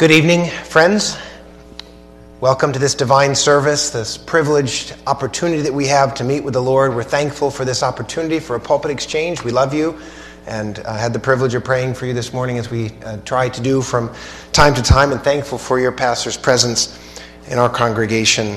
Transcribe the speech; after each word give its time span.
Good 0.00 0.12
evening, 0.12 0.48
friends. 0.48 1.18
Welcome 2.40 2.72
to 2.72 2.78
this 2.78 2.94
divine 2.94 3.34
service, 3.34 3.90
this 3.90 4.16
privileged 4.16 4.94
opportunity 5.06 5.60
that 5.60 5.74
we 5.74 5.86
have 5.88 6.14
to 6.14 6.24
meet 6.24 6.42
with 6.42 6.54
the 6.54 6.62
Lord. 6.62 6.94
We're 6.94 7.02
thankful 7.02 7.50
for 7.50 7.66
this 7.66 7.82
opportunity 7.82 8.40
for 8.40 8.56
a 8.56 8.60
pulpit 8.60 8.90
exchange. 8.90 9.44
We 9.44 9.50
love 9.50 9.74
you 9.74 10.00
and 10.46 10.78
uh, 10.78 10.96
had 10.96 11.12
the 11.12 11.18
privilege 11.18 11.52
of 11.52 11.64
praying 11.64 11.92
for 11.92 12.06
you 12.06 12.14
this 12.14 12.32
morning 12.32 12.56
as 12.56 12.70
we 12.70 12.92
uh, 13.04 13.18
try 13.26 13.50
to 13.50 13.60
do 13.60 13.82
from 13.82 14.10
time 14.52 14.72
to 14.72 14.80
time, 14.82 15.12
and 15.12 15.20
thankful 15.20 15.58
for 15.58 15.78
your 15.78 15.92
pastor's 15.92 16.38
presence 16.38 16.98
in 17.48 17.58
our 17.58 17.68
congregation 17.68 18.56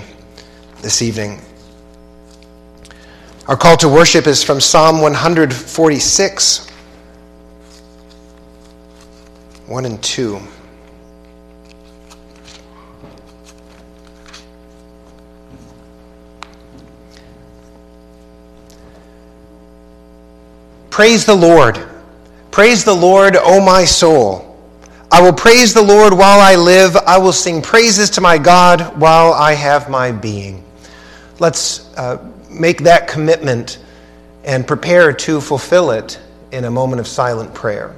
this 0.82 1.02
evening. 1.02 1.42
Our 3.50 3.58
call 3.58 3.76
to 3.80 3.90
worship 3.90 4.28
is 4.28 4.46
from 4.46 4.62
Psalm 4.62 5.02
146, 5.02 6.70
1 9.68 9.86
and 9.86 10.02
2. 10.02 10.42
Praise 20.94 21.26
the 21.26 21.34
Lord. 21.34 21.84
Praise 22.52 22.84
the 22.84 22.94
Lord, 22.94 23.36
O 23.36 23.60
my 23.60 23.84
soul. 23.84 24.56
I 25.12 25.24
will 25.24 25.34
praise 25.34 25.74
the 25.74 25.82
Lord 25.82 26.14
while 26.14 26.40
I 26.40 26.54
live. 26.54 26.96
I 26.96 27.18
will 27.18 27.34
sing 27.34 27.64
praises 27.64 28.12
to 28.12 28.22
my 28.22 28.38
God 28.38 28.96
while 29.00 29.34
I 29.34 29.54
have 29.56 29.90
my 29.90 30.12
being. 30.12 30.64
Let's 31.40 31.92
uh, 31.98 32.24
make 32.48 32.84
that 32.84 33.08
commitment 33.08 33.80
and 34.44 34.68
prepare 34.68 35.12
to 35.14 35.42
fulfill 35.42 35.90
it 35.90 36.22
in 36.52 36.66
a 36.66 36.70
moment 36.70 37.00
of 37.00 37.08
silent 37.08 37.56
prayer. 37.56 37.96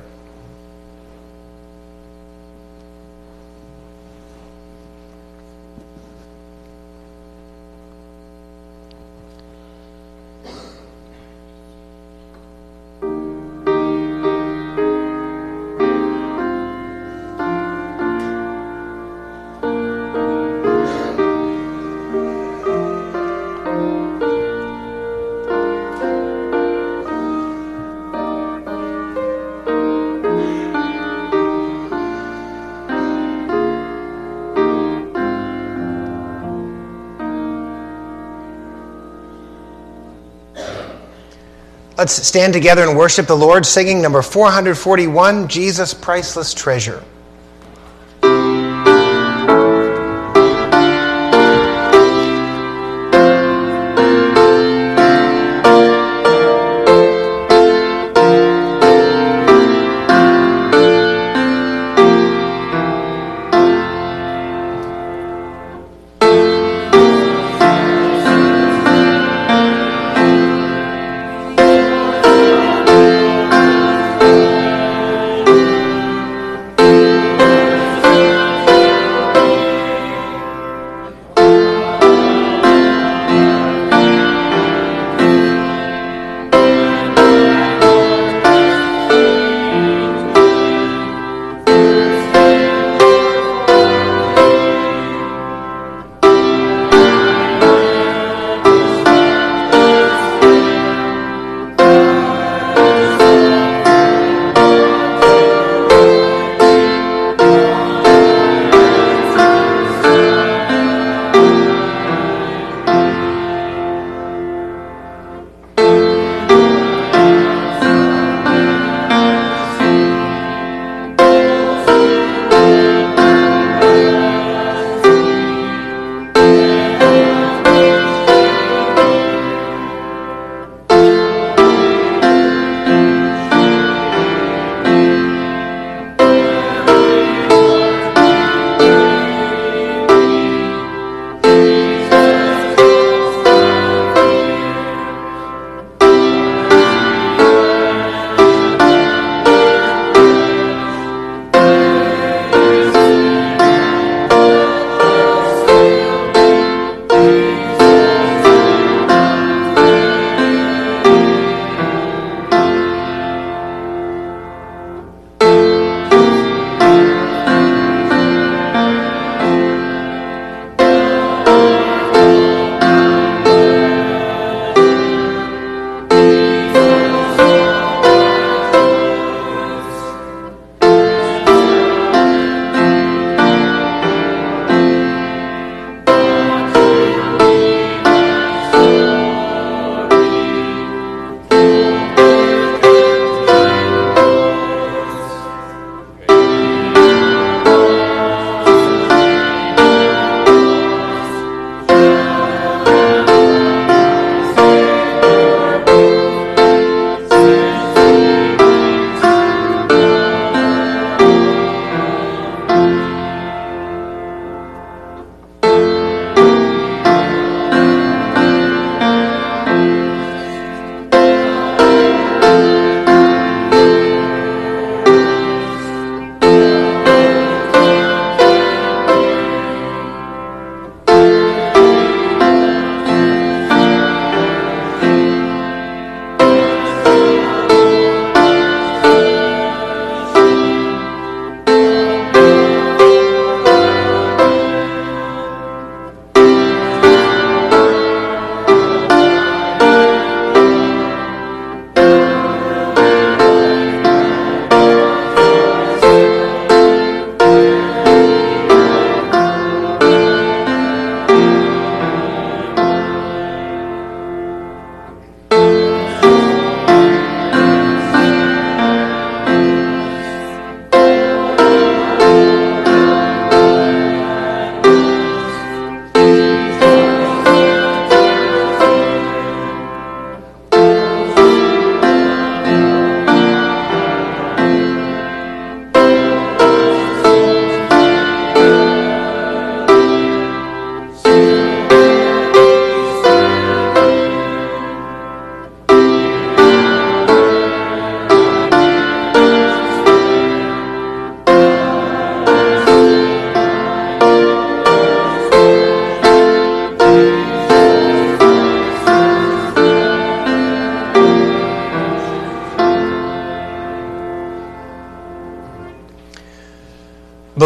Let's 42.05 42.27
stand 42.27 42.53
together 42.53 42.83
and 42.83 42.95
worship 42.95 43.25
the 43.25 43.35
Lord, 43.35 43.65
singing 43.65 43.99
number 43.99 44.21
441 44.21 45.47
Jesus, 45.47 45.95
Priceless 45.95 46.53
Treasure. 46.53 47.03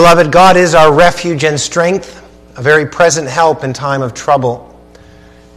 Beloved, 0.10 0.32
God 0.32 0.58
is 0.58 0.74
our 0.74 0.92
refuge 0.92 1.44
and 1.44 1.60
strength, 1.60 2.28
a 2.58 2.64
very 2.64 2.88
present 2.88 3.28
help 3.28 3.64
in 3.64 3.74
time 3.74 4.02
of 4.02 4.16
trouble. 4.16 4.76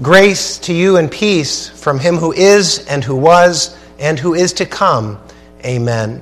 Grace 0.02 0.58
to 0.58 0.74
you 0.74 0.98
and 0.98 1.10
peace 1.10 1.70
from 1.70 1.98
him 1.98 2.18
who 2.18 2.32
is, 2.34 2.86
and 2.86 3.02
who 3.02 3.16
was, 3.16 3.74
and 3.98 4.18
who 4.18 4.34
is 4.34 4.52
to 4.52 4.66
come. 4.66 5.18
Amen. 5.64 6.20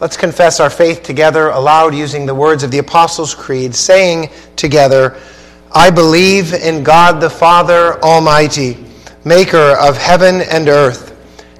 Let's 0.00 0.16
confess 0.16 0.60
our 0.60 0.70
faith 0.70 1.02
together 1.02 1.48
aloud 1.48 1.94
using 1.94 2.24
the 2.24 2.34
words 2.34 2.62
of 2.62 2.70
the 2.70 2.78
Apostles' 2.78 3.34
Creed, 3.34 3.74
saying 3.74 4.30
together, 4.56 5.20
I 5.72 5.90
believe 5.90 6.54
in 6.54 6.82
God 6.82 7.20
the 7.20 7.28
Father 7.28 8.02
Almighty, 8.02 8.78
maker 9.26 9.76
of 9.78 9.98
heaven 9.98 10.40
and 10.40 10.70
earth, 10.70 11.14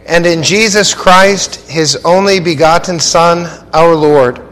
and 0.06 0.24
in 0.24 0.42
Jesus 0.42 0.94
Christ, 0.94 1.56
his 1.68 1.96
only 1.96 2.40
begotten 2.40 2.98
Son, 2.98 3.46
our 3.74 3.94
Lord 3.94 4.51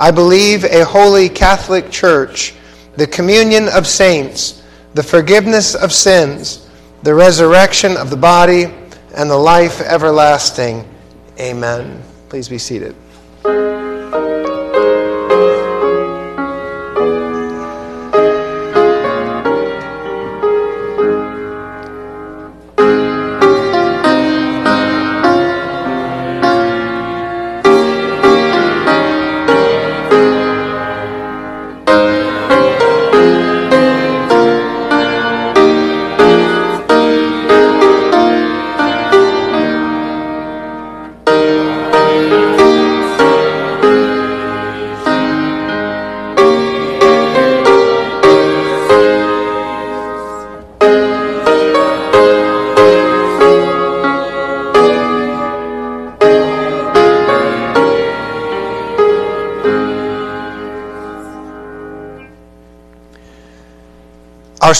I 0.00 0.10
believe 0.10 0.64
a 0.64 0.82
holy 0.82 1.28
Catholic 1.28 1.90
Church, 1.90 2.54
the 2.96 3.06
communion 3.06 3.68
of 3.68 3.86
saints, 3.86 4.62
the 4.94 5.02
forgiveness 5.02 5.74
of 5.74 5.92
sins, 5.92 6.70
the 7.02 7.14
resurrection 7.14 7.98
of 7.98 8.08
the 8.08 8.16
body, 8.16 8.72
and 9.14 9.30
the 9.30 9.36
life 9.36 9.82
everlasting. 9.82 10.88
Amen. 11.38 12.02
Please 12.30 12.48
be 12.48 12.56
seated. 12.56 12.96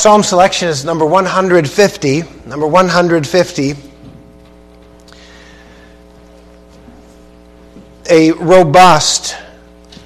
Psalm 0.01 0.23
selection 0.23 0.67
is 0.67 0.83
number 0.83 1.05
150. 1.05 2.23
Number 2.47 2.67
150. 2.67 3.75
A 8.09 8.33
robust, 8.33 9.37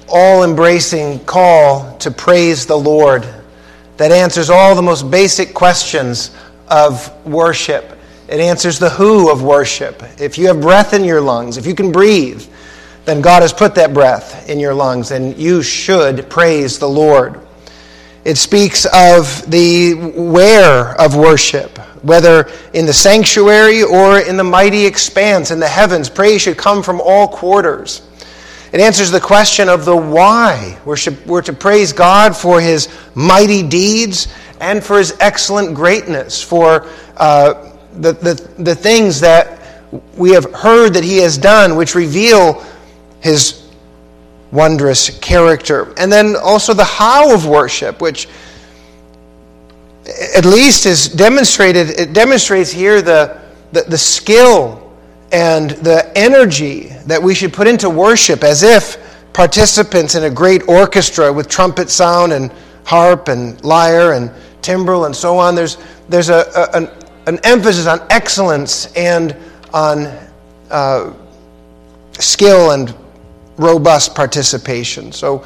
all 0.09 0.43
embracing 0.43 1.23
call 1.23 1.97
to 1.99 2.11
praise 2.11 2.65
the 2.65 2.75
Lord 2.75 3.25
that 3.95 4.11
answers 4.11 4.49
all 4.49 4.75
the 4.75 4.81
most 4.81 5.09
basic 5.09 5.53
questions 5.53 6.35
of 6.67 7.25
worship. 7.25 7.97
It 8.27 8.41
answers 8.41 8.79
the 8.79 8.89
who 8.89 9.31
of 9.31 9.43
worship. 9.43 10.03
If 10.19 10.37
you 10.37 10.47
have 10.47 10.59
breath 10.59 10.93
in 10.93 11.05
your 11.05 11.21
lungs, 11.21 11.55
if 11.55 11.65
you 11.65 11.73
can 11.73 11.93
breathe, 11.93 12.45
then 13.05 13.21
God 13.21 13.43
has 13.43 13.53
put 13.53 13.75
that 13.75 13.93
breath 13.93 14.49
in 14.49 14.59
your 14.59 14.73
lungs, 14.73 15.11
and 15.11 15.37
you 15.37 15.63
should 15.63 16.29
praise 16.29 16.79
the 16.79 16.89
Lord. 16.89 17.44
It 18.25 18.39
speaks 18.39 18.85
of 18.91 19.49
the 19.51 19.93
where 19.93 20.99
of 20.99 21.15
worship, 21.15 21.77
whether 22.03 22.49
in 22.73 22.87
the 22.87 22.93
sanctuary 22.93 23.83
or 23.83 24.19
in 24.19 24.35
the 24.35 24.43
mighty 24.43 24.83
expanse 24.83 25.51
in 25.51 25.59
the 25.59 25.67
heavens. 25.67 26.09
Praise 26.09 26.41
should 26.41 26.57
come 26.57 26.81
from 26.81 26.99
all 27.01 27.27
quarters. 27.27 28.01
It 28.73 28.81
answers 28.81 29.11
the 29.11 29.21
question 29.21 29.69
of 29.69 29.85
the 29.85 29.95
why. 29.95 30.75
We're, 30.85 30.95
to 31.43 31.53
praise 31.53 31.93
God 31.93 32.35
for 32.35 32.59
his 32.59 32.89
mighty 33.13 33.61
deeds 33.61 34.27
and 34.59 34.83
for 34.83 34.97
his 34.97 35.15
excellent 35.19 35.75
greatness, 35.75 36.41
for 36.41 36.87
uh, 37.17 37.73
the, 37.93 38.13
the, 38.13 38.33
the 38.57 38.75
things 38.75 39.19
that 39.19 39.83
we 40.17 40.31
have 40.31 40.51
heard 40.51 40.95
that 40.95 41.03
he 41.03 41.19
has 41.19 41.37
done, 41.37 41.75
which 41.75 41.93
reveal 41.93 42.65
his 43.21 43.64
wondrous 44.55 45.19
character. 45.19 45.93
And 45.97 46.11
then 46.11 46.35
also 46.35 46.73
the 46.73 46.83
how 46.83 47.33
of 47.33 47.45
worship, 47.45 48.01
which 48.01 48.27
at 50.35 50.45
least 50.45 50.85
is 50.85 51.09
demonstrated, 51.09 51.89
it 51.89 52.13
demonstrates 52.13 52.71
here 52.71 53.01
the, 53.01 53.39
the, 53.71 53.81
the 53.81 53.97
skill 53.97 54.93
and 55.31 55.71
the 55.71 56.11
energy 56.17 56.89
that 57.07 57.21
we 57.21 57.35
should 57.35 57.53
put 57.53 57.67
into 57.67 57.89
worship 57.89 58.43
as 58.43 58.63
if 58.63 58.97
participants 59.33 60.15
in 60.15 60.23
a 60.23 60.29
great 60.29 60.67
orchestra 60.69 61.31
with 61.31 61.49
trumpet 61.49 61.89
sound 61.89 62.31
and 62.31 62.51
harp 62.85 63.27
and 63.27 63.61
lyre 63.63 64.13
and 64.13 64.31
timbrel 64.61 65.05
and 65.05 65.15
so 65.15 65.37
on. 65.37 65.55
There's, 65.55 65.77
there's 66.07 66.29
a, 66.29 66.45
a 66.55 66.77
an, 66.77 66.89
an, 67.27 67.39
emphasis 67.43 67.87
on 67.87 67.99
excellence 68.09 68.93
and 68.93 69.35
on 69.73 70.05
uh, 70.69 71.13
skill 72.13 72.71
and 72.71 72.95
robust 73.57 74.15
participation. 74.15 75.11
So 75.11 75.45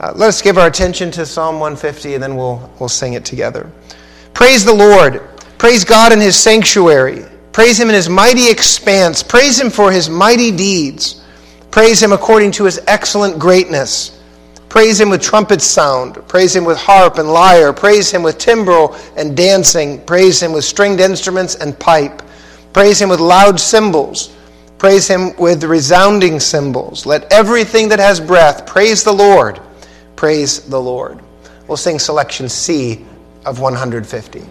uh, 0.00 0.12
let 0.14 0.28
us 0.28 0.42
give 0.42 0.58
our 0.58 0.68
attention 0.68 1.10
to 1.12 1.26
Psalm 1.26 1.56
150 1.60 2.14
and 2.14 2.22
then 2.22 2.36
we'll, 2.36 2.70
we'll 2.78 2.88
sing 2.88 3.14
it 3.14 3.24
together. 3.24 3.70
Praise 4.34 4.64
the 4.64 4.74
Lord. 4.74 5.20
Praise 5.58 5.84
God 5.84 6.12
in 6.12 6.20
his 6.20 6.36
sanctuary. 6.36 7.24
Praise 7.52 7.80
him 7.80 7.88
in 7.88 7.94
his 7.94 8.08
mighty 8.08 8.48
expanse. 8.48 9.22
Praise 9.22 9.60
him 9.60 9.70
for 9.70 9.90
his 9.90 10.08
mighty 10.08 10.52
deeds. 10.52 11.24
Praise 11.72 12.00
him 12.00 12.12
according 12.12 12.52
to 12.52 12.64
his 12.64 12.80
excellent 12.86 13.38
greatness. 13.38 14.20
Praise 14.68 15.00
him 15.00 15.08
with 15.08 15.22
trumpet 15.22 15.60
sound. 15.60 16.14
Praise 16.28 16.54
him 16.54 16.64
with 16.64 16.76
harp 16.76 17.18
and 17.18 17.32
lyre. 17.32 17.72
Praise 17.72 18.10
him 18.10 18.22
with 18.22 18.38
timbrel 18.38 18.94
and 19.16 19.36
dancing. 19.36 20.00
Praise 20.04 20.40
him 20.40 20.52
with 20.52 20.64
stringed 20.64 21.00
instruments 21.00 21.56
and 21.56 21.78
pipe. 21.78 22.22
Praise 22.72 23.00
him 23.00 23.08
with 23.08 23.18
loud 23.18 23.58
cymbals. 23.58 24.36
Praise 24.78 25.08
him 25.08 25.36
with 25.36 25.64
resounding 25.64 26.38
cymbals. 26.38 27.04
Let 27.04 27.30
everything 27.32 27.88
that 27.88 27.98
has 27.98 28.20
breath 28.20 28.64
praise 28.64 29.02
the 29.02 29.12
Lord. 29.12 29.60
Praise 30.14 30.60
the 30.60 30.80
Lord. 30.80 31.20
We'll 31.66 31.76
sing 31.76 31.98
selection 31.98 32.48
C 32.48 33.04
of 33.44 33.60
150. 33.60 34.44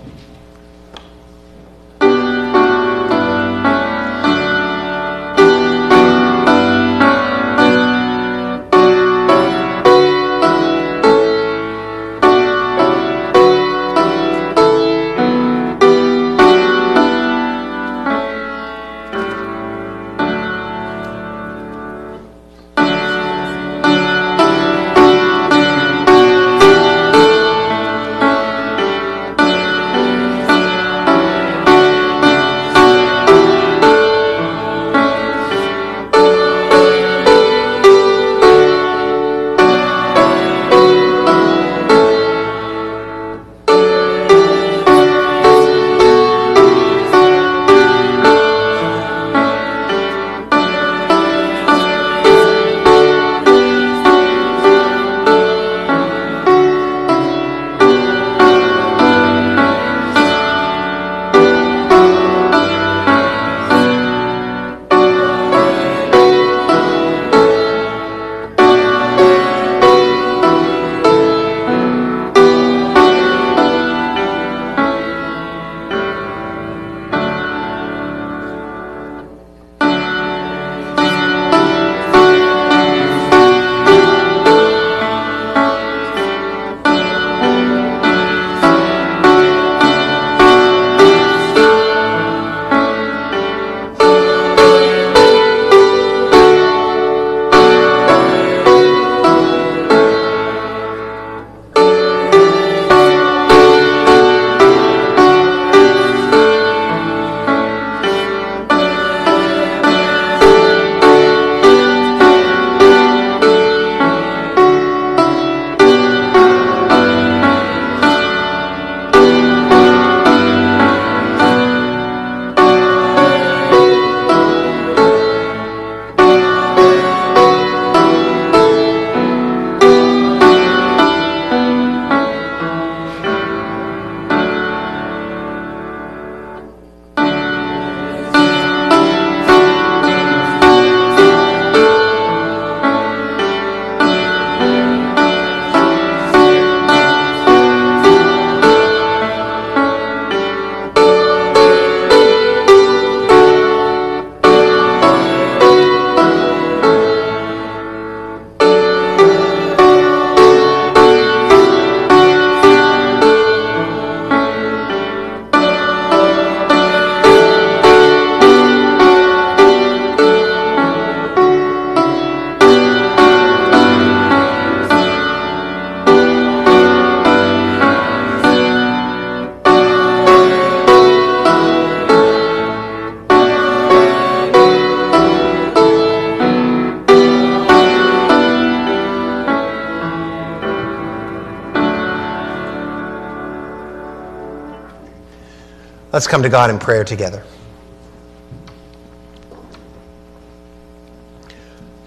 Let's 196.18 196.26
come 196.26 196.42
to 196.42 196.50
God 196.50 196.72
in 196.72 196.80
prayer 196.80 197.04
together. 197.04 197.44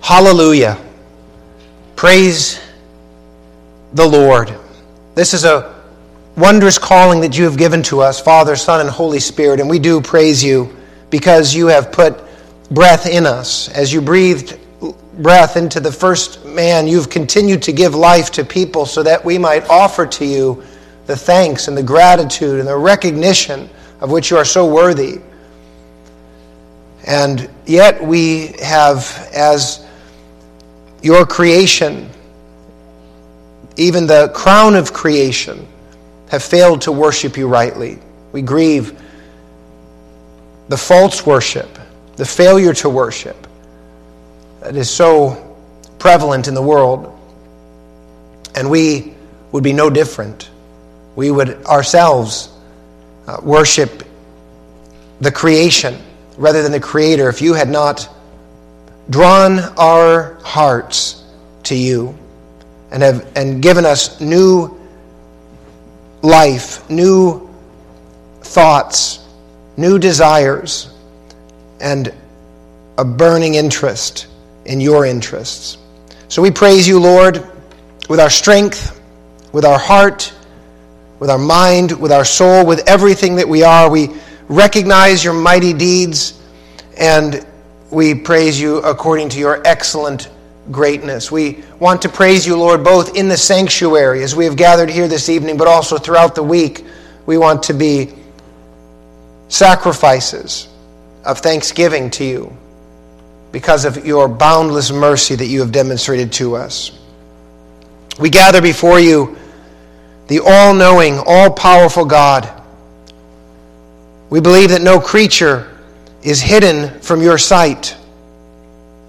Hallelujah. 0.03 0.77
Praise 1.94 2.61
the 3.92 4.05
Lord. 4.05 4.53
This 5.14 5.33
is 5.33 5.44
a 5.44 5.81
wondrous 6.37 6.77
calling 6.77 7.20
that 7.20 7.38
you 7.38 7.44
have 7.44 7.57
given 7.57 7.85
to 7.85 8.01
us, 8.01 8.20
Father, 8.20 8.57
Son, 8.57 8.81
and 8.81 8.90
Holy 8.90 9.20
Spirit, 9.20 9.61
and 9.61 9.70
we 9.70 9.79
do 9.79 10.01
praise 10.01 10.42
you 10.42 10.77
because 11.11 11.55
you 11.55 11.68
have 11.68 11.92
put 11.92 12.20
breath 12.68 13.07
in 13.07 13.27
us. 13.27 13.68
As 13.68 13.92
you 13.92 14.01
breathed 14.01 14.59
breath 15.18 15.57
into 15.57 15.79
the 15.79 15.92
first 15.92 16.44
man, 16.44 16.88
you've 16.88 17.11
continued 17.11 17.62
to 17.62 17.73
give 17.73 17.94
life 17.94 18.33
to 18.33 18.44
people 18.44 18.87
so 18.87 19.05
that 19.05 19.25
we 19.25 19.38
might 19.38 19.70
offer 19.70 20.05
to 20.05 20.25
you 20.25 20.64
the 21.07 21.16
thanks 21.16 21.68
and 21.68 21.77
the 21.77 21.83
gratitude 21.85 22.59
and 22.59 22.66
the 22.66 22.77
recognition 22.77 23.70
of 24.01 24.11
which 24.11 24.31
you 24.31 24.37
are 24.37 24.45
so 24.45 24.67
worthy. 24.67 25.21
And 27.07 27.49
yet 27.67 28.03
we 28.03 28.49
have, 28.63 29.29
as 29.35 29.85
your 31.03 31.25
creation, 31.27 32.11
even 33.77 34.07
the 34.07 34.31
crown 34.35 34.75
of 34.75 34.93
creation, 34.93 35.67
have 36.29 36.43
failed 36.43 36.83
to 36.83 36.93
worship 36.93 37.37
you 37.37 37.49
rightly. 37.49 37.99
We 38.33 38.43
grieve 38.43 38.99
the 40.69 40.77
false 40.77 41.27
worship, 41.27 41.79
the 42.17 42.25
failure 42.25 42.73
to 42.75 42.89
worship 42.89 43.47
that 44.61 44.77
is 44.77 44.89
so 44.91 45.57
prevalent 45.99 46.49
in 46.49 46.55
the 46.55 46.63
world. 46.63 47.19
And 48.55 48.71
we 48.71 49.15
would 49.53 49.65
be 49.65 49.73
no 49.73 49.91
different. 49.91 50.51
We 51.17 51.31
would 51.31 51.65
ourselves 51.65 52.51
uh, 53.31 53.40
worship 53.43 54.03
the 55.21 55.31
creation 55.31 55.97
rather 56.37 56.62
than 56.62 56.73
the 56.73 56.81
Creator 56.81 57.29
if 57.29 57.40
you 57.40 57.55
had 57.55 57.69
not 57.69 58.09
drawn 59.09 59.61
our 59.79 60.35
hearts 60.43 61.23
to 61.64 61.77
you 61.77 62.16
and 62.90 63.03
have 63.03 63.31
and 63.37 63.62
given 63.62 63.85
us 63.85 64.21
new 64.21 64.77
life, 66.23 66.88
new 66.90 67.49
thoughts, 68.40 69.25
new 69.77 69.97
desires, 69.99 70.93
and 71.81 72.12
a 72.99 73.05
burning 73.05 73.55
interest 73.55 74.27
in 74.64 74.81
your 74.81 75.07
interests. 75.07 75.79
So 76.27 76.43
we 76.43 76.51
praise 76.51 76.88
you, 76.88 76.99
Lord, 76.99 77.49
with 78.09 78.19
our 78.19 78.31
strength, 78.31 79.01
with 79.53 79.64
our 79.64 79.79
heart, 79.79 80.33
with 81.21 81.31
our 81.31 81.39
mind, 81.39 81.93
with 81.93 82.11
our 82.11 82.25
soul, 82.25 82.67
with 82.67 82.89
everything 82.89 83.37
that 83.37 83.49
we 83.49 83.63
are. 83.63 83.89
We 83.89 84.09
recognize 84.49 85.23
your 85.23 85.35
mighty 85.35 85.73
deeds 85.73 86.43
and 86.99 87.47
we 87.91 88.15
praise 88.15 88.61
you 88.61 88.79
according 88.79 89.29
to 89.31 89.39
your 89.39 89.63
excellent 89.65 90.29
greatness. 90.73 91.31
We 91.31 91.63
want 91.79 92.03
to 92.03 92.09
praise 92.09 92.47
you, 92.47 92.57
Lord, 92.57 92.83
both 92.83 93.17
in 93.17 93.29
the 93.29 93.37
sanctuary 93.37 94.23
as 94.23 94.35
we 94.35 94.45
have 94.47 94.57
gathered 94.57 94.91
here 94.91 95.09
this 95.09 95.29
evening, 95.29 95.57
but 95.57 95.69
also 95.69 95.99
throughout 95.99 96.35
the 96.35 96.43
week. 96.43 96.85
We 97.27 97.39
want 97.39 97.65
to 97.65 97.75
be 97.75 98.15
sacrifices 99.49 100.69
of 101.25 101.39
thanksgiving 101.39 102.11
to 102.11 102.25
you 102.25 102.57
because 103.53 103.85
of 103.85 104.07
your 104.07 104.29
boundless 104.29 104.91
mercy 104.91 105.35
that 105.35 105.47
you 105.47 105.61
have 105.61 105.73
demonstrated 105.73 106.33
to 106.33 106.57
us. 106.57 106.93
We 108.19 108.31
gather 108.31 108.63
before 108.63 109.01
you, 109.01 109.37
the 110.31 110.40
all 110.47 110.73
knowing, 110.73 111.21
all 111.27 111.51
powerful 111.51 112.05
God. 112.05 112.49
We 114.31 114.40
believe 114.40 114.71
that 114.71 114.81
no 114.81 115.01
creature 115.01 115.77
is 116.23 116.40
hidden 116.40 117.01
from 117.01 117.21
your 117.21 117.37
sight. 117.37 117.97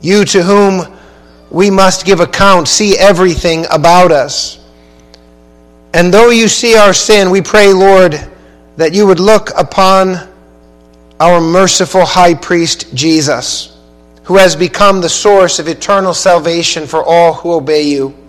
You 0.02 0.26
to 0.26 0.42
whom 0.42 0.98
we 1.52 1.70
must 1.70 2.08
give 2.08 2.22
account, 2.22 2.68
see 2.68 2.98
everything 2.98 3.68
about 3.70 4.12
us. 4.12 4.66
And 5.94 6.12
though 6.12 6.32
you 6.32 6.48
see 6.48 6.76
our 6.76 6.94
sin, 6.94 7.30
we 7.30 7.44
pray, 7.44 7.72
Lord, 7.72 8.20
that 8.78 8.96
you 8.96 9.06
would 9.06 9.20
look 9.20 9.52
upon 9.56 10.28
our 11.20 11.40
merciful 11.40 12.04
high 12.04 12.34
priest, 12.34 12.96
Jesus, 12.96 13.78
who 14.24 14.38
has 14.38 14.56
become 14.56 15.02
the 15.02 15.10
source 15.10 15.60
of 15.60 15.68
eternal 15.68 16.16
salvation 16.16 16.88
for 16.88 17.04
all 17.04 17.36
who 17.36 17.54
obey 17.54 17.84
you. 17.84 18.21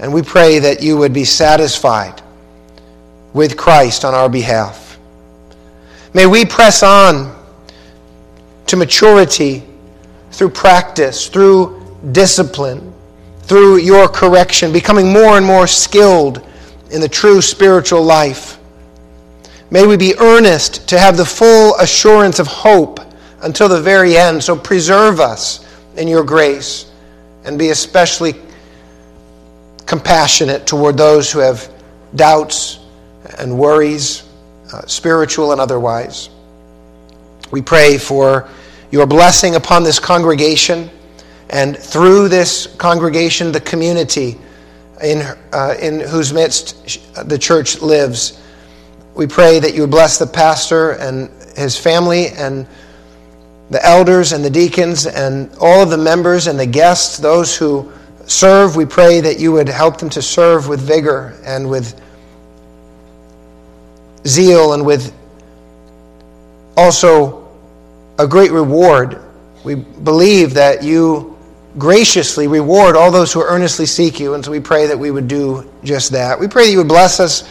And 0.00 0.14
we 0.14 0.22
pray 0.22 0.58
that 0.58 0.82
you 0.82 0.96
would 0.96 1.12
be 1.12 1.24
satisfied 1.24 2.22
with 3.34 3.56
Christ 3.56 4.04
on 4.04 4.14
our 4.14 4.30
behalf. 4.30 4.98
May 6.14 6.26
we 6.26 6.44
press 6.44 6.82
on 6.82 7.36
to 8.66 8.76
maturity 8.76 9.62
through 10.32 10.50
practice, 10.50 11.28
through 11.28 11.98
discipline, 12.12 12.92
through 13.42 13.76
your 13.76 14.08
correction, 14.08 14.72
becoming 14.72 15.12
more 15.12 15.36
and 15.36 15.44
more 15.44 15.66
skilled 15.66 16.46
in 16.90 17.02
the 17.02 17.08
true 17.08 17.42
spiritual 17.42 18.02
life. 18.02 18.58
May 19.70 19.86
we 19.86 19.98
be 19.98 20.14
earnest 20.18 20.88
to 20.88 20.98
have 20.98 21.16
the 21.16 21.26
full 21.26 21.76
assurance 21.76 22.38
of 22.38 22.46
hope 22.46 23.00
until 23.42 23.68
the 23.68 23.80
very 23.80 24.16
end. 24.16 24.42
So 24.42 24.56
preserve 24.56 25.20
us 25.20 25.66
in 25.96 26.08
your 26.08 26.24
grace 26.24 26.90
and 27.44 27.58
be 27.58 27.68
especially 27.68 28.34
compassionate 29.86 30.66
toward 30.66 30.96
those 30.96 31.30
who 31.30 31.38
have 31.38 31.68
doubts 32.14 32.80
and 33.38 33.56
worries, 33.56 34.28
uh, 34.72 34.86
spiritual 34.86 35.52
and 35.52 35.60
otherwise. 35.60 36.30
We 37.50 37.62
pray 37.62 37.98
for 37.98 38.48
your 38.90 39.06
blessing 39.06 39.54
upon 39.56 39.82
this 39.82 39.98
congregation 39.98 40.90
and 41.48 41.76
through 41.76 42.28
this 42.28 42.66
congregation, 42.78 43.52
the 43.52 43.60
community 43.60 44.38
in, 45.02 45.22
uh, 45.52 45.74
in 45.80 46.00
whose 46.00 46.32
midst 46.32 47.08
the 47.28 47.38
church 47.38 47.80
lives. 47.80 48.40
We 49.14 49.26
pray 49.26 49.58
that 49.58 49.74
you 49.74 49.82
would 49.82 49.90
bless 49.90 50.18
the 50.18 50.26
pastor 50.26 50.92
and 50.92 51.30
his 51.56 51.76
family 51.76 52.28
and 52.28 52.66
the 53.70 53.84
elders 53.84 54.32
and 54.32 54.44
the 54.44 54.50
deacons 54.50 55.06
and 55.06 55.50
all 55.60 55.82
of 55.82 55.90
the 55.90 55.98
members 55.98 56.46
and 56.46 56.58
the 56.58 56.66
guests, 56.66 57.18
those 57.18 57.56
who 57.56 57.90
serve. 58.30 58.76
We 58.76 58.86
pray 58.86 59.20
that 59.20 59.40
you 59.40 59.52
would 59.52 59.68
help 59.68 59.98
them 59.98 60.08
to 60.10 60.22
serve 60.22 60.68
with 60.68 60.80
vigor 60.80 61.38
and 61.44 61.68
with 61.68 62.00
zeal 64.26 64.72
and 64.72 64.86
with 64.86 65.12
also 66.76 67.48
a 68.18 68.26
great 68.26 68.52
reward. 68.52 69.20
We 69.64 69.74
believe 69.74 70.54
that 70.54 70.82
you 70.82 71.36
graciously 71.78 72.46
reward 72.46 72.96
all 72.96 73.10
those 73.10 73.32
who 73.32 73.42
earnestly 73.42 73.86
seek 73.86 74.18
you. 74.20 74.34
And 74.34 74.44
so 74.44 74.50
we 74.50 74.60
pray 74.60 74.86
that 74.86 74.98
we 74.98 75.10
would 75.10 75.28
do 75.28 75.70
just 75.84 76.12
that. 76.12 76.38
We 76.38 76.48
pray 76.48 76.66
that 76.66 76.72
you 76.72 76.78
would 76.78 76.88
bless 76.88 77.20
us, 77.20 77.48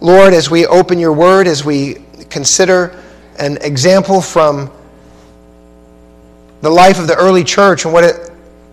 Lord, 0.00 0.32
as 0.32 0.50
we 0.50 0.66
open 0.66 0.98
your 0.98 1.12
word, 1.12 1.46
as 1.46 1.64
we 1.64 2.04
consider 2.30 3.02
an 3.38 3.58
example 3.58 4.20
from 4.20 4.70
the 6.60 6.70
life 6.70 6.98
of 6.98 7.06
the 7.06 7.14
early 7.14 7.44
church 7.44 7.84
and 7.84 7.94
what 7.94 8.04
it 8.04 8.27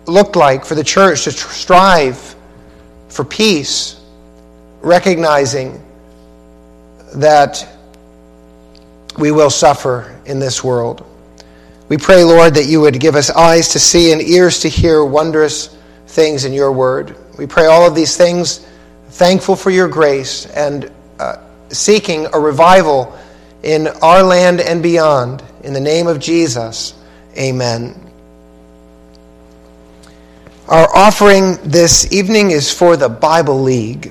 looked 0.06 0.36
like 0.36 0.64
for 0.64 0.74
the 0.74 0.84
church 0.84 1.24
to 1.24 1.30
strive 1.30 2.36
for 3.08 3.24
peace, 3.24 4.00
recognizing 4.80 5.82
that 7.14 7.66
we 9.18 9.30
will 9.30 9.50
suffer 9.50 10.18
in 10.26 10.38
this 10.38 10.62
world. 10.62 11.04
We 11.88 11.96
pray, 11.96 12.24
Lord, 12.24 12.54
that 12.54 12.66
you 12.66 12.80
would 12.80 12.98
give 12.98 13.14
us 13.14 13.30
eyes 13.30 13.68
to 13.70 13.78
see 13.78 14.12
and 14.12 14.20
ears 14.20 14.60
to 14.60 14.68
hear 14.68 15.04
wondrous 15.04 15.76
things 16.08 16.44
in 16.44 16.52
your 16.52 16.72
word. 16.72 17.16
We 17.38 17.46
pray 17.46 17.66
all 17.66 17.86
of 17.86 17.94
these 17.94 18.16
things, 18.16 18.66
thankful 19.10 19.56
for 19.56 19.70
your 19.70 19.88
grace 19.88 20.46
and 20.46 20.90
uh, 21.18 21.36
seeking 21.68 22.26
a 22.32 22.38
revival 22.40 23.16
in 23.62 23.88
our 24.02 24.22
land 24.22 24.60
and 24.60 24.82
beyond. 24.82 25.42
In 25.62 25.72
the 25.72 25.80
name 25.80 26.06
of 26.06 26.18
Jesus, 26.18 26.94
amen. 27.36 28.05
Our 30.68 30.88
offering 30.96 31.58
this 31.62 32.12
evening 32.12 32.50
is 32.50 32.72
for 32.72 32.96
the 32.96 33.08
Bible 33.08 33.62
League. 33.62 34.10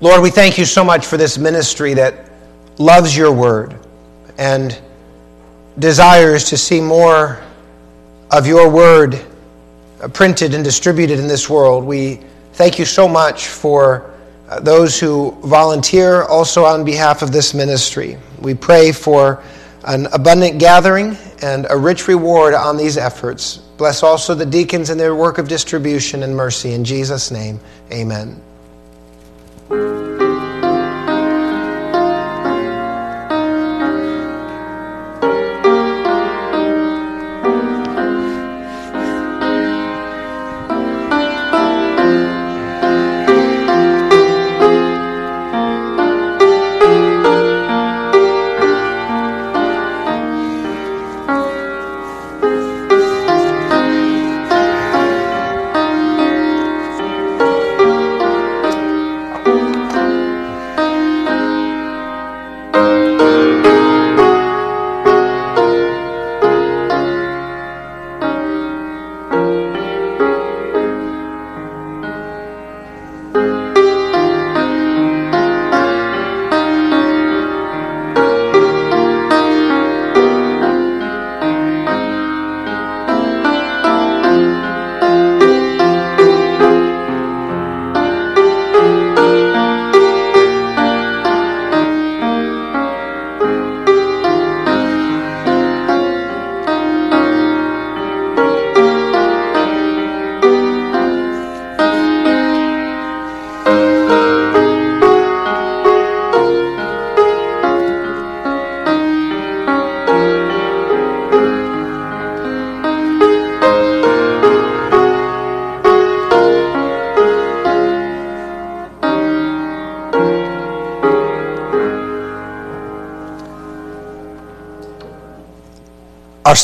Lord, 0.00 0.20
we 0.20 0.30
thank 0.30 0.58
you 0.58 0.64
so 0.64 0.82
much 0.82 1.06
for 1.06 1.16
this 1.16 1.38
ministry 1.38 1.94
that 1.94 2.28
loves 2.76 3.16
your 3.16 3.30
word 3.30 3.78
and 4.40 4.80
desires 5.78 6.44
to 6.44 6.56
see 6.56 6.80
more 6.80 7.40
of 8.30 8.46
your 8.46 8.70
word 8.70 9.22
printed 10.14 10.54
and 10.54 10.64
distributed 10.64 11.18
in 11.18 11.28
this 11.28 11.50
world. 11.50 11.84
We 11.84 12.20
thank 12.54 12.78
you 12.78 12.86
so 12.86 13.06
much 13.06 13.48
for 13.48 14.10
uh, 14.48 14.58
those 14.60 14.98
who 14.98 15.36
volunteer 15.44 16.22
also 16.22 16.64
on 16.64 16.84
behalf 16.84 17.20
of 17.20 17.32
this 17.32 17.52
ministry. 17.52 18.16
We 18.40 18.54
pray 18.54 18.92
for 18.92 19.42
an 19.84 20.06
abundant 20.06 20.58
gathering 20.58 21.18
and 21.42 21.66
a 21.68 21.76
rich 21.76 22.08
reward 22.08 22.54
on 22.54 22.78
these 22.78 22.96
efforts. 22.96 23.58
Bless 23.76 24.02
also 24.02 24.34
the 24.34 24.46
deacons 24.46 24.88
in 24.88 24.96
their 24.96 25.14
work 25.14 25.36
of 25.36 25.48
distribution 25.48 26.22
and 26.22 26.34
mercy. 26.34 26.72
In 26.72 26.82
Jesus' 26.82 27.30
name, 27.30 27.60
amen. 27.92 28.40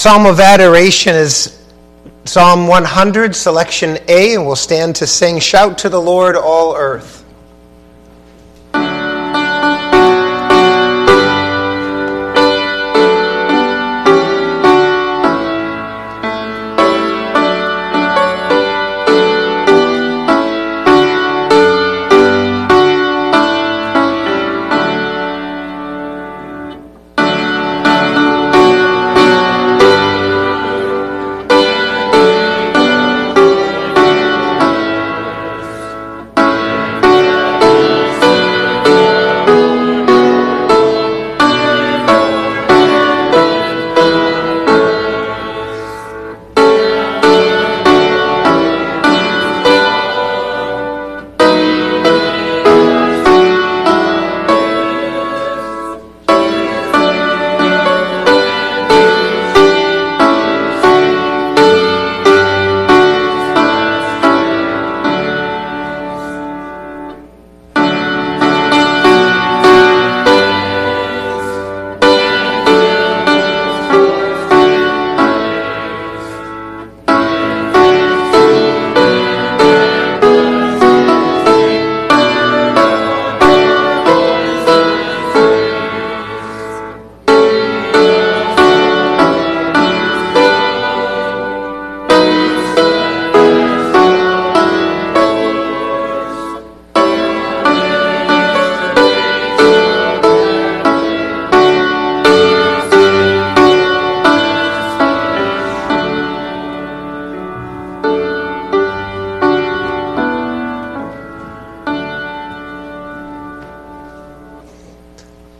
Psalm 0.06 0.24
of 0.24 0.38
adoration 0.38 1.16
is 1.16 1.66
Psalm 2.24 2.68
100, 2.68 3.34
selection 3.34 3.98
A, 4.06 4.36
and 4.36 4.46
we'll 4.46 4.54
stand 4.54 4.94
to 4.94 5.04
sing 5.04 5.40
Shout 5.40 5.78
to 5.78 5.88
the 5.88 6.00
Lord, 6.00 6.36
all 6.36 6.76
earth. 6.76 6.85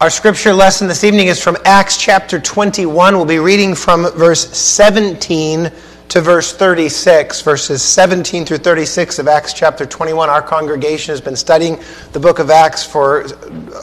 Our 0.07 0.11
scripture 0.11 0.53
lesson 0.53 0.87
this 0.87 1.03
evening 1.03 1.27
is 1.27 1.43
from 1.43 1.57
Acts 1.65 1.97
chapter 1.97 2.39
21. 2.39 3.17
We'll 3.17 3.25
be 3.25 3.41
reading 3.41 3.75
from 3.75 4.09
verse 4.13 4.57
17 4.57 5.73
to 6.11 6.21
verse 6.21 6.53
36, 6.53 7.41
verses 7.41 7.83
17 7.83 8.45
through 8.45 8.59
36 8.59 9.19
of 9.19 9.27
Acts 9.27 9.53
chapter 9.53 9.85
21. 9.85 10.31
Our 10.31 10.43
congregation 10.43 11.11
has 11.11 11.21
been 11.21 11.35
studying 11.35 11.81
the 12.13 12.21
book 12.21 12.39
of 12.39 12.51
Acts 12.51 12.85
for 12.85 13.23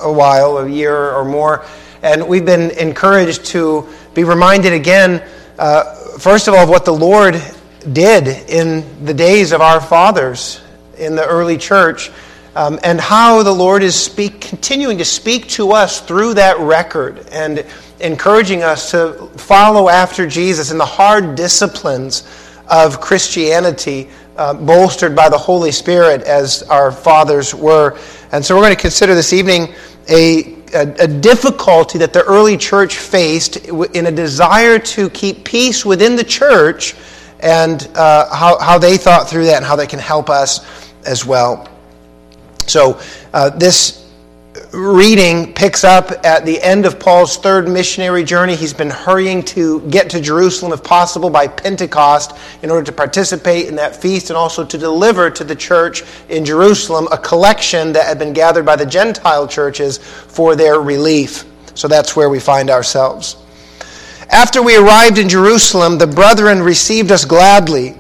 a 0.02 0.10
while, 0.14 0.60
a 0.60 0.70
year 0.70 1.12
or 1.12 1.26
more, 1.26 1.66
and 2.04 2.26
we've 2.26 2.46
been 2.46 2.72
encouraged 2.72 3.44
to 3.48 3.86
be 4.14 4.24
reminded 4.24 4.72
again, 4.72 5.22
uh, 5.60 5.94
first 6.20 6.48
of 6.48 6.54
all, 6.54 6.64
of 6.64 6.70
what 6.70 6.86
the 6.86 6.94
Lord 6.94 7.34
did 7.92 8.30
in 8.50 9.04
the 9.04 9.14
days 9.14 9.52
of 9.52 9.60
our 9.60 9.82
fathers 9.82 10.62
in 10.98 11.18
the 11.18 11.28
early 11.28 11.58
church 11.58 12.12
um, 12.56 12.80
and 12.84 13.00
how 13.00 13.44
the 13.44 13.52
Lord 13.52 13.84
is 13.84 14.00
speak, 14.00 14.42
continuing 14.42 14.98
to 15.00 15.06
speak 15.06 15.48
to 15.50 15.72
us 15.72 16.02
through 16.02 16.36
that 16.36 16.60
record 16.60 17.28
and 17.32 17.66
encouraging 18.00 18.64
us 18.64 18.92
to 18.92 19.14
follow 19.38 19.90
after 19.90 20.28
Jesus 20.28 20.72
in 20.72 20.78
the 20.78 20.86
hard 20.86 21.36
disciplines 21.36 22.28
of 22.68 23.02
Christianity, 23.02 24.10
uh, 24.38 24.54
bolstered 24.54 25.16
by 25.16 25.30
the 25.30 25.38
Holy 25.38 25.72
Spirit 25.72 26.24
as 26.24 26.64
our 26.64 26.92
fathers 26.92 27.54
were. 27.54 27.98
And 28.32 28.44
so 28.44 28.56
we're 28.56 28.64
going 28.64 28.76
to 28.76 28.82
consider 28.82 29.16
this 29.16 29.34
evening 29.34 29.74
a, 30.10 30.56
a, 30.74 30.96
a 31.00 31.08
difficulty 31.08 31.98
that 32.00 32.14
the 32.14 32.24
early 32.24 32.58
church 32.58 32.98
faced 32.98 33.58
in 33.68 34.06
a 34.06 34.12
desire 34.12 34.80
to 34.80 35.10
keep 35.10 35.44
peace 35.44 35.86
within 35.86 36.16
the 36.16 36.24
church 36.24 36.96
and 37.40 37.90
uh, 37.96 38.34
how, 38.34 38.60
how 38.60 38.78
they 38.78 38.98
thought 38.98 39.30
through 39.30 39.46
that 39.46 39.58
and 39.58 39.66
how 39.66 39.76
they 39.76 39.88
can 39.88 40.00
help 40.00 40.30
us 40.30 40.66
as 41.06 41.26
well. 41.26 41.73
So, 42.68 43.00
uh, 43.34 43.50
this 43.50 44.04
reading 44.72 45.54
picks 45.54 45.84
up 45.84 46.12
at 46.26 46.46
the 46.46 46.62
end 46.62 46.86
of 46.86 47.00
Paul's 47.00 47.38
third 47.38 47.68
missionary 47.68 48.24
journey. 48.24 48.56
He's 48.56 48.74
been 48.74 48.90
hurrying 48.90 49.44
to 49.46 49.82
get 49.90 50.10
to 50.12 50.22
Jerusalem, 50.22 50.74
if 50.74 50.84
possible, 50.84 51.30
by 51.30 51.48
Pentecost 51.48 52.36
in 52.62 52.70
order 52.70 52.84
to 52.84 52.92
participate 52.92 53.68
in 53.68 53.76
that 53.76 53.96
feast 53.96 54.30
and 54.30 54.38
also 54.38 54.66
to 54.66 54.78
deliver 54.78 55.30
to 55.30 55.44
the 55.44 55.56
church 55.56 56.04
in 56.30 56.46
Jerusalem 56.46 57.08
a 57.12 57.18
collection 57.18 57.94
that 57.94 58.06
had 58.06 58.20
been 58.20 58.34
gathered 58.34 58.66
by 58.66 58.76
the 58.76 58.86
Gentile 58.86 59.48
churches 59.48 59.98
for 59.98 60.56
their 60.56 60.80
relief. 60.82 61.46
So 61.76 61.88
that's 61.88 62.16
where 62.16 62.30
we 62.30 62.40
find 62.40 62.70
ourselves. 62.70 63.38
After 64.30 64.64
we 64.64 64.76
arrived 64.78 65.18
in 65.18 65.30
Jerusalem, 65.30 65.98
the 65.98 66.08
brethren 66.08 66.62
received 66.62 67.12
us 67.12 67.26
gladly. 67.26 67.96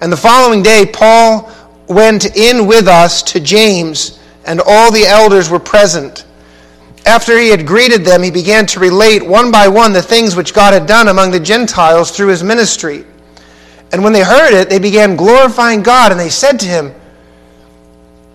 And 0.00 0.12
the 0.12 0.16
following 0.16 0.62
day, 0.62 0.90
Paul 0.92 1.50
went 1.88 2.36
in 2.36 2.66
with 2.66 2.88
us 2.88 3.22
to 3.22 3.40
James 3.40 4.18
and 4.44 4.60
all 4.64 4.90
the 4.90 5.06
elders 5.06 5.50
were 5.50 5.58
present. 5.58 6.24
After 7.04 7.38
he 7.38 7.48
had 7.48 7.66
greeted 7.66 8.04
them, 8.04 8.22
he 8.22 8.30
began 8.30 8.66
to 8.66 8.80
relate 8.80 9.24
one 9.24 9.50
by 9.50 9.68
one 9.68 9.92
the 9.92 10.02
things 10.02 10.36
which 10.36 10.54
God 10.54 10.72
had 10.72 10.86
done 10.86 11.08
among 11.08 11.30
the 11.30 11.40
Gentiles 11.40 12.10
through 12.10 12.28
his 12.28 12.44
ministry. 12.44 13.04
And 13.92 14.02
when 14.02 14.12
they 14.12 14.22
heard 14.22 14.54
it, 14.54 14.70
they 14.70 14.78
began 14.78 15.16
glorifying 15.16 15.82
God, 15.82 16.12
and 16.12 16.20
they 16.20 16.30
said 16.30 16.58
to 16.60 16.66
him, 16.66 16.94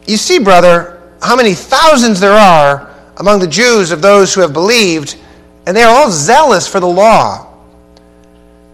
You 0.05 0.17
see, 0.17 0.39
brother, 0.39 1.01
how 1.21 1.35
many 1.35 1.53
thousands 1.53 2.19
there 2.19 2.33
are 2.33 2.93
among 3.17 3.39
the 3.39 3.47
Jews 3.47 3.91
of 3.91 4.01
those 4.01 4.33
who 4.33 4.41
have 4.41 4.53
believed, 4.53 5.17
and 5.65 5.75
they 5.75 5.83
are 5.83 5.95
all 5.95 6.11
zealous 6.11 6.67
for 6.67 6.79
the 6.79 6.87
law. 6.87 7.46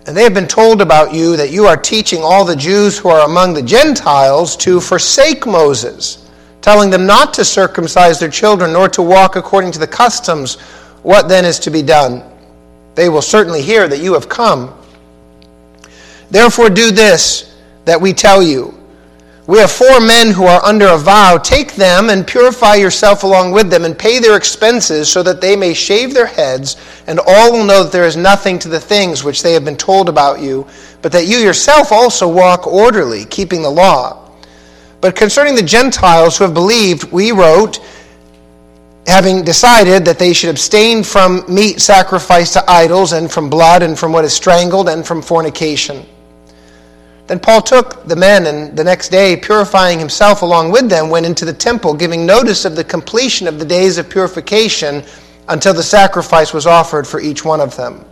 And 0.06 0.18
they 0.18 0.24
have 0.24 0.34
been 0.34 0.48
told 0.48 0.82
about 0.82 1.13
you 1.13 1.38
that 1.38 1.52
you 1.52 1.66
are 1.66 1.78
teaching 1.78 2.22
all 2.22 2.44
the 2.44 2.56
Jews 2.56 2.98
who 2.98 3.10
are 3.10 3.26
among 3.26 3.54
the 3.54 3.62
Gentiles 3.62 4.58
to 4.58 4.82
forsake 4.82 5.46
Moses 5.46 6.24
telling 6.63 6.89
them 6.89 7.06
not 7.06 7.34
to 7.34 7.44
circumcise 7.44 8.20
their 8.20 8.30
children 8.30 8.72
nor 8.72 8.88
to 8.88 9.02
walk 9.02 9.36
according 9.36 9.70
to 9.74 9.80
the 9.80 9.86
customs, 9.86 10.60
what 11.04 11.28
then 11.28 11.44
is 11.44 11.60
to 11.60 11.70
be 11.70 11.82
done? 11.82 12.24
They 12.96 13.10
will 13.10 13.22
certainly 13.22 13.62
hear 13.62 13.88
that 13.89 14.00
you 14.00 14.13
have 14.13 14.30
come. 14.30 14.74
Therefore, 16.32 16.70
do 16.70 16.89
this 16.89 17.58
that 17.84 18.00
we 18.00 18.13
tell 18.13 18.42
you. 18.42 18.72
We 19.45 19.58
have 19.58 19.71
four 19.71 19.99
men 19.99 20.32
who 20.32 20.45
are 20.45 20.63
under 20.63 20.88
a 20.88 20.97
vow. 20.97 21.38
Take 21.38 21.75
them 21.75 22.10
and 22.10 22.25
purify 22.25 22.75
yourself 22.75 23.23
along 23.23 23.51
with 23.51 23.69
them, 23.69 23.84
and 23.84 23.97
pay 23.97 24.19
their 24.19 24.38
expenses, 24.38 25.12
so 25.12 25.21
that 25.21 25.41
they 25.41 25.58
may 25.58 25.73
shave 25.73 26.13
their 26.13 26.27
heads, 26.27 26.77
and 27.08 27.19
all 27.19 27.51
will 27.51 27.65
know 27.65 27.84
that 27.84 27.91
there 27.91 28.08
is 28.08 28.15
nothing 28.15 28.58
to 28.60 28.69
the 28.69 28.79
things 28.79 29.21
which 29.23 29.43
they 29.43 29.51
have 29.51 29.65
been 29.65 29.75
told 29.75 30.08
about 30.08 30.39
you, 30.39 30.65
but 31.01 31.12
that 31.12 31.27
you 31.27 31.38
yourself 31.39 31.91
also 31.91 32.25
walk 32.25 32.65
orderly, 32.65 33.25
keeping 33.25 33.62
the 33.62 33.69
law. 33.69 34.32
But 35.01 35.17
concerning 35.17 35.56
the 35.56 35.62
Gentiles 35.62 36.38
who 36.38 36.45
have 36.45 36.53
believed, 36.53 37.12
we 37.12 37.34
wrote, 37.34 37.79
having 39.06 39.43
decided 39.43 40.06
that 40.06 40.17
they 40.17 40.32
should 40.32 40.51
abstain 40.51 41.03
from 41.03 41.43
meat 41.53 41.82
sacrificed 41.82 42.53
to 42.53 42.63
idols, 42.71 43.12
and 43.12 43.29
from 43.29 43.49
blood, 43.49 43.84
and 43.84 43.99
from 43.99 44.13
what 44.13 44.23
is 44.23 44.32
strangled, 44.32 44.88
and 44.88 45.06
from 45.06 45.21
fornication. 45.21 46.06
Then 47.27 47.39
Paul 47.39 47.62
took 47.62 48.05
the 48.05 48.15
men, 48.15 48.47
and 48.47 48.75
the 48.75 48.83
next 48.83 49.09
day, 49.09 49.38
purifying 49.38 49.97
himself 49.97 50.41
along 50.41 50.71
with 50.71 50.89
them, 50.89 51.09
went 51.09 51.25
into 51.25 51.45
the 51.45 51.53
temple, 51.53 51.93
giving 51.93 52.25
notice 52.25 52.65
of 52.65 52.75
the 52.75 52.83
completion 52.83 53.47
of 53.47 53.59
the 53.59 53.65
days 53.65 53.97
of 53.97 54.09
purification 54.09 55.03
until 55.47 55.73
the 55.73 55.83
sacrifice 55.83 56.53
was 56.53 56.67
offered 56.67 57.07
for 57.07 57.19
each 57.21 57.45
one 57.45 57.62
of 57.62 57.75
them. 57.77 58.05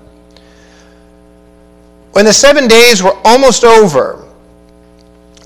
When 2.13 2.25
the 2.25 2.33
seven 2.33 2.67
days 2.67 3.03
were 3.03 3.17
almost 3.23 3.63
over, 3.63 4.25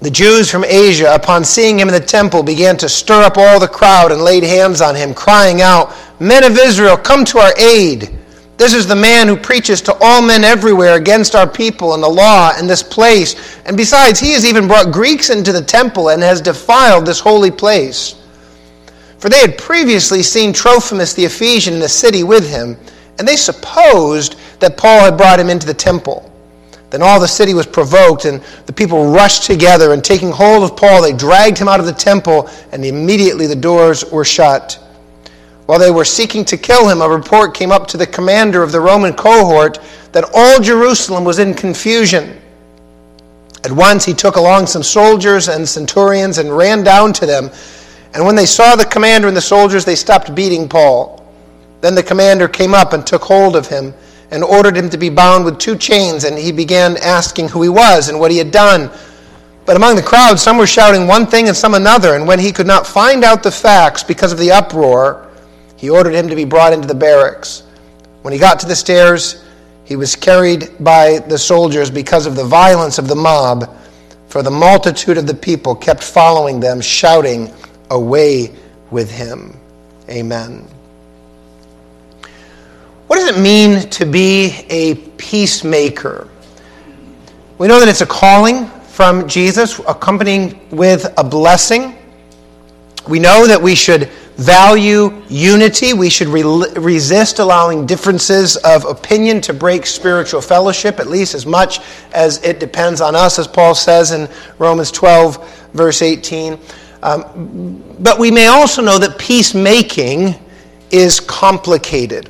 the 0.01 0.11
Jews 0.11 0.51
from 0.51 0.63
Asia, 0.63 1.13
upon 1.13 1.43
seeing 1.43 1.79
him 1.79 1.87
in 1.87 1.93
the 1.93 1.99
temple, 1.99 2.43
began 2.43 2.77
to 2.77 2.89
stir 2.89 3.23
up 3.23 3.37
all 3.37 3.59
the 3.59 3.67
crowd 3.67 4.11
and 4.11 4.21
laid 4.21 4.43
hands 4.43 4.81
on 4.81 4.95
him, 4.95 5.13
crying 5.13 5.61
out, 5.61 5.93
Men 6.19 6.43
of 6.43 6.57
Israel, 6.57 6.97
come 6.97 7.25
to 7.25 7.39
our 7.39 7.53
aid. 7.57 8.15
This 8.57 8.73
is 8.73 8.87
the 8.87 8.95
man 8.95 9.27
who 9.27 9.35
preaches 9.35 9.81
to 9.81 9.97
all 9.99 10.21
men 10.21 10.45
everywhere 10.45 10.95
against 10.95 11.35
our 11.35 11.47
people 11.47 11.93
and 11.93 12.01
the 12.01 12.07
law 12.07 12.53
and 12.55 12.69
this 12.69 12.83
place. 12.83 13.57
And 13.65 13.75
besides, 13.75 14.19
he 14.19 14.31
has 14.31 14.45
even 14.45 14.67
brought 14.67 14.93
Greeks 14.93 15.29
into 15.29 15.51
the 15.51 15.61
temple 15.61 16.09
and 16.09 16.23
has 16.23 16.39
defiled 16.39 17.05
this 17.05 17.19
holy 17.19 17.51
place. 17.51 18.15
For 19.17 19.27
they 19.27 19.39
had 19.39 19.57
previously 19.57 20.23
seen 20.23 20.53
Trophimus 20.53 21.13
the 21.13 21.25
Ephesian 21.25 21.73
in 21.73 21.79
the 21.79 21.89
city 21.89 22.23
with 22.23 22.49
him, 22.49 22.77
and 23.17 23.27
they 23.27 23.35
supposed 23.35 24.35
that 24.59 24.77
Paul 24.77 25.01
had 25.01 25.17
brought 25.17 25.39
him 25.39 25.49
into 25.49 25.67
the 25.67 25.73
temple. 25.73 26.31
Then 26.91 27.01
all 27.01 27.19
the 27.19 27.27
city 27.27 27.53
was 27.53 27.65
provoked, 27.65 28.25
and 28.25 28.41
the 28.67 28.73
people 28.73 29.11
rushed 29.11 29.43
together, 29.43 29.91
and 29.91 30.03
taking 30.03 30.31
hold 30.31 30.63
of 30.63 30.77
Paul, 30.77 31.01
they 31.01 31.11
dragged 31.11 31.57
him 31.57 31.67
out 31.67 31.79
of 31.79 31.85
the 31.85 31.93
temple, 31.93 32.49
and 32.71 32.85
immediately 32.85 33.47
the 33.47 33.55
doors 33.55 34.05
were 34.11 34.23
shut. 34.23 34.79
While 35.65 35.79
they 35.79 35.91
were 35.91 36.05
seeking 36.05 36.45
to 36.45 36.57
kill 36.57 36.87
him, 36.87 37.01
a 37.01 37.09
report 37.09 37.55
came 37.55 37.71
up 37.71 37.87
to 37.87 37.97
the 37.97 38.05
commander 38.05 38.61
of 38.61 38.71
the 38.71 38.79
Roman 38.79 39.13
cohort 39.13 39.79
that 40.11 40.29
all 40.33 40.59
Jerusalem 40.59 41.23
was 41.23 41.39
in 41.39 41.53
confusion. 41.53 42.39
At 43.63 43.71
once 43.71 44.05
he 44.05 44.13
took 44.13 44.35
along 44.35 44.67
some 44.67 44.83
soldiers 44.83 45.47
and 45.47 45.67
centurions 45.67 46.37
and 46.37 46.55
ran 46.55 46.83
down 46.83 47.13
to 47.13 47.25
them. 47.25 47.49
And 48.13 48.23
when 48.23 48.35
they 48.35 48.45
saw 48.45 48.75
the 48.75 48.85
commander 48.85 49.27
and 49.27 49.35
the 49.35 49.41
soldiers, 49.41 49.83
they 49.83 49.95
stopped 49.95 50.35
beating 50.35 50.69
Paul. 50.69 51.25
Then 51.81 51.95
the 51.95 52.03
commander 52.03 52.47
came 52.47 52.75
up 52.75 52.93
and 52.93 53.05
took 53.05 53.23
hold 53.23 53.55
of 53.55 53.67
him 53.67 53.93
and 54.31 54.43
ordered 54.43 54.77
him 54.77 54.89
to 54.91 54.97
be 54.97 55.09
bound 55.09 55.45
with 55.45 55.59
two 55.59 55.75
chains, 55.77 56.23
and 56.23 56.37
he 56.37 56.51
began 56.51 56.97
asking 56.97 57.49
who 57.49 57.61
he 57.61 57.69
was 57.69 58.09
and 58.09 58.19
what 58.19 58.31
he 58.31 58.37
had 58.37 58.51
done. 58.51 58.91
But 59.65 59.75
among 59.75 59.95
the 59.95 60.03
crowd, 60.03 60.39
some 60.39 60.57
were 60.57 60.67
shouting 60.67 61.07
one 61.07 61.25
thing 61.25 61.47
and 61.47 61.57
some 61.57 61.73
another, 61.73 62.15
and 62.15 62.27
when 62.27 62.39
he 62.39 62.51
could 62.51 62.67
not 62.67 62.85
find 62.85 63.23
out 63.23 63.43
the 63.43 63.51
facts 63.51 64.03
because 64.03 64.31
of 64.31 64.37
the 64.37 64.51
uproar, 64.51 65.27
he 65.77 65.89
ordered 65.89 66.13
him 66.13 66.27
to 66.29 66.35
be 66.35 66.45
brought 66.45 66.73
into 66.73 66.87
the 66.87 66.95
barracks. 66.95 67.63
When 68.21 68.33
he 68.33 68.39
got 68.39 68.59
to 68.61 68.67
the 68.67 68.75
stairs, 68.75 69.43
he 69.83 69.95
was 69.95 70.15
carried 70.15 70.71
by 70.79 71.19
the 71.19 71.37
soldiers 71.37 71.91
because 71.91 72.25
of 72.25 72.35
the 72.35 72.43
violence 72.43 72.97
of 72.97 73.07
the 73.07 73.15
mob, 73.15 73.75
for 74.27 74.41
the 74.41 74.51
multitude 74.51 75.17
of 75.17 75.27
the 75.27 75.33
people 75.33 75.75
kept 75.75 76.03
following 76.03 76.59
them, 76.59 76.81
shouting, 76.81 77.53
Away 77.91 78.51
with 78.89 79.11
him. 79.11 79.55
Amen. 80.09 80.67
What 83.07 83.17
does 83.17 83.37
it 83.37 83.39
mean 83.39 83.87
to 83.91 84.05
be 84.05 84.65
a 84.69 84.95
peacemaker? 85.17 86.27
We 87.59 87.67
know 87.67 87.79
that 87.79 87.87
it's 87.87 88.01
a 88.01 88.07
calling 88.07 88.65
from 88.87 89.27
Jesus, 89.27 89.79
accompanying 89.87 90.59
with 90.71 91.13
a 91.17 91.23
blessing. 91.23 91.95
We 93.07 93.19
know 93.19 93.45
that 93.45 93.61
we 93.61 93.75
should 93.75 94.09
value 94.37 95.21
unity. 95.29 95.93
We 95.93 96.09
should 96.09 96.27
re- 96.27 96.43
resist 96.75 97.39
allowing 97.39 97.85
differences 97.85 98.57
of 98.57 98.85
opinion 98.85 99.41
to 99.41 99.53
break 99.53 99.85
spiritual 99.85 100.41
fellowship, 100.41 100.99
at 100.99 101.07
least 101.07 101.33
as 101.33 101.45
much 101.45 101.79
as 102.13 102.43
it 102.43 102.59
depends 102.59 103.01
on 103.01 103.15
us, 103.15 103.39
as 103.39 103.47
Paul 103.47 103.75
says 103.75 104.11
in 104.11 104.29
Romans 104.59 104.91
12, 104.91 105.71
verse 105.73 106.01
18. 106.01 106.59
Um, 107.03 107.83
but 107.99 108.19
we 108.19 108.31
may 108.31 108.47
also 108.47 108.81
know 108.81 108.97
that 108.97 109.19
peacemaking 109.19 110.35
is 110.91 111.19
complicated. 111.19 112.29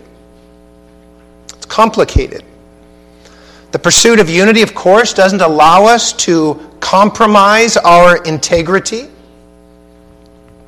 It's 1.53 1.65
complicated. 1.65 2.43
The 3.71 3.79
pursuit 3.79 4.19
of 4.19 4.29
unity, 4.29 4.61
of 4.61 4.73
course, 4.73 5.13
doesn't 5.13 5.41
allow 5.41 5.85
us 5.85 6.13
to 6.13 6.59
compromise 6.79 7.77
our 7.77 8.23
integrity. 8.23 9.09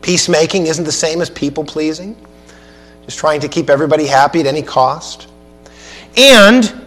Peacemaking 0.08 0.68
isn't 0.68 0.86
the 0.86 0.92
same 0.94 1.20
as 1.20 1.30
people 1.30 1.66
pleasing, 1.66 2.16
just 3.04 3.18
trying 3.18 3.42
to 3.42 3.50
keep 3.50 3.70
everybody 3.70 4.08
happy 4.08 4.40
at 4.40 4.46
any 4.46 4.62
cost. 4.62 5.28
And 6.16 6.86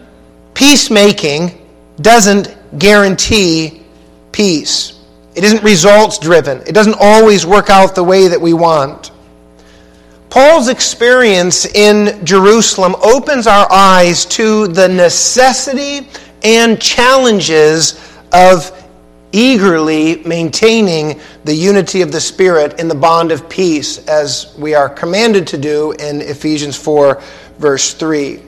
peacemaking 0.55 1.69
doesn't 2.01 2.57
guarantee 2.79 3.83
peace. 4.31 4.99
It 5.35 5.43
isn't 5.43 5.61
results 5.61 6.17
driven, 6.17 6.61
it 6.61 6.71
doesn't 6.71 6.95
always 6.99 7.45
work 7.45 7.69
out 7.69 7.93
the 7.93 8.03
way 8.03 8.27
that 8.27 8.41
we 8.41 8.53
want. 8.53 9.11
Paul's 10.31 10.67
experience 10.67 11.67
in 11.67 12.25
Jerusalem 12.25 12.95
opens 13.03 13.45
our 13.45 13.71
eyes 13.71 14.25
to 14.37 14.67
the 14.67 14.87
necessity 14.87 16.07
and 16.41 16.81
challenges 16.81 18.03
of 18.33 18.80
eagerly 19.31 20.23
maintaining 20.23 21.19
the 21.43 21.53
unity 21.53 22.01
of 22.01 22.11
the 22.11 22.19
Spirit 22.19 22.79
in 22.79 22.87
the 22.87 22.95
bond 22.95 23.31
of 23.31 23.49
peace, 23.49 24.07
as 24.07 24.55
we 24.57 24.73
are 24.75 24.89
commanded 24.89 25.47
to 25.47 25.57
do 25.57 25.91
in 25.93 26.21
Ephesians 26.21 26.75
4, 26.75 27.21
verse 27.57 27.93
3. 27.93 28.41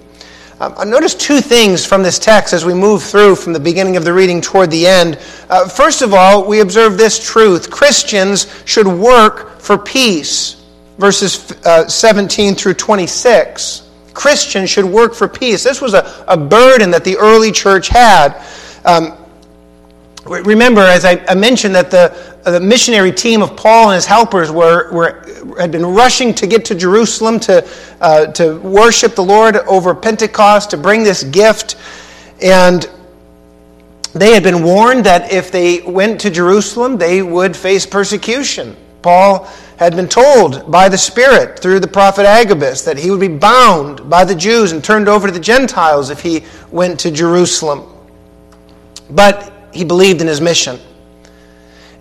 Um, 0.60 0.90
notice 0.90 1.16
two 1.16 1.42
things 1.42 1.86
from 1.86 2.04
this 2.04 2.20
text 2.20 2.54
as 2.54 2.64
we 2.64 2.74
move 2.74 3.04
through 3.04 3.36
from 3.36 3.54
the 3.54 3.60
beginning 3.60 3.98
of 3.98 4.06
the 4.06 4.14
reading 4.14 4.40
toward 4.40 4.72
the 4.72 4.88
end. 4.88 5.20
Uh, 5.50 5.68
first 5.68 6.02
of 6.02 6.14
all, 6.14 6.46
we 6.46 6.62
observe 6.62 6.98
this 6.98 7.24
truth 7.24 7.70
Christians 7.70 8.48
should 8.66 8.88
work 8.88 9.60
for 9.60 9.78
peace 9.78 10.64
verses 10.98 11.52
uh, 11.66 11.88
17 11.88 12.56
through 12.56 12.76
26. 12.76 13.90
Christians 14.14 14.70
should 14.70 14.86
work 14.86 15.14
for 15.16 15.28
peace. 15.28 15.64
This 15.64 15.82
was 15.82 15.94
a, 15.94 16.26
a 16.28 16.38
burden 16.38 16.92
that 16.92 17.04
the 17.04 17.18
early 17.18 17.52
church 17.52 17.88
had. 17.88 18.42
Um, 18.86 19.18
Remember, 20.26 20.82
as 20.82 21.04
I, 21.04 21.34
mentioned, 21.36 21.76
that 21.76 21.92
the, 21.92 22.16
the 22.50 22.60
missionary 22.60 23.12
team 23.12 23.42
of 23.42 23.58
Paul 23.58 23.90
and 23.90 23.96
his 23.96 24.06
helpers 24.06 24.52
were, 24.52 24.90
were, 24.94 25.56
had 25.60 25.70
been 25.70 25.86
rushing 25.86 26.34
to 26.36 26.48
get 26.48 26.64
to 26.66 26.76
Jerusalem 26.76 27.42
to, 27.42 27.68
uh, 28.00 28.28
to 28.28 28.58
worship 28.60 29.16
the 29.16 29.24
Lord 29.24 29.58
over 29.58 29.94
Pentecost, 29.94 30.70
to 30.72 30.78
bring 30.78 31.04
this 31.04 31.24
gift. 31.26 31.76
And 32.42 32.90
they 34.14 34.34
had 34.34 34.44
been 34.44 34.64
warned 34.64 35.06
that 35.06 35.34
if 35.34 35.52
they 35.52 35.82
went 35.82 36.22
to 36.22 36.30
Jerusalem, 36.30 36.98
they 36.98 37.22
would 37.22 37.56
face 37.56 37.86
persecution. 37.86 38.78
Paul 39.02 39.50
had 39.76 39.96
been 39.96 40.08
told 40.08 40.72
by 40.72 40.88
the 40.88 40.98
Spirit 40.98 41.60
through 41.60 41.82
the 41.82 41.88
prophet 41.88 42.26
Agabus 42.26 42.84
that 42.86 42.98
he 42.98 43.12
would 43.12 43.20
be 43.20 43.28
bound 43.28 44.10
by 44.10 44.24
the 44.24 44.36
Jews 44.36 44.72
and 44.72 44.82
turned 44.82 45.10
over 45.10 45.28
to 45.28 45.34
the 45.34 45.40
Gentiles 45.40 46.10
if 46.10 46.22
he 46.22 46.44
went 46.72 46.98
to 47.02 47.12
Jerusalem. 47.12 47.84
But 49.10 49.53
he 49.74 49.84
believed 49.84 50.22
in 50.22 50.28
his 50.28 50.42
mission. 50.42 50.80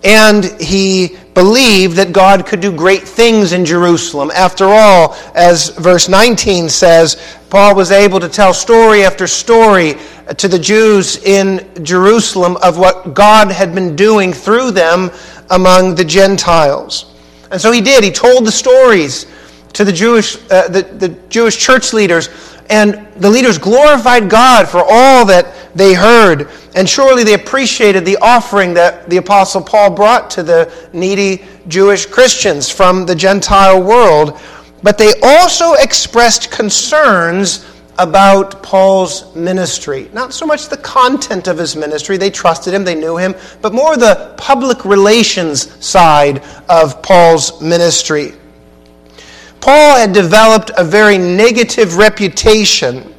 And 0.04 0.44
he 0.60 1.16
believed 1.34 1.96
that 1.96 2.12
God 2.12 2.44
could 2.44 2.60
do 2.60 2.72
great 2.74 3.02
things 3.02 3.52
in 3.52 3.64
Jerusalem. 3.64 4.30
After 4.34 4.66
all, 4.66 5.16
as 5.34 5.70
verse 5.70 6.08
19 6.08 6.68
says, 6.68 7.22
Paul 7.50 7.76
was 7.76 7.92
able 7.92 8.18
to 8.18 8.28
tell 8.28 8.52
story 8.52 9.04
after 9.04 9.26
story 9.26 9.94
to 10.36 10.48
the 10.48 10.58
Jews 10.58 11.22
in 11.22 11.84
Jerusalem 11.84 12.56
of 12.62 12.78
what 12.78 13.14
God 13.14 13.52
had 13.52 13.74
been 13.74 13.94
doing 13.94 14.32
through 14.32 14.72
them 14.72 15.10
among 15.50 15.94
the 15.94 16.04
Gentiles. 16.04 17.14
And 17.50 17.60
so 17.60 17.70
he 17.70 17.80
did. 17.80 18.02
He 18.02 18.10
told 18.10 18.46
the 18.46 18.52
stories 18.52 19.26
to 19.74 19.84
the 19.84 19.92
Jewish, 19.92 20.36
uh, 20.50 20.68
the, 20.68 20.82
the 20.82 21.08
Jewish 21.28 21.58
church 21.58 21.92
leaders, 21.92 22.28
and 22.70 23.06
the 23.16 23.28
leaders 23.28 23.58
glorified 23.58 24.30
God 24.30 24.68
for 24.68 24.82
all 24.88 25.26
that 25.26 25.61
they 25.74 25.94
heard. 25.94 26.48
And 26.74 26.88
surely 26.88 27.24
they 27.24 27.34
appreciated 27.34 28.04
the 28.04 28.16
offering 28.18 28.74
that 28.74 29.08
the 29.08 29.18
Apostle 29.18 29.62
Paul 29.62 29.90
brought 29.90 30.30
to 30.30 30.42
the 30.42 30.72
needy 30.92 31.44
Jewish 31.68 32.06
Christians 32.06 32.70
from 32.70 33.06
the 33.06 33.14
Gentile 33.14 33.82
world. 33.82 34.40
But 34.82 34.98
they 34.98 35.12
also 35.22 35.74
expressed 35.74 36.50
concerns 36.50 37.66
about 37.98 38.62
Paul's 38.62 39.34
ministry. 39.36 40.08
Not 40.12 40.32
so 40.32 40.46
much 40.46 40.68
the 40.68 40.78
content 40.78 41.46
of 41.46 41.58
his 41.58 41.76
ministry, 41.76 42.16
they 42.16 42.30
trusted 42.30 42.74
him, 42.74 42.84
they 42.84 42.94
knew 42.94 43.16
him, 43.16 43.34
but 43.60 43.74
more 43.74 43.96
the 43.96 44.34
public 44.38 44.84
relations 44.84 45.84
side 45.84 46.42
of 46.68 47.02
Paul's 47.02 47.60
ministry. 47.60 48.32
Paul 49.60 49.96
had 49.96 50.12
developed 50.12 50.72
a 50.76 50.82
very 50.82 51.18
negative 51.18 51.96
reputation 51.96 53.11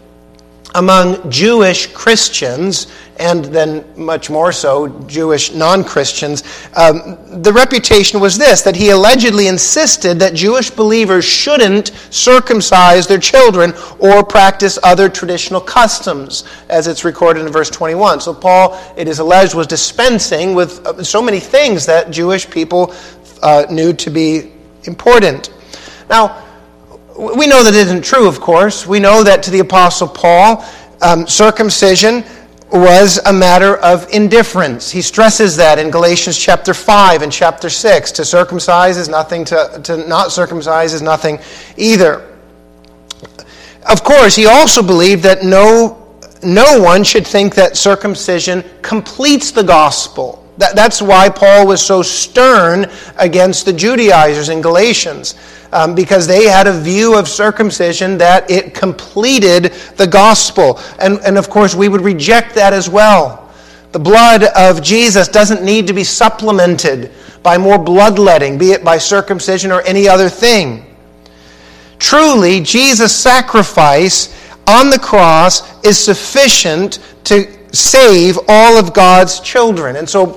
among 0.76 1.30
Jewish 1.30 1.88
Christians 1.94 2.88
and 3.18 3.46
then 3.46 3.86
much 3.96 4.30
more 4.30 4.52
so 4.52 4.88
Jewish 5.08 5.54
non 5.54 5.84
Christians, 5.84 6.44
um, 6.76 7.18
the 7.44 7.54
reputation 7.54 8.20
was 8.20 8.38
this 8.38 8.64
that 8.64 8.76
he 8.76 8.90
allegedly 8.90 9.48
insisted 9.48 10.20
that 10.20 10.34
Jewish 10.34 10.70
believers 10.72 11.24
shouldn't 11.24 11.90
circumcise 12.10 13.06
their 13.06 13.20
children 13.20 13.74
or 14.00 14.24
practice 14.24 14.80
other 14.84 15.10
traditional 15.10 15.62
customs, 15.62 16.44
as 16.70 16.88
it's 16.88 17.06
recorded 17.06 17.46
in 17.46 17.52
verse 17.52 17.70
21. 17.70 18.22
So, 18.22 18.34
Paul, 18.34 18.80
it 18.98 19.08
is 19.08 19.20
alleged, 19.20 19.54
was 19.54 19.68
dispensing 19.68 20.56
with 20.56 20.86
uh, 20.86 21.04
so 21.04 21.22
many 21.22 21.40
things 21.40 21.86
that 21.86 22.10
Jewish 22.10 22.50
people 22.50 22.94
uh, 23.44 23.66
knew 23.70 23.94
to 23.94 24.10
be 24.10 24.52
important. 24.86 25.54
Now, 26.10 26.44
we 27.18 27.48
know 27.48 27.64
that 27.64 27.76
isn't 27.76 28.04
true, 28.04 28.28
of 28.28 28.40
course. 28.40 28.88
We 28.88 29.00
know 29.00 29.24
that 29.24 29.44
to 29.44 29.52
the 29.52 29.60
Apostle 29.60 30.08
Paul, 30.08 30.66
um, 31.02 31.28
circumcision 31.28 32.24
was 32.72 33.20
a 33.26 33.34
matter 33.34 33.78
of 33.78 34.10
indifference. 34.12 34.90
He 34.90 35.04
stresses 35.04 35.56
that 35.58 35.78
in 35.78 35.92
Galatians 35.92 36.38
chapter 36.38 36.74
5 36.74 37.22
and 37.22 37.32
chapter 37.32 37.70
6. 37.70 38.12
To 38.14 38.26
circumcise 38.26 38.98
is 38.98 39.10
nothing, 39.10 39.46
to, 39.46 39.80
to 39.84 39.98
not 40.08 40.32
circumcise 40.32 40.94
is 40.94 41.04
nothing 41.04 41.40
either. 41.78 42.28
Of 43.88 44.04
course, 44.04 44.36
he 44.36 44.48
also 44.48 44.82
believed 44.82 45.22
that 45.24 45.44
no, 45.44 46.18
no 46.42 46.82
one 46.82 47.04
should 47.04 47.28
think 47.28 47.54
that 47.56 47.78
circumcision 47.78 48.64
completes 48.82 49.52
the 49.52 49.64
gospel. 49.64 50.40
That, 50.58 50.76
that's 50.76 51.02
why 51.02 51.30
Paul 51.30 51.68
was 51.68 51.86
so 51.86 52.02
stern 52.02 52.90
against 53.18 53.66
the 53.66 53.74
Judaizers 53.74 54.50
in 54.50 54.62
Galatians 54.62 55.36
um, 55.74 55.96
because 55.96 56.28
they 56.28 56.46
had 56.46 56.68
a 56.68 56.80
view 56.80 57.18
of 57.18 57.28
circumcision 57.28 58.18
that 58.20 58.50
it 58.50 58.74
completed 58.74 59.74
the 59.98 60.08
gospel. 60.08 60.80
And, 61.00 61.20
and 61.26 61.38
of 61.38 61.50
course, 61.50 61.76
we 61.76 61.90
would 61.90 62.02
reject 62.02 62.56
that 62.56 62.74
as 62.74 62.90
well. 62.90 63.52
The 63.92 64.00
blood 64.00 64.44
of 64.56 64.82
Jesus 64.82 65.28
doesn't 65.28 65.64
need 65.64 65.88
to 65.88 65.94
be 65.94 66.04
supplemented 66.04 67.12
by 67.42 67.58
more 67.58 67.78
bloodletting, 67.78 68.58
be 68.58 68.72
it 68.72 68.84
by 68.84 68.98
circumcision 68.98 69.72
or 69.72 69.82
any 69.82 70.08
other 70.08 70.30
thing. 70.30 70.86
Truly, 72.00 72.62
Jesus' 72.62 73.16
sacrifice 73.16 74.34
on 74.68 74.90
the 74.90 75.00
cross 75.00 75.84
is 75.84 75.98
sufficient 75.98 77.00
to 77.26 77.48
save 77.76 78.38
all 78.48 78.78
of 78.78 78.94
God's 78.94 79.40
children. 79.40 79.96
And 79.96 80.10
so 80.10 80.28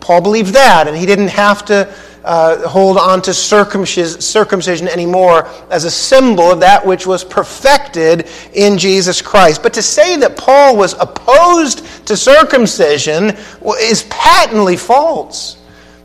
Paul 0.00 0.20
believed 0.20 0.54
that, 0.54 0.88
and 0.88 0.96
he 0.96 1.06
didn't 1.06 1.28
have 1.28 1.64
to 1.66 1.92
uh, 2.24 2.68
hold 2.68 2.98
on 2.98 3.22
to 3.22 3.32
circumcision 3.34 4.88
anymore 4.88 5.48
as 5.70 5.84
a 5.84 5.90
symbol 5.90 6.50
of 6.50 6.60
that 6.60 6.84
which 6.84 7.06
was 7.06 7.24
perfected 7.24 8.28
in 8.54 8.78
Jesus 8.78 9.22
Christ. 9.22 9.62
But 9.62 9.74
to 9.74 9.82
say 9.82 10.16
that 10.16 10.36
Paul 10.36 10.76
was 10.76 10.94
opposed 10.94 12.06
to 12.06 12.16
circumcision 12.16 13.36
is 13.80 14.02
patently 14.10 14.76
false. 14.76 15.56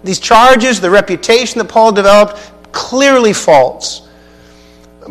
These 0.04 0.20
charges, 0.20 0.80
the 0.80 0.90
reputation 0.90 1.58
that 1.60 1.70
Paul 1.70 1.92
developed, 1.92 2.52
clearly 2.72 3.34
false. 3.34 4.05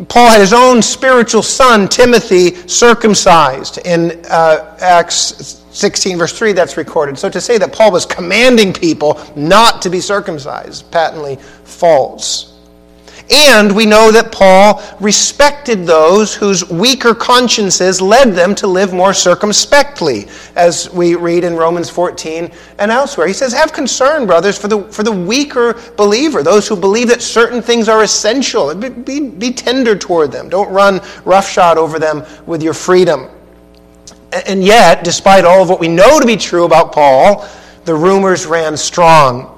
Paul 0.09 0.27
had 0.29 0.41
his 0.41 0.53
own 0.53 0.81
spiritual 0.81 1.41
son, 1.41 1.87
Timothy, 1.87 2.55
circumcised 2.67 3.77
in 3.79 4.21
uh, 4.29 4.77
Acts 4.81 5.63
16, 5.71 6.17
verse 6.17 6.37
3, 6.37 6.53
that's 6.53 6.77
recorded. 6.77 7.17
So 7.17 7.29
to 7.29 7.39
say 7.39 7.57
that 7.57 7.71
Paul 7.71 7.91
was 7.91 8.05
commanding 8.05 8.73
people 8.73 9.19
not 9.35 9.81
to 9.83 9.89
be 9.89 10.01
circumcised, 10.01 10.91
patently 10.91 11.37
false. 11.63 12.54
And 13.31 13.75
we 13.75 13.87
know 13.87 14.11
that 14.11 14.31
Paul 14.31 14.83
respected 14.99 15.87
those 15.87 16.35
whose 16.35 16.69
weaker 16.69 17.15
consciences 17.15 17.99
led 17.99 18.33
them 18.33 18.53
to 18.55 18.67
live 18.67 18.93
more 18.93 19.15
circumspectly, 19.15 20.27
as 20.55 20.91
we 20.91 21.15
read 21.15 21.43
in 21.43 21.55
Romans 21.55 21.89
14 21.89 22.51
and 22.77 22.91
elsewhere. 22.91 23.25
He 23.25 23.33
says, 23.33 23.51
Have 23.51 23.73
concern, 23.73 24.27
brothers, 24.27 24.59
for 24.59 24.67
the, 24.67 24.83
for 24.83 25.01
the 25.01 25.11
weaker 25.11 25.73
believer, 25.97 26.43
those 26.43 26.67
who 26.67 26.75
believe 26.75 27.07
that 27.07 27.23
certain 27.23 27.63
things 27.63 27.89
are 27.89 28.03
essential. 28.03 28.75
Be, 28.75 28.89
be, 28.89 29.29
be 29.29 29.51
tender 29.51 29.95
toward 29.95 30.31
them. 30.31 30.47
Don't 30.47 30.69
run 30.71 31.01
roughshod 31.23 31.79
over 31.79 31.97
them 31.97 32.23
with 32.45 32.61
your 32.61 32.75
freedom. 32.75 33.27
And 34.47 34.63
yet, 34.63 35.03
despite 35.03 35.45
all 35.45 35.63
of 35.63 35.69
what 35.69 35.79
we 35.79 35.87
know 35.87 36.19
to 36.19 36.27
be 36.27 36.37
true 36.37 36.65
about 36.65 36.91
Paul, 36.91 37.47
the 37.85 37.95
rumors 37.95 38.45
ran 38.45 38.77
strong. 38.77 39.54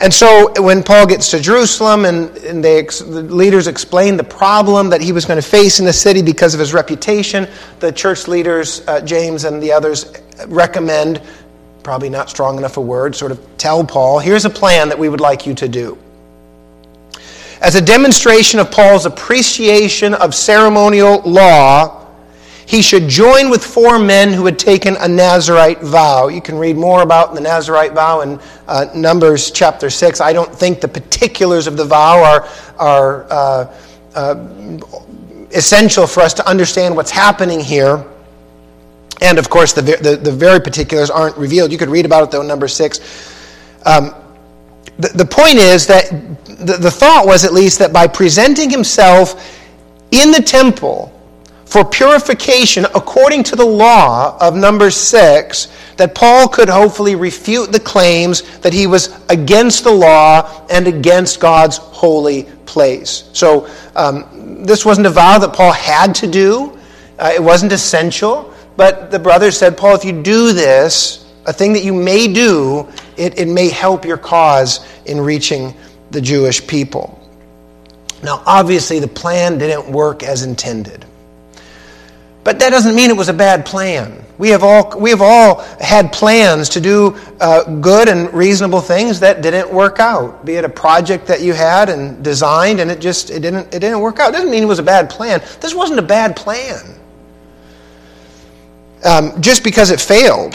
And 0.00 0.12
so 0.12 0.50
when 0.62 0.82
Paul 0.82 1.06
gets 1.06 1.30
to 1.32 1.40
Jerusalem 1.40 2.06
and, 2.06 2.34
and 2.38 2.64
they, 2.64 2.80
the 2.80 3.22
leaders 3.22 3.66
explain 3.66 4.16
the 4.16 4.24
problem 4.24 4.88
that 4.90 5.02
he 5.02 5.12
was 5.12 5.26
going 5.26 5.40
to 5.40 5.46
face 5.46 5.78
in 5.78 5.84
the 5.84 5.92
city 5.92 6.22
because 6.22 6.54
of 6.54 6.60
his 6.60 6.72
reputation, 6.72 7.46
the 7.80 7.92
church 7.92 8.26
leaders, 8.26 8.80
uh, 8.88 9.02
James 9.02 9.44
and 9.44 9.62
the 9.62 9.70
others, 9.72 10.10
recommend, 10.46 11.20
probably 11.82 12.08
not 12.08 12.30
strong 12.30 12.56
enough 12.56 12.78
a 12.78 12.80
word, 12.80 13.14
sort 13.14 13.30
of 13.30 13.40
tell 13.58 13.84
Paul, 13.84 14.18
here's 14.18 14.46
a 14.46 14.50
plan 14.50 14.88
that 14.88 14.98
we 14.98 15.10
would 15.10 15.20
like 15.20 15.46
you 15.46 15.54
to 15.56 15.68
do. 15.68 15.98
As 17.60 17.74
a 17.74 17.82
demonstration 17.82 18.58
of 18.58 18.70
Paul's 18.70 19.04
appreciation 19.04 20.14
of 20.14 20.34
ceremonial 20.34 21.20
law, 21.26 21.99
he 22.70 22.82
should 22.82 23.08
join 23.08 23.50
with 23.50 23.64
four 23.64 23.98
men 23.98 24.32
who 24.32 24.46
had 24.46 24.56
taken 24.56 24.94
a 25.00 25.08
Nazarite 25.08 25.80
vow. 25.80 26.28
You 26.28 26.40
can 26.40 26.56
read 26.56 26.76
more 26.76 27.02
about 27.02 27.34
the 27.34 27.40
Nazarite 27.40 27.94
vow 27.94 28.20
in 28.20 28.38
uh, 28.68 28.86
Numbers 28.94 29.50
chapter 29.50 29.90
6. 29.90 30.20
I 30.20 30.32
don't 30.32 30.54
think 30.54 30.80
the 30.80 30.86
particulars 30.86 31.66
of 31.66 31.76
the 31.76 31.84
vow 31.84 32.22
are, 32.22 32.48
are 32.78 33.26
uh, 33.28 33.76
uh, 34.14 34.78
essential 35.50 36.06
for 36.06 36.20
us 36.20 36.32
to 36.34 36.48
understand 36.48 36.94
what's 36.94 37.10
happening 37.10 37.58
here. 37.58 38.06
And 39.20 39.40
of 39.40 39.50
course, 39.50 39.72
the, 39.72 39.82
the, 39.82 40.14
the, 40.22 40.30
very 40.30 40.60
particulars 40.60 41.10
aren't 41.10 41.36
revealed. 41.36 41.72
You 41.72 41.78
could 41.78 41.88
read 41.88 42.06
about 42.06 42.22
it 42.22 42.30
though 42.30 42.42
in 42.42 42.46
number 42.46 42.68
6. 42.68 43.00
Um, 43.84 44.14
the, 44.96 45.08
the 45.08 45.24
point 45.24 45.56
is 45.56 45.88
that 45.88 46.08
the, 46.44 46.76
the 46.76 46.90
thought 46.90 47.26
was 47.26 47.44
at 47.44 47.52
least 47.52 47.80
that 47.80 47.92
by 47.92 48.06
presenting 48.06 48.70
himself 48.70 49.58
in 50.12 50.30
the 50.30 50.40
temple, 50.40 51.12
for 51.70 51.84
purification 51.84 52.84
according 52.96 53.44
to 53.44 53.54
the 53.54 53.64
law 53.64 54.36
of 54.40 54.56
number 54.56 54.90
six, 54.90 55.68
that 55.98 56.16
Paul 56.16 56.48
could 56.48 56.68
hopefully 56.68 57.14
refute 57.14 57.70
the 57.70 57.78
claims 57.78 58.42
that 58.58 58.72
he 58.72 58.88
was 58.88 59.16
against 59.28 59.84
the 59.84 59.92
law 59.92 60.66
and 60.68 60.88
against 60.88 61.38
God's 61.38 61.76
holy 61.76 62.42
place. 62.66 63.30
So, 63.32 63.68
um, 63.94 64.64
this 64.64 64.84
wasn't 64.84 65.06
a 65.06 65.10
vow 65.10 65.38
that 65.38 65.52
Paul 65.52 65.70
had 65.70 66.12
to 66.16 66.26
do, 66.26 66.76
uh, 67.20 67.30
it 67.32 67.42
wasn't 67.42 67.70
essential, 67.70 68.52
but 68.76 69.12
the 69.12 69.18
brothers 69.18 69.56
said, 69.56 69.78
Paul, 69.78 69.94
if 69.94 70.04
you 70.04 70.22
do 70.22 70.52
this, 70.52 71.24
a 71.46 71.52
thing 71.52 71.72
that 71.74 71.84
you 71.84 71.94
may 71.94 72.32
do, 72.32 72.88
it, 73.16 73.38
it 73.38 73.46
may 73.46 73.68
help 73.68 74.04
your 74.04 74.18
cause 74.18 74.84
in 75.06 75.20
reaching 75.20 75.72
the 76.10 76.20
Jewish 76.20 76.66
people. 76.66 77.16
Now, 78.24 78.42
obviously, 78.44 78.98
the 78.98 79.08
plan 79.08 79.56
didn't 79.56 79.88
work 79.90 80.24
as 80.24 80.42
intended. 80.42 81.06
But 82.42 82.58
that 82.60 82.70
doesn't 82.70 82.94
mean 82.94 83.10
it 83.10 83.16
was 83.16 83.28
a 83.28 83.34
bad 83.34 83.66
plan. 83.66 84.24
We 84.38 84.48
have 84.48 84.64
all, 84.64 84.98
we 84.98 85.10
have 85.10 85.20
all 85.20 85.60
had 85.80 86.12
plans 86.12 86.70
to 86.70 86.80
do 86.80 87.18
uh, 87.40 87.64
good 87.80 88.08
and 88.08 88.32
reasonable 88.32 88.80
things 88.80 89.20
that 89.20 89.42
didn't 89.42 89.70
work 89.70 90.00
out. 90.00 90.46
Be 90.46 90.54
it 90.54 90.64
a 90.64 90.68
project 90.68 91.26
that 91.26 91.42
you 91.42 91.52
had 91.52 91.90
and 91.90 92.24
designed 92.24 92.80
and 92.80 92.90
it 92.90 93.00
just 93.00 93.28
it 93.28 93.40
didn't, 93.40 93.74
it 93.74 93.80
didn't 93.80 94.00
work 94.00 94.18
out. 94.18 94.30
It 94.30 94.32
doesn't 94.32 94.50
mean 94.50 94.62
it 94.62 94.66
was 94.66 94.78
a 94.78 94.82
bad 94.82 95.10
plan. 95.10 95.42
This 95.60 95.74
wasn't 95.74 95.98
a 95.98 96.02
bad 96.02 96.36
plan. 96.36 96.80
Um, 99.04 99.42
just 99.42 99.62
because 99.62 99.90
it 99.90 100.00
failed 100.00 100.54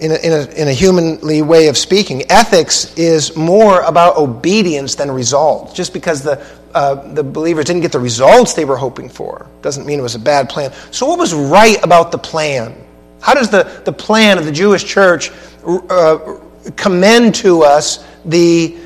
in 0.00 0.12
a, 0.12 0.16
in, 0.16 0.32
a, 0.32 0.50
in 0.52 0.68
a 0.68 0.72
humanly 0.72 1.42
way 1.42 1.68
of 1.68 1.76
speaking. 1.76 2.22
Ethics 2.30 2.96
is 2.96 3.36
more 3.36 3.80
about 3.80 4.16
obedience 4.16 4.94
than 4.94 5.10
results. 5.10 5.72
Just 5.72 5.92
because 5.92 6.22
the 6.22 6.44
uh, 6.74 7.12
the 7.14 7.22
believers 7.22 7.64
didn't 7.64 7.82
get 7.82 7.92
the 7.92 7.98
results 7.98 8.54
they 8.54 8.64
were 8.64 8.76
hoping 8.76 9.08
for. 9.08 9.46
Doesn't 9.62 9.86
mean 9.86 9.98
it 9.98 10.02
was 10.02 10.14
a 10.14 10.20
bad 10.20 10.48
plan. 10.48 10.72
So, 10.90 11.06
what 11.06 11.18
was 11.18 11.34
right 11.34 11.82
about 11.82 12.12
the 12.12 12.18
plan? 12.18 12.74
How 13.20 13.34
does 13.34 13.50
the, 13.50 13.82
the 13.84 13.92
plan 13.92 14.38
of 14.38 14.44
the 14.44 14.52
Jewish 14.52 14.84
church 14.84 15.30
uh, 15.66 16.38
commend 16.76 17.34
to 17.36 17.62
us 17.62 18.06
the 18.24 18.76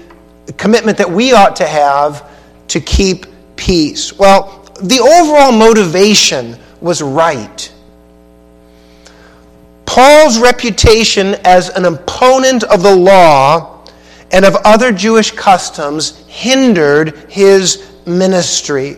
commitment 0.57 0.99
that 0.99 1.11
we 1.11 1.33
ought 1.33 1.57
to 1.57 1.67
have 1.67 2.31
to 2.69 2.81
keep 2.81 3.27
peace? 3.57 4.13
Well, 4.17 4.65
the 4.81 5.01
overall 5.01 5.53
motivation 5.53 6.57
was 6.81 7.03
right. 7.03 7.73
Paul's 9.87 10.39
reputation 10.39 11.37
as 11.45 11.69
an 11.69 11.85
opponent 11.85 12.65
of 12.65 12.83
the 12.83 12.95
law 12.95 13.72
and 14.33 14.45
of 14.45 14.57
other 14.65 14.91
Jewish 14.93 15.31
customs 15.31 16.17
hindered 16.27 17.31
his 17.31 17.89
ministry. 18.07 18.97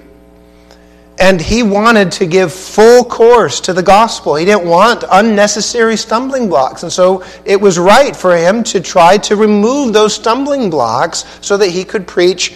And 1.19 1.41
he 1.41 1.63
wanted 1.63 2.13
to 2.13 2.27
give 2.27 2.53
full 2.53 3.05
course 3.05 3.61
to 3.61 3.73
the 3.73 3.83
gospel. 3.83 4.35
He 4.35 4.45
didn't 4.45 4.69
want 4.69 5.05
unnecessary 5.11 5.97
stumbling 5.97 6.49
blocks. 6.49 6.83
And 6.83 6.93
so 6.93 7.25
it 7.45 7.61
was 7.61 7.79
right 7.79 8.15
for 8.15 8.37
him 8.37 8.65
to 8.65 8.81
try 8.81 9.19
to 9.19 9.37
remove 9.37 9.93
those 9.93 10.15
stumbling 10.15 10.71
blocks 10.71 11.25
so 11.41 11.57
that 11.57 11.69
he 11.69 11.85
could 11.85 12.07
preach 12.07 12.55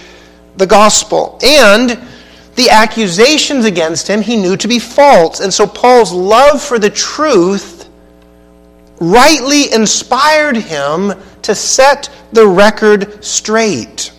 the 0.57 0.67
gospel. 0.67 1.39
And 1.43 2.01
the 2.57 2.71
accusations 2.71 3.65
against 3.65 4.09
him 4.09 4.23
he 4.23 4.37
knew 4.37 4.57
to 4.57 4.67
be 4.67 4.81
false. 4.81 5.39
And 5.39 5.55
so 5.55 5.67
Paul's 5.67 6.13
love 6.13 6.61
for 6.61 6.81
the 6.81 6.91
truth 6.91 7.89
rightly 9.01 9.73
inspired 9.73 10.57
him 10.57 11.15
to 11.49 11.55
set 11.55 12.11
the 12.33 12.47
record 12.47 13.25
straight. 13.25 14.13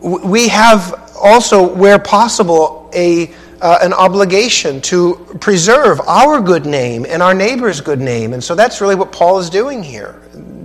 We 0.00 0.46
have 0.46 1.12
also, 1.20 1.74
where 1.74 1.98
possible, 1.98 2.88
a, 2.94 3.32
uh, 3.60 3.78
an 3.82 3.92
obligation 3.92 4.80
to 4.82 5.16
preserve 5.40 6.00
our 6.02 6.40
good 6.40 6.64
name 6.64 7.04
and 7.08 7.24
our 7.24 7.34
neighbor's 7.34 7.80
good 7.80 8.00
name. 8.00 8.34
And 8.34 8.44
so 8.44 8.54
that's 8.54 8.80
really 8.80 8.94
what 8.94 9.10
Paul 9.10 9.40
is 9.40 9.50
doing 9.50 9.82
here, 9.82 10.22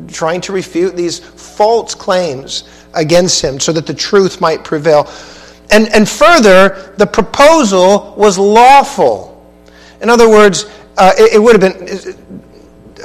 trying 0.08 0.42
to 0.42 0.54
refute 0.54 0.96
these 0.96 1.18
false 1.18 1.96
claims 1.96 2.70
against 2.94 3.42
him 3.44 3.60
so 3.60 3.72
that 3.72 3.88
the 3.88 3.96
truth 3.96 4.40
might 4.40 4.64
prevail. 4.64 5.12
And, 5.72 5.88
and 5.90 6.08
further, 6.08 6.94
the 6.98 7.08
proposal 7.08 8.14
was 8.16 8.38
lawful. 8.38 9.44
In 10.04 10.10
other 10.12 10.30
words, 10.30 10.66
uh, 11.00 11.14
it, 11.18 11.34
it 11.34 11.40
would 11.40 11.60
have 11.60 11.76
been 11.76 12.29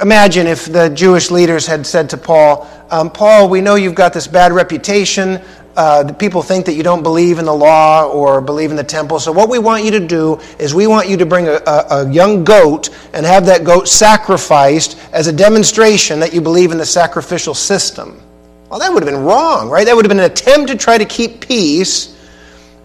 imagine 0.01 0.47
if 0.47 0.65
the 0.65 0.89
Jewish 0.89 1.31
leaders 1.31 1.65
had 1.65 1.85
said 1.85 2.09
to 2.11 2.17
Paul, 2.17 2.69
um, 2.89 3.09
Paul, 3.09 3.49
we 3.49 3.61
know 3.61 3.75
you've 3.75 3.95
got 3.95 4.13
this 4.13 4.27
bad 4.27 4.51
reputation. 4.51 5.41
Uh, 5.75 6.13
people 6.13 6.41
think 6.41 6.65
that 6.65 6.73
you 6.73 6.83
don't 6.83 7.03
believe 7.03 7.37
in 7.37 7.45
the 7.45 7.53
law 7.53 8.05
or 8.05 8.39
believe 8.39 8.71
in 8.71 8.77
the 8.77 8.83
temple. 8.83 9.19
So, 9.19 9.31
what 9.31 9.49
we 9.49 9.59
want 9.59 9.83
you 9.83 9.91
to 9.91 9.99
do 9.99 10.39
is 10.57 10.73
we 10.73 10.87
want 10.87 11.09
you 11.09 11.17
to 11.17 11.25
bring 11.25 11.47
a, 11.47 11.61
a, 11.67 11.85
a 11.89 12.09
young 12.09 12.43
goat 12.43 12.89
and 13.13 13.25
have 13.25 13.45
that 13.47 13.63
goat 13.63 13.87
sacrificed 13.87 14.97
as 15.11 15.27
a 15.27 15.33
demonstration 15.33 16.19
that 16.21 16.33
you 16.33 16.41
believe 16.41 16.71
in 16.71 16.77
the 16.77 16.85
sacrificial 16.85 17.53
system. 17.53 18.21
Well, 18.69 18.79
that 18.79 18.91
would 18.91 19.03
have 19.03 19.11
been 19.11 19.23
wrong, 19.23 19.69
right? 19.69 19.85
That 19.85 19.95
would 19.95 20.05
have 20.05 20.09
been 20.09 20.19
an 20.19 20.31
attempt 20.31 20.69
to 20.69 20.77
try 20.77 20.97
to 20.97 21.05
keep 21.05 21.45
peace 21.45 22.14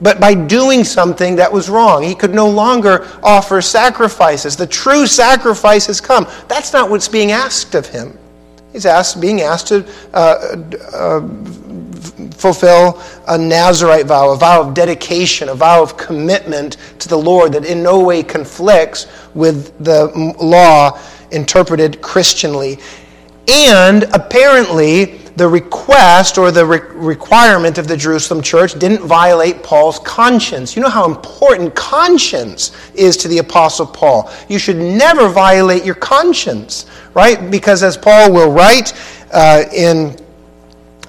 but 0.01 0.20
by 0.20 0.34
doing 0.34 0.84
something 0.84 1.36
that 1.36 1.53
was 1.53 1.68
wrong. 1.68 2.03
He 2.03 2.14
could 2.14 2.34
no 2.34 2.48
longer 2.48 3.07
offer 3.22 3.61
sacrifices. 3.61 4.57
The 4.57 4.66
true 4.66 5.07
sacrifice 5.07 5.86
has 5.86 6.01
come. 6.01 6.26
That's 6.48 6.72
not 6.72 6.90
what's 6.90 7.09
being 7.09 7.32
asked 7.32 7.74
of 7.74 7.86
him. 7.86 8.16
He's 8.72 8.86
asked, 8.86 9.20
being 9.20 9.40
asked 9.40 9.68
to 9.68 9.86
uh, 10.14 10.57
uh, 10.92 11.20
fulfill 12.30 13.03
a 13.28 13.36
Nazarite 13.36 14.07
vow, 14.07 14.30
a 14.30 14.36
vow 14.36 14.62
of 14.62 14.74
dedication, 14.74 15.48
a 15.48 15.55
vow 15.55 15.82
of 15.82 15.96
commitment 15.96 16.76
to 17.01 17.09
the 17.09 17.16
Lord 17.16 17.53
that 17.53 17.64
in 17.64 17.82
no 17.82 18.03
way 18.03 18.22
conflicts 18.22 19.07
with 19.34 19.76
the 19.84 20.07
law 20.40 20.98
interpreted 21.32 22.01
Christianly. 22.01 22.78
And 23.48 24.05
apparently, 24.14 25.19
the 25.41 25.49
request 25.49 26.36
or 26.36 26.51
the 26.51 26.66
re- 26.66 26.80
requirement 26.93 27.78
of 27.78 27.88
the 27.88 27.97
Jerusalem 27.97 28.43
church 28.43 28.78
didn't 28.78 29.01
violate 29.07 29.62
Paul's 29.62 29.99
conscience. 30.01 30.76
You 30.76 30.82
know 30.82 30.91
how 30.91 31.07
important 31.07 31.74
conscience 31.74 32.72
is 32.95 33.16
to 33.16 33.28
the 33.28 33.38
Apostle 33.38 33.86
Paul. 33.86 34.30
You 34.51 34.59
should 34.59 34.76
never 34.76 35.30
violate 35.30 35.82
your 35.82 35.95
conscience, 35.95 36.84
right? 37.14 37.51
Because 37.51 37.82
as 37.82 37.97
Paul 37.97 38.30
will 38.34 38.53
write 38.53 38.93
uh, 39.32 39.64
in 39.72 40.14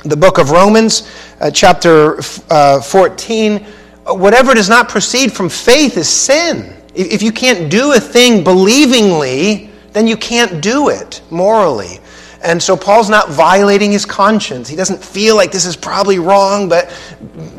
the 0.05 0.15
book 0.15 0.37
of 0.37 0.51
Romans, 0.51 1.11
uh, 1.41 1.51
chapter 1.51 2.17
uh, 2.49 2.79
14, 2.79 3.59
whatever 4.05 4.53
does 4.53 4.69
not 4.69 4.87
proceed 4.87 5.33
from 5.33 5.49
faith 5.49 5.97
is 5.97 6.07
sin. 6.07 6.73
If 6.95 7.21
you 7.21 7.33
can't 7.33 7.69
do 7.69 7.91
a 7.95 7.99
thing 7.99 8.45
believingly, 8.45 9.71
then 9.91 10.07
you 10.07 10.15
can't 10.15 10.61
do 10.61 10.87
it 10.87 11.21
morally. 11.29 11.99
And 12.43 12.61
so 12.61 12.75
Paul's 12.75 13.09
not 13.09 13.29
violating 13.29 13.91
his 13.91 14.05
conscience. 14.05 14.67
He 14.67 14.75
doesn't 14.75 15.03
feel 15.03 15.35
like 15.35 15.51
this 15.51 15.65
is 15.65 15.75
probably 15.75 16.17
wrong, 16.17 16.67
but 16.67 16.91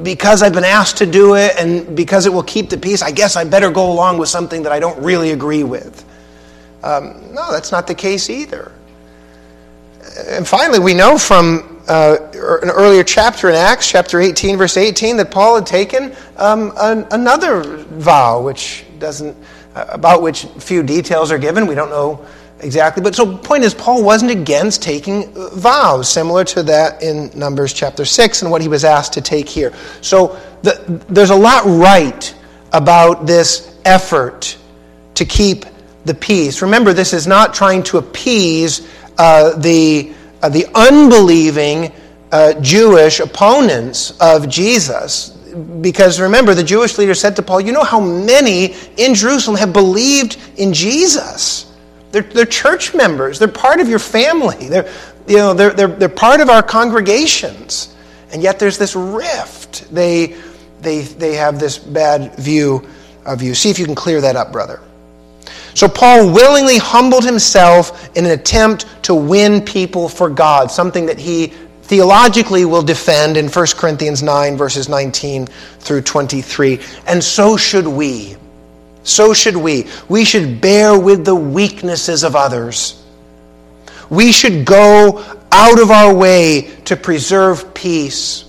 because 0.03 0.43
I've 0.43 0.53
been 0.53 0.65
asked 0.65 0.97
to 0.99 1.07
do 1.07 1.37
it 1.37 1.55
and 1.57 1.97
because 1.97 2.27
it 2.27 2.33
will 2.33 2.43
keep 2.43 2.69
the 2.69 2.77
peace, 2.77 3.01
I 3.01 3.13
guess 3.13 3.37
I 3.37 3.45
better 3.45 3.71
go 3.71 3.93
along 3.93 4.19
with 4.19 4.29
something 4.29 4.65
that 4.65 4.73
I 4.73 4.81
don't 4.81 5.01
really 5.01 5.31
agree 5.31 5.63
with. 5.63 6.05
Um, 6.83 7.33
no, 7.33 7.53
that's 7.53 7.71
not 7.71 7.87
the 7.87 7.95
case 7.95 8.29
either. 8.29 8.73
And 10.27 10.47
finally, 10.47 10.81
we 10.81 10.95
know 10.95 11.17
from 11.17 11.81
uh, 11.87 12.17
an 12.63 12.71
earlier 12.71 13.05
chapter 13.05 13.49
in 13.49 13.55
Acts, 13.55 13.89
chapter 13.89 14.21
18, 14.21 14.57
verse 14.57 14.77
18, 14.77 15.17
that 15.19 15.31
Paul 15.31 15.55
had 15.55 15.67
taken 15.67 16.15
um, 16.37 16.73
an, 16.77 17.07
another 17.13 17.63
vow, 17.63 18.43
which 18.43 18.85
doesn't, 18.99 19.37
uh, 19.77 19.87
about 19.91 20.23
which 20.23 20.45
few 20.59 20.83
details 20.83 21.31
are 21.31 21.39
given. 21.39 21.69
We 21.69 21.77
don't 21.77 21.91
know 21.91 22.27
exactly. 22.63 23.03
But 23.03 23.15
so 23.15 23.37
point 23.37 23.65
is, 23.65 23.75
Paul 23.75 24.03
wasn't 24.03 24.31
against 24.31 24.83
taking 24.83 25.33
vows, 25.33 26.09
similar 26.09 26.45
to 26.45 26.63
that 26.65 27.03
in 27.03 27.31
Numbers 27.39 27.73
chapter 27.73 28.05
6 28.05 28.43
and 28.43 28.51
what 28.51 28.63
he 28.63 28.69
was 28.69 28.85
asked 28.85 29.13
to 29.15 29.21
take 29.21 29.49
here. 29.49 29.73
So 30.01 30.41
the, 30.63 31.05
there's 31.09 31.31
a 31.31 31.37
lot 31.37 31.65
right 31.67 32.35
about 32.73 33.27
this 33.27 33.77
effort 33.85 34.57
to 35.15 35.25
keep 35.25 35.65
the 36.05 36.15
peace. 36.15 36.63
Remember, 36.63 36.93
this 36.93 37.13
is 37.13 37.27
not 37.27 37.55
trying 37.55 37.83
to 37.85 37.99
appease 37.99 38.89
uh, 39.19 39.57
the, 39.59 40.13
uh, 40.43 40.49
the 40.49 40.67
unbelieving 40.75 41.93
uh, 42.33 42.55
Jewish 42.61 43.21
opponents 43.21 44.19
of 44.21 44.49
Jesus. 44.49 45.31
Because 45.81 46.19
remember, 46.19 46.55
the 46.55 46.65
Jewish 46.65 46.97
leader 46.97 47.15
said 47.15 47.37
to 47.37 47.43
Paul, 47.43 47.61
You 47.61 47.73
know 47.73 47.85
how 47.85 48.01
many 48.01 48.75
in 48.97 49.15
Jerusalem 49.15 49.57
have 49.59 49.73
believed 49.73 50.39
in 50.57 50.73
Jesus? 50.73 51.72
They're, 52.13 52.23
they're 52.23 52.47
church 52.47 52.95
members. 52.95 53.39
They're 53.39 53.49
part 53.49 53.81
of 53.81 53.89
your 53.89 53.99
family. 53.99 54.69
They're, 54.69 54.91
you 55.27 55.37
know, 55.37 55.55
they're, 55.55 55.73
they're, 55.73 55.89
they're 55.89 56.09
part 56.09 56.41
of 56.41 56.51
our 56.51 56.63
congregations. 56.63 57.97
And 58.33 58.43
yet 58.43 58.59
there's 58.59 58.79
this 58.79 58.95
rift. 58.95 59.93
They, 59.93 60.37
they, 60.81 61.01
they 61.01 61.35
have 61.35 61.59
this 61.59 61.79
bad 61.79 62.37
view 62.37 62.87
of 63.25 63.43
you. 63.43 63.55
See 63.55 63.71
if 63.71 63.79
you 63.79 63.87
can 63.87 63.95
clear 63.95 64.21
that 64.21 64.37
up, 64.37 64.53
brother. 64.53 64.81
So 65.75 65.89
Paul 65.89 66.33
willingly 66.33 66.77
humbled 66.77 67.25
himself 67.25 68.15
in 68.17 68.27
an 68.27 68.33
attempt 68.33 68.87
to 69.05 69.15
win 69.15 69.63
people 69.63 70.09
for 70.09 70.29
God, 70.29 70.71
something 70.71 71.07
that 71.07 71.19
he 71.19 71.55
theologically 71.83 72.65
will 72.65 72.83
defend 72.83 73.37
in 73.37 73.49
1 73.49 73.67
Corinthians 73.77 74.23
9, 74.23 74.57
verses 74.57 74.89
19 74.89 75.47
through 75.47 76.03
23. 76.03 76.81
And 77.07 77.23
so 77.23 77.57
should 77.57 77.87
we. 77.87 78.37
So 79.05 79.35
should 79.35 79.57
we. 79.57 79.87
We 80.09 80.25
should 80.25 80.61
bear 80.61 80.99
with 80.99 81.25
the 81.25 81.35
weaknesses 81.35 82.23
of 82.23 82.37
others. 82.37 83.03
We 84.11 84.33
should 84.33 84.65
go 84.65 85.25
out 85.51 85.81
of 85.81 85.91
our 85.91 86.15
way 86.15 86.71
to 86.85 86.97
preserve 86.97 87.75
peace. 87.75 88.45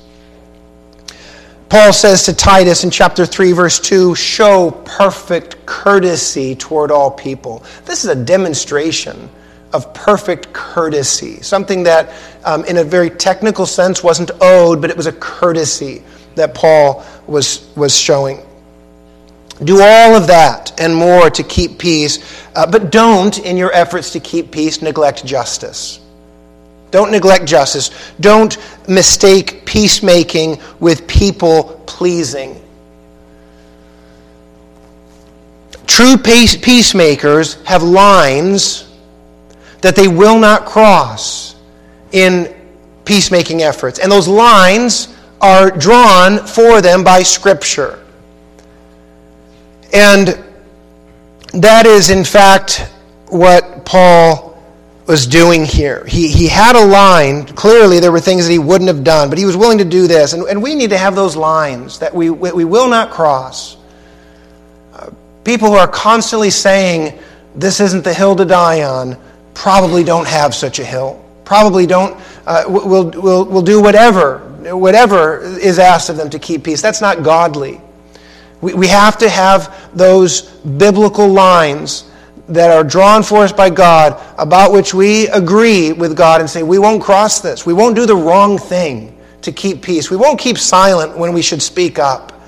Paul 1.69 1.91
says 1.91 2.23
to 2.25 2.35
Titus 2.35 2.83
in 2.83 2.91
chapter 2.91 3.25
3, 3.25 3.51
verse 3.53 3.79
2 3.79 4.13
show 4.13 4.71
perfect 4.85 5.65
courtesy 5.65 6.55
toward 6.55 6.91
all 6.91 7.09
people. 7.09 7.63
This 7.85 8.03
is 8.03 8.11
a 8.11 8.15
demonstration 8.15 9.29
of 9.73 9.91
perfect 9.93 10.53
courtesy, 10.53 11.41
something 11.41 11.81
that, 11.83 12.13
um, 12.45 12.63
in 12.65 12.77
a 12.77 12.83
very 12.83 13.09
technical 13.09 13.65
sense, 13.65 14.03
wasn't 14.03 14.29
owed, 14.39 14.81
but 14.81 14.91
it 14.91 14.95
was 14.95 15.07
a 15.07 15.11
courtesy 15.13 16.03
that 16.35 16.53
Paul 16.53 17.03
was, 17.25 17.71
was 17.75 17.97
showing. 17.97 18.45
Do 19.63 19.81
all 19.81 20.15
of 20.15 20.27
that 20.27 20.79
and 20.79 20.95
more 20.95 21.29
to 21.29 21.43
keep 21.43 21.77
peace, 21.77 22.19
uh, 22.55 22.65
but 22.65 22.91
don't, 22.91 23.37
in 23.39 23.55
your 23.55 23.71
efforts 23.71 24.11
to 24.11 24.19
keep 24.19 24.51
peace, 24.51 24.81
neglect 24.81 25.25
justice. 25.25 25.99
Don't 26.89 27.11
neglect 27.11 27.45
justice. 27.45 27.89
Don't 28.19 28.57
mistake 28.87 29.65
peacemaking 29.65 30.59
with 30.79 31.07
people 31.07 31.81
pleasing. 31.87 32.59
True 35.87 36.17
peacemakers 36.17 37.61
have 37.63 37.83
lines 37.83 38.89
that 39.81 39.95
they 39.95 40.07
will 40.07 40.39
not 40.39 40.65
cross 40.65 41.55
in 42.11 42.53
peacemaking 43.05 43.61
efforts. 43.61 43.99
And 43.99 44.11
those 44.11 44.27
lines 44.27 45.15
are 45.41 45.69
drawn 45.69 46.45
for 46.45 46.81
them 46.81 47.03
by 47.03 47.21
Scripture. 47.21 48.02
And 49.93 50.43
that 51.53 51.85
is, 51.85 52.09
in 52.09 52.23
fact, 52.23 52.89
what 53.27 53.85
Paul 53.85 54.53
was 55.05 55.27
doing 55.27 55.65
here. 55.65 56.05
He, 56.05 56.29
he 56.29 56.47
had 56.47 56.75
a 56.75 56.85
line. 56.85 57.45
Clearly, 57.45 57.99
there 57.99 58.11
were 58.11 58.19
things 58.19 58.45
that 58.45 58.51
he 58.51 58.59
wouldn't 58.59 58.87
have 58.87 59.03
done, 59.03 59.29
but 59.29 59.37
he 59.37 59.45
was 59.45 59.57
willing 59.57 59.77
to 59.77 59.85
do 59.85 60.07
this. 60.07 60.33
And, 60.33 60.43
and 60.43 60.63
we 60.63 60.75
need 60.75 60.91
to 60.91 60.97
have 60.97 61.15
those 61.15 61.35
lines 61.35 61.99
that 61.99 62.13
we, 62.13 62.29
we 62.29 62.65
will 62.65 62.87
not 62.87 63.11
cross. 63.11 63.77
Uh, 64.93 65.11
people 65.43 65.67
who 65.67 65.75
are 65.75 65.87
constantly 65.87 66.49
saying, 66.49 67.19
this 67.55 67.79
isn't 67.79 68.03
the 68.03 68.13
hill 68.13 68.35
to 68.35 68.45
die 68.45 68.83
on, 68.83 69.17
probably 69.53 70.03
don't 70.03 70.27
have 70.27 70.55
such 70.55 70.79
a 70.79 70.85
hill. 70.85 71.23
Probably 71.43 71.85
don't, 71.85 72.19
uh, 72.47 72.63
will, 72.67 73.11
will, 73.11 73.45
will 73.45 73.61
do 73.61 73.81
whatever, 73.81 74.39
whatever 74.75 75.41
is 75.41 75.77
asked 75.77 76.09
of 76.09 76.15
them 76.15 76.29
to 76.29 76.39
keep 76.39 76.63
peace. 76.63 76.81
That's 76.81 77.01
not 77.01 77.23
godly. 77.23 77.81
We, 78.63 78.73
we 78.73 78.87
have 78.87 79.17
to 79.17 79.29
have 79.29 79.91
those 79.95 80.41
biblical 80.41 81.27
lines 81.27 82.09
that 82.47 82.71
are 82.71 82.83
drawn 82.83 83.21
for 83.21 83.43
us 83.43 83.51
by 83.51 83.69
God, 83.69 84.21
about 84.37 84.71
which 84.71 84.93
we 84.93 85.27
agree 85.29 85.91
with 85.91 86.15
God 86.15 86.39
and 86.39 86.49
say, 86.49 86.63
we 86.63 86.79
won't 86.79 87.03
cross 87.03 87.41
this. 87.41 87.65
We 87.65 87.73
won't 87.73 87.95
do 87.95 88.05
the 88.05 88.15
wrong 88.15 88.57
thing 88.57 89.17
to 89.41 89.51
keep 89.51 89.81
peace. 89.81 90.09
We 90.09 90.17
won't 90.17 90.39
keep 90.39 90.57
silent 90.57 91.17
when 91.17 91.33
we 91.33 91.41
should 91.41 91.61
speak 91.61 91.99
up. 91.99 92.41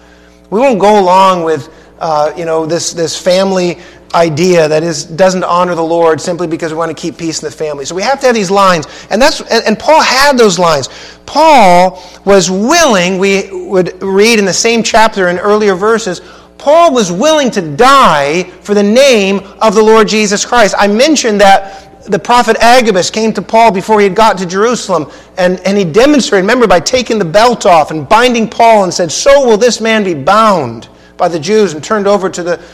We 0.50 0.60
won't 0.60 0.80
go 0.80 1.00
along 1.00 1.44
with, 1.44 1.70
uh, 2.00 2.34
you 2.38 2.46
know, 2.46 2.66
this, 2.66 2.94
this 2.94 3.22
family 3.22 3.78
idea 4.16 4.68
that 4.68 4.82
is, 4.82 5.04
doesn't 5.04 5.44
honor 5.44 5.76
the 5.76 5.84
Lord 5.84 6.20
simply 6.22 6.48
because 6.48 6.72
we 6.72 6.78
want 6.78 6.96
to 6.96 7.00
keep 7.00 7.18
peace 7.18 7.44
in 7.44 7.46
the 7.46 7.56
family. 7.56 7.86
So 7.86 7.94
we 7.94 8.02
have 8.02 8.20
to 8.22 8.28
have 8.28 8.36
these 8.36 8.50
lines. 8.50 8.88
And, 9.10 9.22
that's, 9.22 9.42
and, 9.42 9.64
and 9.66 9.78
Paul 9.78 10.02
had 10.02 10.38
those 10.38 10.58
lines. 10.58 10.90
Paul 11.26 12.02
was 12.24 12.50
willing, 12.50 13.20
we 13.20 13.50
would 13.68 14.02
read 14.02 14.40
in 14.40 14.46
the 14.46 14.54
same 14.54 14.82
chapter 14.82 15.28
in 15.28 15.38
earlier 15.38 15.76
verses, 15.76 16.22
Paul 16.58 16.94
was 16.94 17.12
willing 17.12 17.52
to 17.52 17.76
die 17.76 18.44
for 18.62 18.74
the 18.74 18.84
name 18.84 19.40
of 19.62 19.76
the 19.76 19.84
Lord 19.84 20.08
Jesus 20.08 20.46
Christ. 20.46 20.74
I 20.78 20.88
mentioned 20.88 21.42
that 21.42 22.04
the 22.06 22.20
prophet 22.20 22.56
Agabus 22.60 23.10
came 23.10 23.34
to 23.34 23.42
Paul 23.42 23.72
before 23.72 24.00
he 24.00 24.08
had 24.08 24.16
got 24.16 24.38
to 24.38 24.46
Jerusalem, 24.46 25.12
and, 25.38 25.60
and 25.62 25.78
he 25.78 25.84
demonstrated, 25.84 26.44
remember, 26.44 26.68
by 26.68 26.80
taking 26.80 27.20
the 27.20 27.26
belt 27.26 27.66
off 27.66 27.92
and 27.92 28.08
binding 28.08 28.50
Paul 28.50 28.84
and 28.84 28.94
said, 28.94 29.12
So 29.12 29.46
will 29.46 29.58
this 29.58 29.82
man 29.82 30.04
be 30.04 30.14
bound 30.14 30.88
by 31.18 31.28
the 31.28 31.40
Jews 31.40 31.74
and 31.74 31.84
turned 31.84 32.08
over 32.08 32.30
to 32.30 32.44
the, 32.44 32.66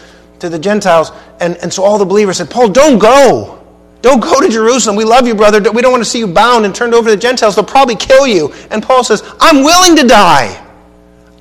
to 0.42 0.50
the 0.50 0.60
Gentiles. 0.60 1.12
And, 1.40 1.56
and 1.58 1.72
so 1.72 1.84
all 1.84 1.98
the 1.98 2.06
believers 2.06 2.38
said, 2.38 2.50
Paul, 2.50 2.70
don't 2.70 3.00
go. 3.00 3.58
Don't 4.02 4.20
go 4.20 4.42
to 4.42 4.50
Jerusalem. 4.50 4.96
We 4.96 5.06
love 5.06 5.28
you, 5.28 5.36
brother. 5.36 5.72
We 5.72 5.82
don't 5.82 5.92
want 5.92 6.04
to 6.04 6.10
see 6.10 6.20
you 6.20 6.28
bound 6.28 6.66
and 6.66 6.74
turned 6.74 6.94
over 6.94 7.10
to 7.10 7.16
the 7.16 7.22
Gentiles. 7.22 7.56
They'll 7.56 7.66
probably 7.66 7.96
kill 7.96 8.28
you. 8.28 8.52
And 8.72 8.82
Paul 8.82 9.04
says, 9.04 9.24
I'm 9.40 9.64
willing 9.64 9.96
to 9.98 10.08
die. 10.08 10.68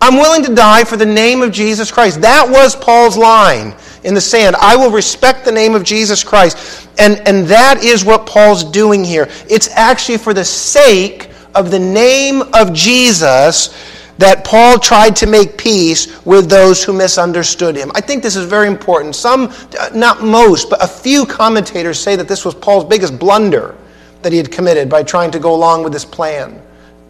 I'm 0.03 0.17
willing 0.17 0.45
to 0.45 0.55
die 0.55 0.85
for 0.85 0.97
the 0.97 1.07
name 1.07 1.43
of 1.43 1.53
Jesus 1.53 1.91
Christ. 1.91 2.21
That 2.21 2.49
was 2.49 2.77
Paul's 2.77 3.17
line 3.17 3.75
in 4.05 4.15
the 4.15 4.21
sand. 4.21 4.57
I 4.57 4.77
will 4.77 4.91
respect 4.91 5.45
the 5.45 5.53
name 5.53 5.75
of 5.75 5.85
Jesus 5.85 6.25
Christ. 6.25 6.89
And, 6.99 7.21
and 7.27 7.47
that 7.47 7.83
is 7.83 8.05
what 8.05 8.27
Paul's 8.27 8.65
doing 8.65 9.05
here. 9.05 9.29
It's 9.49 9.69
actually 9.69 10.19
for 10.19 10.33
the 10.33 10.45
sake 10.45 11.31
of 11.55 11.71
the 11.71 11.79
name 11.79 12.43
of 12.55 12.73
Jesus 12.73 13.75
that 14.21 14.45
Paul 14.45 14.79
tried 14.79 15.17
to 15.17 15.27
make 15.27 15.57
peace 15.57 16.23
with 16.27 16.51
those 16.51 16.85
who 16.85 16.93
misunderstood 16.93 17.75
him. 17.75 17.91
I 17.95 18.03
think 18.03 18.23
this 18.23 18.37
is 18.37 18.45
very 18.45 18.69
important. 18.69 19.17
Some, 19.17 19.51
not 19.95 20.23
most, 20.23 20.69
but 20.69 20.85
a 20.85 20.87
few 20.87 21.25
commentators 21.25 21.99
say 21.99 22.17
that 22.17 22.29
this 22.29 22.45
was 22.45 22.55
Paul's 22.55 22.85
biggest 22.85 23.19
blunder 23.19 23.75
that 24.21 24.31
he 24.31 24.37
had 24.37 24.53
committed 24.53 24.91
by 24.91 25.03
trying 25.03 25.31
to 25.31 25.39
go 25.39 25.55
along 25.55 25.85
with 25.85 25.95
this 25.95 26.05
plan, 26.05 26.61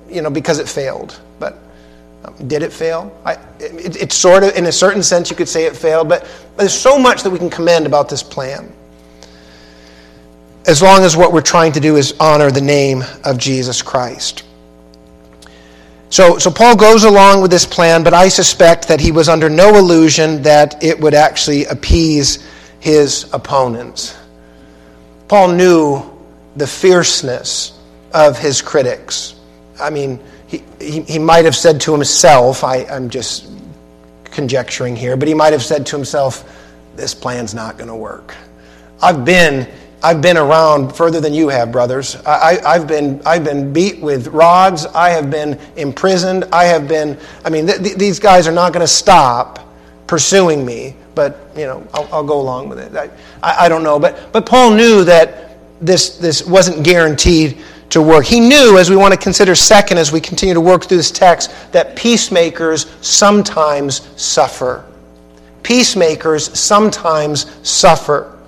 you 0.08 0.22
know, 0.22 0.30
because 0.30 0.61
it 0.61 0.68
failed. 0.68 1.20
But 1.40 1.58
um, 2.24 2.36
did 2.46 2.62
it 2.62 2.72
fail? 2.72 3.12
I, 3.24 3.32
it, 3.58 4.00
it's 4.00 4.14
sort 4.14 4.44
of, 4.44 4.54
in 4.54 4.66
a 4.66 4.72
certain 4.72 5.02
sense, 5.02 5.30
you 5.30 5.36
could 5.36 5.48
say 5.48 5.64
it 5.64 5.76
failed, 5.76 6.08
but 6.08 6.30
there's 6.56 6.72
so 6.72 6.96
much 6.96 7.24
that 7.24 7.30
we 7.30 7.40
can 7.40 7.50
commend 7.50 7.86
about 7.86 8.08
this 8.08 8.22
plan. 8.22 8.72
As 10.68 10.80
long 10.80 11.02
as 11.02 11.16
what 11.16 11.32
we're 11.32 11.40
trying 11.40 11.72
to 11.72 11.80
do 11.80 11.96
is 11.96 12.14
honor 12.20 12.52
the 12.52 12.61
name 12.61 13.02
of 13.24 13.36
Jesus 13.36 13.82
Christ. 13.82 14.44
So, 16.11 16.38
so 16.38 16.50
Paul 16.50 16.76
goes 16.76 17.04
along 17.04 17.40
with 17.40 17.52
this 17.52 17.64
plan, 17.64 18.02
but 18.02 18.12
I 18.12 18.28
suspect 18.28 18.88
that 18.88 19.00
he 19.00 19.12
was 19.12 19.28
under 19.28 19.48
no 19.48 19.76
illusion 19.76 20.42
that 20.42 20.82
it 20.82 20.98
would 20.98 21.14
actually 21.14 21.66
appease 21.66 22.46
his 22.80 23.32
opponents. 23.32 24.16
Paul 25.28 25.52
knew 25.52 26.02
the 26.56 26.66
fierceness 26.66 27.78
of 28.12 28.36
his 28.36 28.61
critics. 28.61 29.36
I 29.80 29.90
mean, 29.90 30.18
he, 30.48 30.64
he, 30.80 31.02
he 31.02 31.18
might 31.20 31.44
have 31.44 31.54
said 31.54 31.80
to 31.82 31.92
himself, 31.92 32.64
I, 32.64 32.78
I'm 32.86 33.08
just 33.08 33.48
conjecturing 34.24 34.96
here, 34.96 35.16
but 35.16 35.28
he 35.28 35.34
might 35.34 35.52
have 35.52 35.62
said 35.62 35.86
to 35.86 35.96
himself, 35.96 36.44
this 36.96 37.14
plan's 37.14 37.54
not 37.54 37.78
going 37.78 37.88
to 37.88 37.94
work. 37.94 38.34
I've 39.00 39.24
been, 39.24 39.68
I've 40.03 40.22
been 40.22 40.38
around 40.38 40.94
further 40.96 41.20
than 41.20 41.34
you 41.34 41.48
have, 41.48 41.70
brothers. 41.70 42.16
I, 42.24 42.59
have 42.64 42.86
been, 42.86 43.20
I've 43.26 43.44
been 43.44 43.72
beat 43.72 44.01
with 44.01 44.28
rods. 44.28 44.86
I 44.86 45.11
have 45.11 45.30
been 45.30 45.61
imprisoned. 45.76 46.44
I 46.53 46.64
have 46.64 46.88
been, 46.88 47.18
I 47.44 47.51
mean, 47.51 47.66
th- 47.66 47.82
th- 47.82 47.96
these 47.96 48.18
guys 48.18 48.46
are 48.46 48.53
not 48.53 48.72
going 48.72 48.82
to 48.82 48.88
stop 48.88 49.59
pursuing 50.07 50.64
me, 50.64 50.96
but, 51.14 51.51
you 51.55 51.66
know, 51.66 51.86
I'll, 51.92 52.09
I'll 52.12 52.24
go 52.24 52.40
along 52.40 52.70
with 52.70 52.78
it. 52.78 52.96
I, 52.96 53.11
I, 53.42 53.66
I 53.66 53.68
don't 53.68 53.82
know. 53.82 53.98
But, 53.98 54.32
but 54.32 54.46
Paul 54.46 54.70
knew 54.74 55.05
that 55.05 55.59
this, 55.80 56.16
this 56.16 56.46
wasn't 56.46 56.82
guaranteed 56.82 57.59
to 57.90 58.01
work. 58.01 58.24
He 58.24 58.40
knew, 58.40 58.78
as 58.78 58.88
we 58.88 58.96
want 58.96 59.12
to 59.12 59.20
consider 59.20 59.55
second, 59.55 59.98
as 59.98 60.12
we 60.12 60.20
continue 60.20 60.55
to 60.55 60.61
work 60.61 60.84
through 60.84 60.96
this 60.96 61.11
text, 61.11 61.51
that 61.72 61.94
peacemakers 61.94 62.86
sometimes 63.07 64.09
suffer. 64.20 64.86
Peacemakers 65.62 66.59
sometimes 66.59 67.46
suffer. 67.68 68.39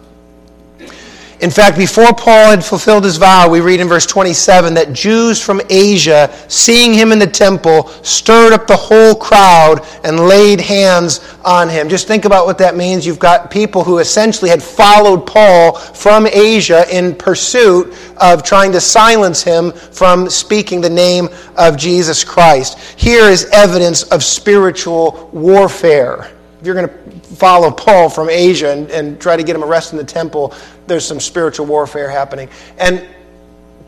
In 1.42 1.50
fact, 1.50 1.76
before 1.76 2.14
Paul 2.14 2.50
had 2.50 2.64
fulfilled 2.64 3.02
his 3.02 3.16
vow, 3.16 3.48
we 3.48 3.60
read 3.60 3.80
in 3.80 3.88
verse 3.88 4.06
27 4.06 4.74
that 4.74 4.92
Jews 4.92 5.42
from 5.42 5.60
Asia, 5.68 6.32
seeing 6.46 6.94
him 6.94 7.10
in 7.10 7.18
the 7.18 7.26
temple, 7.26 7.88
stirred 8.04 8.52
up 8.52 8.68
the 8.68 8.76
whole 8.76 9.16
crowd 9.16 9.84
and 10.04 10.20
laid 10.20 10.60
hands 10.60 11.18
on 11.44 11.68
him. 11.68 11.88
Just 11.88 12.06
think 12.06 12.26
about 12.26 12.46
what 12.46 12.58
that 12.58 12.76
means. 12.76 13.04
You've 13.04 13.18
got 13.18 13.50
people 13.50 13.82
who 13.82 13.98
essentially 13.98 14.50
had 14.50 14.62
followed 14.62 15.26
Paul 15.26 15.72
from 15.72 16.28
Asia 16.28 16.86
in 16.96 17.12
pursuit 17.12 17.92
of 18.18 18.44
trying 18.44 18.70
to 18.70 18.80
silence 18.80 19.42
him 19.42 19.72
from 19.72 20.30
speaking 20.30 20.80
the 20.80 20.90
name 20.90 21.28
of 21.56 21.76
Jesus 21.76 22.22
Christ. 22.22 22.78
Here 22.96 23.24
is 23.24 23.46
evidence 23.46 24.04
of 24.04 24.22
spiritual 24.22 25.28
warfare. 25.32 26.31
If 26.62 26.66
you're 26.66 26.76
going 26.76 26.88
to 26.88 27.34
follow 27.34 27.72
Paul 27.72 28.08
from 28.08 28.30
Asia 28.30 28.70
and, 28.70 28.88
and 28.92 29.20
try 29.20 29.36
to 29.36 29.42
get 29.42 29.56
him 29.56 29.64
arrested 29.64 29.98
in 29.98 30.06
the 30.06 30.12
temple, 30.12 30.54
there's 30.86 31.04
some 31.04 31.18
spiritual 31.18 31.66
warfare 31.66 32.08
happening. 32.08 32.48
And 32.78 33.04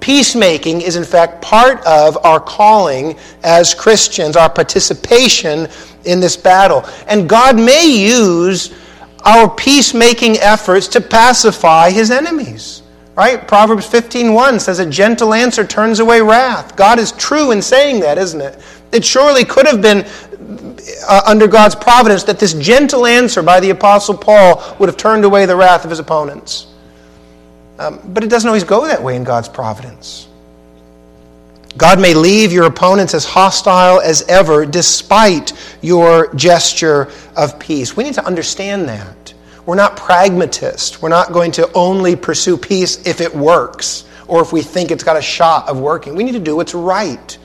peacemaking 0.00 0.80
is, 0.80 0.96
in 0.96 1.04
fact, 1.04 1.40
part 1.40 1.78
of 1.86 2.18
our 2.26 2.40
calling 2.40 3.16
as 3.44 3.74
Christians, 3.74 4.34
our 4.34 4.50
participation 4.50 5.68
in 6.04 6.18
this 6.18 6.36
battle. 6.36 6.84
And 7.06 7.28
God 7.28 7.54
may 7.54 7.86
use 7.86 8.74
our 9.24 9.48
peacemaking 9.48 10.38
efforts 10.38 10.88
to 10.88 11.00
pacify 11.00 11.92
his 11.92 12.10
enemies. 12.10 12.82
Right? 13.14 13.46
Proverbs 13.46 13.86
15:1 13.86 14.58
says 14.58 14.80
a 14.80 14.86
gentle 14.86 15.32
answer 15.32 15.64
turns 15.64 16.00
away 16.00 16.20
wrath. 16.20 16.74
God 16.74 16.98
is 16.98 17.12
true 17.12 17.52
in 17.52 17.62
saying 17.62 18.00
that, 18.00 18.18
isn't 18.18 18.40
it? 18.40 18.58
It 18.94 19.04
surely 19.04 19.44
could 19.44 19.66
have 19.66 19.82
been 19.82 20.06
uh, 21.08 21.22
under 21.26 21.48
God's 21.48 21.74
providence 21.74 22.22
that 22.24 22.38
this 22.38 22.54
gentle 22.54 23.06
answer 23.06 23.42
by 23.42 23.60
the 23.60 23.70
Apostle 23.70 24.16
Paul 24.16 24.62
would 24.78 24.88
have 24.88 24.96
turned 24.96 25.24
away 25.24 25.46
the 25.46 25.56
wrath 25.56 25.84
of 25.84 25.90
his 25.90 25.98
opponents. 25.98 26.68
Um, 27.78 28.00
but 28.04 28.22
it 28.22 28.30
doesn't 28.30 28.46
always 28.46 28.64
go 28.64 28.86
that 28.86 29.02
way 29.02 29.16
in 29.16 29.24
God's 29.24 29.48
providence. 29.48 30.28
God 31.76 32.00
may 32.00 32.14
leave 32.14 32.52
your 32.52 32.66
opponents 32.66 33.14
as 33.14 33.24
hostile 33.24 34.00
as 34.00 34.22
ever 34.28 34.64
despite 34.64 35.52
your 35.82 36.32
gesture 36.34 37.10
of 37.36 37.58
peace. 37.58 37.96
We 37.96 38.04
need 38.04 38.14
to 38.14 38.24
understand 38.24 38.88
that. 38.88 39.34
We're 39.66 39.74
not 39.74 39.96
pragmatists. 39.96 41.02
We're 41.02 41.08
not 41.08 41.32
going 41.32 41.50
to 41.52 41.68
only 41.72 42.14
pursue 42.14 42.56
peace 42.56 43.04
if 43.06 43.20
it 43.20 43.34
works 43.34 44.04
or 44.28 44.40
if 44.40 44.52
we 44.52 44.62
think 44.62 44.92
it's 44.92 45.02
got 45.02 45.16
a 45.16 45.22
shot 45.22 45.68
of 45.68 45.80
working. 45.80 46.14
We 46.14 46.22
need 46.22 46.32
to 46.32 46.38
do 46.38 46.54
what's 46.54 46.74
right 46.74 47.36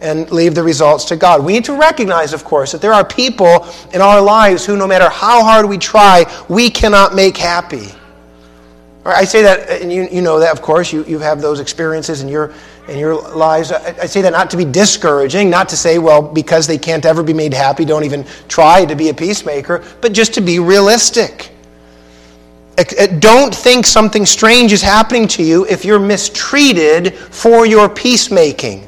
and 0.00 0.30
leave 0.30 0.54
the 0.54 0.62
results 0.62 1.04
to 1.06 1.16
God. 1.16 1.44
We 1.44 1.52
need 1.52 1.64
to 1.64 1.76
recognize, 1.76 2.32
of 2.32 2.44
course, 2.44 2.72
that 2.72 2.80
there 2.80 2.92
are 2.92 3.04
people 3.04 3.66
in 3.92 4.00
our 4.00 4.20
lives 4.20 4.64
who, 4.64 4.76
no 4.76 4.86
matter 4.86 5.08
how 5.08 5.42
hard 5.42 5.68
we 5.68 5.78
try, 5.78 6.24
we 6.48 6.70
cannot 6.70 7.14
make 7.14 7.36
happy. 7.36 7.88
I 9.04 9.24
say 9.24 9.42
that, 9.42 9.82
and 9.82 9.92
you, 9.92 10.06
you 10.10 10.20
know 10.20 10.38
that, 10.38 10.52
of 10.52 10.60
course, 10.60 10.92
you, 10.92 11.04
you 11.04 11.18
have 11.18 11.40
those 11.40 11.60
experiences 11.60 12.20
in 12.20 12.28
your, 12.28 12.52
in 12.88 12.98
your 12.98 13.14
lives. 13.14 13.72
I, 13.72 13.94
I 14.02 14.06
say 14.06 14.20
that 14.22 14.32
not 14.32 14.50
to 14.50 14.56
be 14.56 14.64
discouraging, 14.64 15.48
not 15.48 15.68
to 15.70 15.76
say, 15.76 15.98
well, 15.98 16.20
because 16.20 16.66
they 16.66 16.78
can't 16.78 17.06
ever 17.06 17.22
be 17.22 17.32
made 17.32 17.54
happy, 17.54 17.84
don't 17.84 18.04
even 18.04 18.26
try 18.48 18.84
to 18.84 18.94
be 18.94 19.08
a 19.08 19.14
peacemaker, 19.14 19.82
but 20.00 20.12
just 20.12 20.34
to 20.34 20.40
be 20.40 20.58
realistic. 20.58 21.52
Uh, 22.76 22.84
uh, 22.98 23.06
don't 23.18 23.54
think 23.54 23.86
something 23.86 24.26
strange 24.26 24.72
is 24.72 24.82
happening 24.82 25.26
to 25.28 25.42
you 25.42 25.66
if 25.66 25.84
you're 25.84 25.98
mistreated 25.98 27.14
for 27.14 27.66
your 27.66 27.88
peacemaking. 27.88 28.86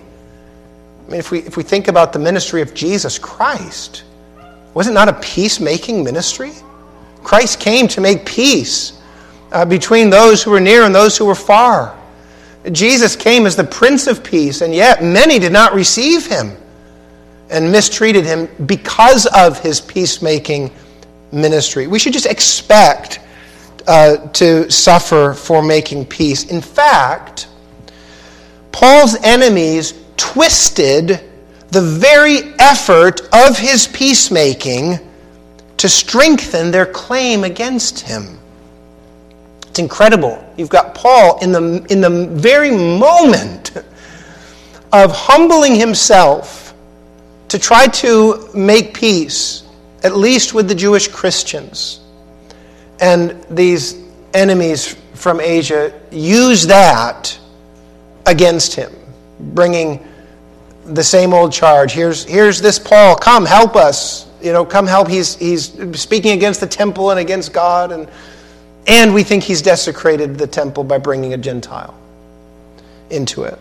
I 1.11 1.12
mean, 1.14 1.18
if 1.18 1.32
we, 1.32 1.40
if 1.40 1.56
we 1.56 1.64
think 1.64 1.88
about 1.88 2.12
the 2.12 2.20
ministry 2.20 2.62
of 2.62 2.72
Jesus 2.72 3.18
Christ, 3.18 4.04
was 4.74 4.86
it 4.86 4.92
not 4.92 5.08
a 5.08 5.14
peacemaking 5.14 6.04
ministry? 6.04 6.52
Christ 7.24 7.58
came 7.58 7.88
to 7.88 8.00
make 8.00 8.24
peace 8.24 8.92
uh, 9.50 9.64
between 9.64 10.08
those 10.08 10.40
who 10.40 10.52
were 10.52 10.61
near 10.61 10.84
and 10.84 10.94
those 10.94 11.16
who 11.16 11.24
were 11.24 11.34
far. 11.34 11.98
Jesus 12.70 13.16
came 13.16 13.44
as 13.44 13.56
the 13.56 13.64
Prince 13.64 14.06
of 14.06 14.22
Peace, 14.22 14.61
and 14.61 14.72
yet 14.72 15.02
many 15.02 15.40
did 15.40 15.50
not 15.50 15.74
receive 15.74 16.26
him 16.26 16.56
and 17.50 17.72
mistreated 17.72 18.24
him 18.24 18.48
because 18.66 19.26
of 19.26 19.58
his 19.58 19.80
peacemaking 19.80 20.70
ministry. 21.32 21.88
We 21.88 21.98
should 21.98 22.12
just 22.12 22.26
expect 22.26 23.18
uh, 23.88 24.28
to 24.28 24.70
suffer 24.70 25.34
for 25.34 25.61
making 25.61 26.06
peace. 26.06 26.44
In 26.44 26.61
fact, 26.61 27.48
Paul's 28.70 29.16
enemies 29.24 29.99
twisted 30.21 31.21
the 31.71 31.81
very 31.81 32.53
effort 32.59 33.23
of 33.33 33.57
his 33.57 33.87
peacemaking 33.87 34.99
to 35.79 35.89
strengthen 35.89 36.71
their 36.71 36.85
claim 36.85 37.43
against 37.43 38.01
him. 38.01 38.39
It's 39.66 39.79
incredible. 39.79 40.45
You've 40.59 40.68
got 40.68 40.95
Paul 40.95 41.39
in 41.43 41.53
the, 41.53 41.87
in 41.89 42.01
the 42.03 42.27
very 42.27 42.71
moment 42.71 43.73
of 44.93 45.11
humbling 45.12 45.77
himself 45.77 46.75
to 47.49 47.59
try 47.59 47.87
to 47.87 48.51
make 48.53 48.93
peace, 48.93 49.62
at 50.03 50.14
least 50.14 50.53
with 50.53 50.68
the 50.68 50.75
Jewish 50.75 51.09
Christians. 51.09 52.01
And 53.01 53.43
these 53.49 53.95
enemies 54.35 54.97
from 55.14 55.41
Asia 55.41 55.99
use 56.11 56.66
that 56.66 57.39
against 58.27 58.75
him, 58.75 58.93
bringing 59.39 60.07
the 60.91 61.05
same 61.05 61.32
old 61.32 61.53
charge. 61.53 61.93
Here's, 61.93 62.24
here's 62.24 62.61
this 62.61 62.78
Paul. 62.78 63.16
Come, 63.16 63.47
help 63.47 63.76
us. 63.76 64.28
You 64.43 64.53
know, 64.53 64.64
come 64.64 64.86
help. 64.86 65.09
He's, 65.09 65.36
he's 65.36 65.72
speaking 66.01 66.32
against 66.32 66.61
the 66.61 66.66
temple 66.66 67.11
and 67.11 67.20
against 67.20 67.53
God. 67.53 67.93
And, 67.93 68.09
and 68.86 69.14
we 69.14 69.22
think 69.22 69.43
he's 69.43 69.62
desecrated 69.62 70.38
the 70.38 70.47
temple 70.47 70.84
by 70.84 70.99
bringing 70.99 71.34
a 71.34 71.38
Gentile 71.38 71.95
into 73.11 73.45
it. 73.45 73.59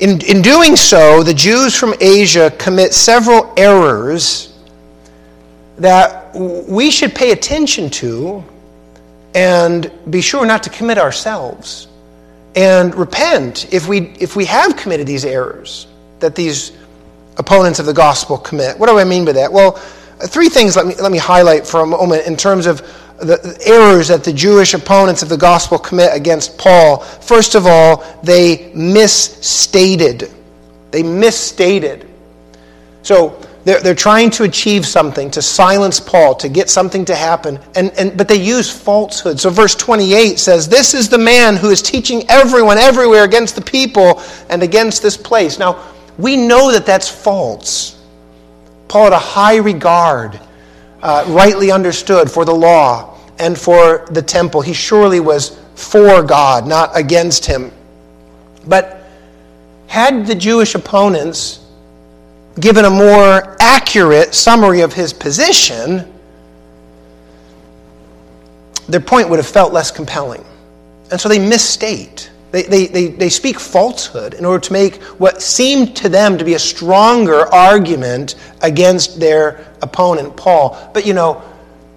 In, 0.00 0.20
in 0.22 0.42
doing 0.42 0.76
so, 0.76 1.24
the 1.24 1.34
Jews 1.34 1.74
from 1.76 1.92
Asia 2.00 2.52
commit 2.52 2.94
several 2.94 3.52
errors 3.56 4.56
that 5.78 6.34
we 6.34 6.90
should 6.90 7.14
pay 7.14 7.32
attention 7.32 7.90
to 7.90 8.44
and 9.34 9.90
be 10.08 10.20
sure 10.20 10.46
not 10.46 10.62
to 10.62 10.70
commit 10.70 10.98
ourselves 10.98 11.88
and 12.58 12.92
repent 12.96 13.72
if 13.72 13.86
we, 13.86 14.00
if 14.18 14.34
we 14.34 14.44
have 14.44 14.76
committed 14.76 15.06
these 15.06 15.24
errors 15.24 15.86
that 16.18 16.34
these 16.34 16.72
opponents 17.36 17.78
of 17.78 17.86
the 17.86 17.94
gospel 17.94 18.36
commit. 18.36 18.76
What 18.76 18.88
do 18.88 18.98
I 18.98 19.04
mean 19.04 19.24
by 19.24 19.30
that? 19.32 19.52
Well, 19.52 19.72
three 20.26 20.48
things 20.48 20.74
let 20.74 20.84
me, 20.84 20.96
let 20.96 21.12
me 21.12 21.18
highlight 21.18 21.64
for 21.64 21.82
a 21.82 21.86
moment 21.86 22.26
in 22.26 22.36
terms 22.36 22.66
of 22.66 22.80
the 23.18 23.56
errors 23.64 24.08
that 24.08 24.24
the 24.24 24.32
Jewish 24.32 24.74
opponents 24.74 25.22
of 25.22 25.28
the 25.28 25.36
gospel 25.36 25.78
commit 25.78 26.10
against 26.12 26.58
Paul. 26.58 26.98
First 26.98 27.54
of 27.54 27.64
all, 27.64 28.04
they 28.24 28.72
misstated. 28.74 30.28
They 30.90 31.04
misstated. 31.04 32.08
So, 33.04 33.40
they're, 33.64 33.80
they're 33.80 33.94
trying 33.94 34.30
to 34.30 34.44
achieve 34.44 34.86
something, 34.86 35.30
to 35.32 35.42
silence 35.42 36.00
Paul, 36.00 36.34
to 36.36 36.48
get 36.48 36.70
something 36.70 37.04
to 37.06 37.14
happen, 37.14 37.58
and, 37.74 37.90
and, 37.98 38.16
but 38.16 38.28
they 38.28 38.40
use 38.40 38.70
falsehood. 38.70 39.38
So, 39.40 39.50
verse 39.50 39.74
28 39.74 40.38
says, 40.38 40.68
This 40.68 40.94
is 40.94 41.08
the 41.08 41.18
man 41.18 41.56
who 41.56 41.70
is 41.70 41.82
teaching 41.82 42.24
everyone 42.28 42.78
everywhere 42.78 43.24
against 43.24 43.56
the 43.56 43.62
people 43.62 44.22
and 44.48 44.62
against 44.62 45.02
this 45.02 45.16
place. 45.16 45.58
Now, 45.58 45.84
we 46.18 46.36
know 46.36 46.72
that 46.72 46.86
that's 46.86 47.08
false. 47.08 48.02
Paul 48.88 49.04
had 49.04 49.12
a 49.12 49.18
high 49.18 49.56
regard, 49.56 50.40
uh, 51.02 51.24
rightly 51.28 51.70
understood, 51.70 52.30
for 52.30 52.44
the 52.44 52.54
law 52.54 53.18
and 53.38 53.58
for 53.58 54.06
the 54.10 54.22
temple. 54.22 54.62
He 54.62 54.72
surely 54.72 55.20
was 55.20 55.58
for 55.74 56.22
God, 56.22 56.66
not 56.66 56.90
against 56.96 57.44
him. 57.44 57.70
But 58.66 59.04
had 59.86 60.26
the 60.26 60.34
Jewish 60.34 60.74
opponents 60.74 61.60
given 62.60 62.84
a 62.84 62.90
more 62.90 63.56
accurate 63.60 64.34
summary 64.34 64.80
of 64.80 64.92
his 64.92 65.12
position, 65.12 66.12
their 68.88 69.00
point 69.00 69.28
would 69.28 69.38
have 69.38 69.46
felt 69.46 69.72
less 69.72 69.90
compelling. 69.90 70.44
And 71.10 71.20
so 71.20 71.28
they 71.28 71.38
misstate. 71.38 72.30
They, 72.50 72.62
they, 72.62 72.86
they, 72.86 73.06
they 73.08 73.28
speak 73.28 73.60
falsehood 73.60 74.34
in 74.34 74.44
order 74.44 74.60
to 74.60 74.72
make 74.72 75.02
what 75.18 75.42
seemed 75.42 75.94
to 75.98 76.08
them 76.08 76.38
to 76.38 76.44
be 76.44 76.54
a 76.54 76.58
stronger 76.58 77.46
argument 77.52 78.36
against 78.62 79.20
their 79.20 79.66
opponent, 79.82 80.36
Paul. 80.36 80.90
But 80.94 81.06
you 81.06 81.12
know, 81.12 81.42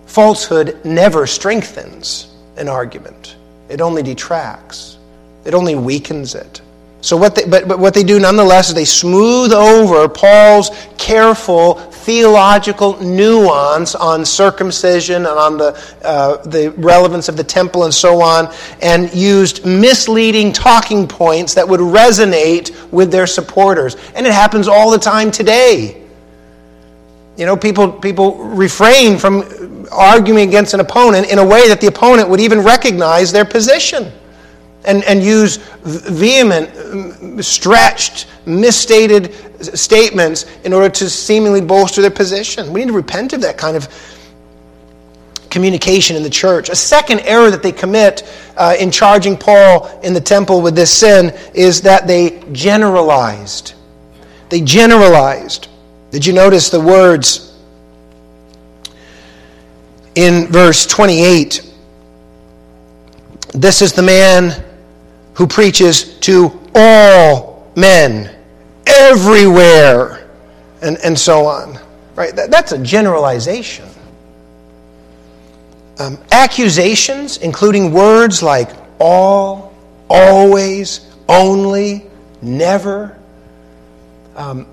falsehood 0.08 0.84
never 0.84 1.26
strengthens 1.26 2.28
an 2.58 2.68
argument, 2.68 3.38
it 3.70 3.80
only 3.80 4.04
detracts, 4.04 4.98
it 5.46 5.54
only 5.54 5.76
weakens 5.76 6.36
it. 6.36 6.62
So 7.02 7.18
what 7.18 7.34
they, 7.34 7.46
but, 7.46 7.68
but 7.68 7.80
what 7.80 7.96
they 7.96 8.04
do 8.04 8.20
nonetheless 8.20 8.70
is 8.70 8.76
they 8.76 8.86
smooth 8.86 9.52
over 9.52 10.08
Paul's 10.08 10.70
careful 11.00 11.74
theological 11.74 13.02
nuance 13.02 13.96
on 13.96 14.24
circumcision 14.24 15.26
and 15.26 15.38
on 15.38 15.58
the, 15.58 15.96
uh, 16.04 16.38
the 16.44 16.72
relevance 16.78 17.28
of 17.28 17.38
the 17.38 17.44
temple 17.44 17.86
and 17.86 17.94
so 17.94 18.22
on, 18.22 18.54
and 18.82 19.14
used 19.14 19.66
misleading 19.66 20.54
talking 20.54 21.08
points 21.08 21.56
that 21.56 21.68
would 21.68 21.80
resonate 21.80 22.92
with 22.92 23.12
their 23.12 23.28
supporters. 23.28 23.96
And 24.14 24.26
it 24.26 24.34
happens 24.34 24.68
all 24.68 24.92
the 24.92 25.00
time 25.00 25.32
today. 25.32 26.04
You 27.36 27.48
know, 27.48 27.58
people, 27.58 27.92
people 27.92 28.38
refrain 28.44 29.18
from 29.18 29.88
arguing 29.92 30.48
against 30.48 30.76
an 30.76 30.80
opponent 30.80 31.32
in 31.32 31.40
a 31.40 31.46
way 31.46 31.68
that 31.68 31.82
the 31.82 31.88
opponent 31.88 32.30
would 32.30 32.40
even 32.40 32.60
recognize 32.62 33.32
their 33.32 33.46
position 33.46 34.12
and, 34.86 35.04
and 35.04 35.24
use 35.24 35.58
vehement, 35.84 37.44
stretched, 37.44 38.28
misstated 38.46 39.34
statements 39.64 40.46
in 40.64 40.74
order 40.74 40.90
to 40.90 41.10
seemingly 41.10 41.62
bolster 41.62 42.02
their 42.02 42.12
position. 42.12 42.74
We 42.74 42.82
need 42.82 42.88
to 42.88 42.94
repent 42.94 43.34
of 43.34 43.42
that 43.42 43.58
kind 43.58 43.78
of 43.78 43.88
communication 45.50 46.16
in 46.16 46.24
the 46.24 46.30
church. 46.30 46.70
A 46.70 46.76
second 46.76 47.20
error 47.22 47.52
that 47.52 47.62
they 47.62 47.72
commit 47.72 48.24
uh, 48.58 48.76
in 48.80 48.90
charging 48.90 49.38
Paul 49.38 50.00
in 50.02 50.14
the 50.14 50.22
temple 50.22 50.62
with 50.62 50.76
this 50.76 50.92
sin 50.92 51.38
is 51.54 51.82
that 51.82 52.08
they 52.08 52.42
generalized. 52.52 53.74
They 54.50 54.62
generalized. 54.62 55.68
Did 56.10 56.26
you 56.26 56.34
notice 56.34 56.70
the 56.70 56.80
words 56.80 57.56
in 60.16 60.48
verse 60.48 60.86
28? 60.86 61.68
This 63.54 63.82
is 63.82 63.92
the 63.92 64.02
man 64.02 64.64
who 65.34 65.48
preaches 65.48 66.18
to 66.20 66.60
all 66.76 67.72
men, 67.76 68.36
everywhere, 68.86 70.30
and, 70.82 70.98
and 71.04 71.18
so 71.18 71.46
on. 71.46 71.80
Right? 72.16 72.36
That, 72.36 72.52
that's 72.52 72.72
a 72.72 72.78
generalization. 72.78 73.88
Um, 76.00 76.18
accusations, 76.32 77.38
including 77.38 77.94
words 77.94 78.42
like 78.42 78.70
all, 79.00 79.74
always, 80.10 81.08
only, 81.30 82.06
never, 82.42 83.18
um, 84.36 84.66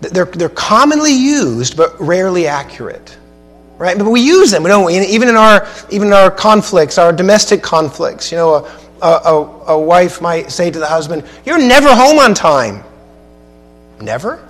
they're, 0.00 0.24
they're 0.26 0.48
commonly 0.48 1.14
used 1.14 1.76
but 1.76 1.98
rarely 2.00 2.46
accurate. 2.46 3.16
Right? 3.76 3.98
But 3.98 4.08
we 4.08 4.20
use 4.20 4.50
them, 4.50 4.62
we 4.62 4.68
don't? 4.68 4.90
Even 4.90 5.28
in 5.28 5.36
our, 5.36 5.66
even 5.90 6.08
in 6.08 6.14
our 6.14 6.30
conflicts, 6.30 6.96
our 6.96 7.12
domestic 7.12 7.62
conflicts. 7.62 8.30
You 8.30 8.38
know, 8.38 8.54
a, 8.54 8.80
a, 9.04 9.06
a, 9.06 9.74
a 9.74 9.78
wife 9.78 10.22
might 10.22 10.50
say 10.50 10.70
to 10.70 10.78
the 10.78 10.86
husband, 10.86 11.24
You're 11.44 11.58
never 11.58 11.94
home 11.94 12.18
on 12.18 12.32
time. 12.34 12.82
Never? 14.00 14.48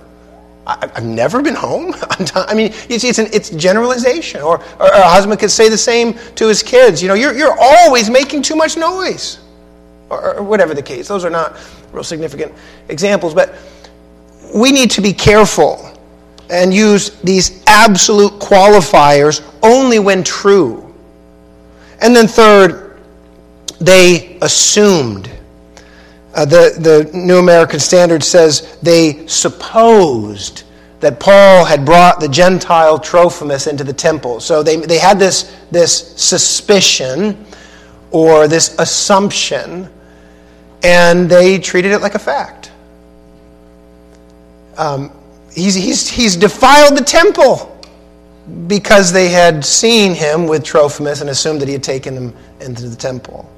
I, 0.65 0.89
have 0.95 1.03
never 1.03 1.43
been 1.43 1.55
home 1.55 1.93
on 2.19 2.25
time. 2.25 2.45
I 2.47 2.53
mean, 2.55 2.73
you 2.89 2.97
see, 2.97 3.09
it's, 3.09 3.19
an, 3.19 3.27
it's 3.33 3.49
generalization. 3.51 4.41
Or, 4.41 4.59
or, 4.79 4.87
a 4.87 5.07
husband 5.07 5.39
could 5.39 5.51
say 5.51 5.69
the 5.69 5.77
same 5.77 6.17
to 6.35 6.47
his 6.47 6.63
kids. 6.63 7.01
You 7.01 7.09
know, 7.09 7.13
you're, 7.13 7.35
you're 7.35 7.55
always 7.59 8.09
making 8.09 8.41
too 8.43 8.55
much 8.55 8.77
noise. 8.77 9.39
Or, 10.09 10.35
or 10.37 10.43
whatever 10.43 10.73
the 10.73 10.81
case. 10.81 11.07
Those 11.07 11.25
are 11.25 11.29
not 11.29 11.57
real 11.91 12.03
significant 12.03 12.53
examples. 12.87 13.33
But 13.33 13.55
we 14.55 14.71
need 14.71 14.89
to 14.91 15.01
be 15.01 15.11
careful 15.11 15.91
and 16.49 16.73
use 16.73 17.09
these 17.21 17.61
absolute 17.67 18.33
qualifiers 18.33 19.43
only 19.61 19.99
when 19.99 20.23
true. 20.23 20.93
And 22.01 22.15
then, 22.15 22.27
third, 22.27 22.84
they 23.79 24.37
assumed. 24.41 25.29
Uh, 26.33 26.45
the, 26.45 26.75
the 26.79 27.17
New 27.17 27.37
American 27.39 27.79
Standard 27.79 28.23
says 28.23 28.77
they 28.81 29.25
supposed 29.27 30.63
that 30.99 31.19
Paul 31.19 31.65
had 31.65 31.85
brought 31.85 32.19
the 32.19 32.27
Gentile 32.27 32.97
Trophimus 32.97 33.67
into 33.67 33.83
the 33.83 33.93
temple. 33.93 34.39
So 34.39 34.63
they, 34.63 34.77
they 34.77 34.97
had 34.97 35.19
this, 35.19 35.55
this 35.71 36.15
suspicion 36.21 37.45
or 38.11 38.47
this 38.47 38.75
assumption, 38.79 39.89
and 40.83 41.29
they 41.29 41.59
treated 41.59 41.91
it 41.91 41.99
like 41.99 42.15
a 42.15 42.19
fact. 42.19 42.71
Um, 44.77 45.11
he's, 45.53 45.75
he's, 45.75 46.09
he's 46.09 46.35
defiled 46.35 46.97
the 46.97 47.03
temple 47.03 47.71
because 48.67 49.11
they 49.11 49.29
had 49.29 49.63
seen 49.65 50.13
him 50.13 50.47
with 50.47 50.63
Trophimus 50.63 51.21
and 51.21 51.29
assumed 51.29 51.61
that 51.61 51.67
he 51.67 51.73
had 51.73 51.83
taken 51.83 52.15
him 52.15 52.35
into 52.61 52.87
the 52.89 52.95
temple. 52.95 53.49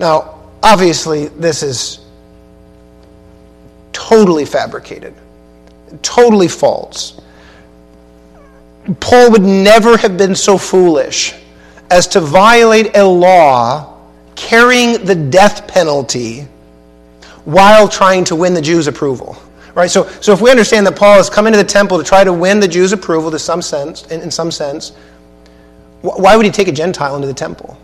Now, 0.00 0.40
obviously, 0.62 1.28
this 1.28 1.62
is 1.62 2.00
totally 3.92 4.46
fabricated, 4.46 5.14
totally 6.00 6.48
false. 6.48 7.20
Paul 8.98 9.30
would 9.30 9.42
never 9.42 9.98
have 9.98 10.16
been 10.16 10.34
so 10.34 10.56
foolish 10.56 11.34
as 11.90 12.06
to 12.08 12.20
violate 12.20 12.96
a 12.96 13.04
law 13.04 13.98
carrying 14.36 15.04
the 15.04 15.14
death 15.14 15.68
penalty 15.68 16.48
while 17.44 17.86
trying 17.86 18.24
to 18.24 18.34
win 18.34 18.54
the 18.54 18.62
Jews' 18.62 18.86
approval. 18.86 19.36
Right? 19.74 19.90
So, 19.90 20.08
so 20.20 20.32
if 20.32 20.40
we 20.40 20.50
understand 20.50 20.86
that 20.86 20.96
Paul 20.96 21.18
has 21.18 21.28
come 21.28 21.46
into 21.46 21.58
the 21.58 21.64
temple 21.64 21.98
to 21.98 22.04
try 22.04 22.24
to 22.24 22.32
win 22.32 22.58
the 22.58 22.66
Jews' 22.66 22.92
approval 22.92 23.30
to 23.30 23.38
some 23.38 23.60
sense, 23.60 24.06
in, 24.06 24.22
in 24.22 24.30
some 24.30 24.50
sense, 24.50 24.92
why 26.00 26.36
would 26.36 26.46
he 26.46 26.52
take 26.52 26.68
a 26.68 26.72
Gentile 26.72 27.16
into 27.16 27.28
the 27.28 27.34
temple? 27.34 27.78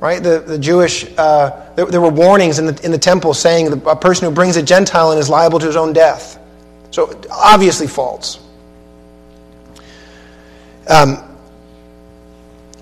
Right? 0.00 0.22
The, 0.22 0.38
the 0.40 0.58
Jewish, 0.58 1.06
uh, 1.18 1.74
there, 1.74 1.86
there, 1.86 2.00
were 2.00 2.10
warnings 2.10 2.60
in 2.60 2.66
the, 2.66 2.80
in 2.84 2.92
the 2.92 2.98
temple 2.98 3.34
saying 3.34 3.72
a 3.84 3.96
person 3.96 4.28
who 4.28 4.34
brings 4.34 4.56
a 4.56 4.62
Gentile 4.62 5.10
in 5.12 5.18
is 5.18 5.28
liable 5.28 5.58
to 5.58 5.66
his 5.66 5.76
own 5.76 5.92
death. 5.92 6.38
So 6.92 7.20
obviously 7.30 7.88
false. 7.88 8.38
Um, 10.88 11.18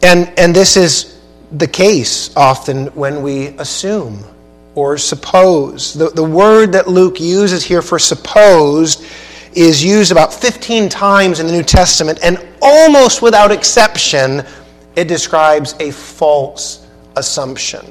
and, 0.02 0.32
and 0.38 0.54
this 0.54 0.76
is 0.76 1.18
the 1.52 1.66
case 1.66 2.36
often 2.36 2.86
when 2.88 3.22
we 3.22 3.48
assume 3.58 4.22
or 4.74 4.98
suppose. 4.98 5.94
The, 5.94 6.10
the 6.10 6.22
word 6.22 6.72
that 6.72 6.86
Luke 6.86 7.18
uses 7.18 7.64
here 7.64 7.82
for 7.82 7.98
supposed 7.98 9.04
is 9.54 9.82
used 9.82 10.12
about 10.12 10.34
15 10.34 10.88
times 10.90 11.40
in 11.40 11.46
the 11.46 11.52
New 11.52 11.62
Testament, 11.62 12.18
and 12.22 12.46
almost 12.60 13.22
without 13.22 13.50
exception, 13.50 14.44
it 14.94 15.08
describes 15.08 15.74
a 15.80 15.90
false 15.90 16.85
assumption. 17.16 17.84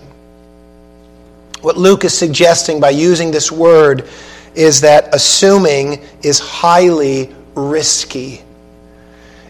What 1.62 1.78
Luke 1.78 2.06
is 2.06 2.18
suggesting 2.18 2.80
by 2.80 2.92
using 2.92 3.32
this 3.32 3.52
word 3.52 4.08
is 4.54 4.82
that 4.82 5.14
assuming 5.14 6.02
is 6.22 6.40
highly 6.40 7.34
risky. 7.56 8.42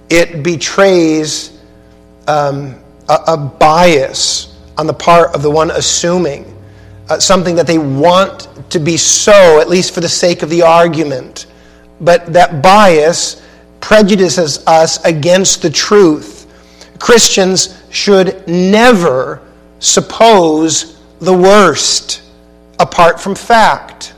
It 0.10 0.44
betrays 0.44 1.62
um, 2.28 2.76
a, 3.10 3.20
a 3.28 3.38
bias 3.38 4.58
on 4.78 4.88
the 4.88 4.94
part 4.94 5.34
of 5.36 5.42
the 5.42 5.50
one 5.50 5.72
assuming 5.72 6.52
uh, 7.10 7.20
something 7.20 7.56
that 7.56 7.68
they 7.68 7.78
want 7.78 8.48
to 8.72 8.80
be 8.80 8.98
so, 8.98 9.60
at 9.60 9.70
least 9.70 9.94
for 9.94 10.02
the 10.02 10.10
sake 10.10 10.42
of 10.42 10.50
the 10.50 10.62
argument. 10.62 11.46
But 12.02 12.34
that 12.34 12.62
bias 12.64 13.46
prejudices 13.80 14.66
us 14.66 15.04
against 15.06 15.62
the 15.62 15.70
truth. 15.70 16.52
Christians 17.00 17.82
should 17.92 18.48
never 18.48 19.45
suppose 19.86 21.00
the 21.20 21.34
worst 21.34 22.24
apart 22.80 23.20
from 23.20 23.36
fact. 23.36 24.14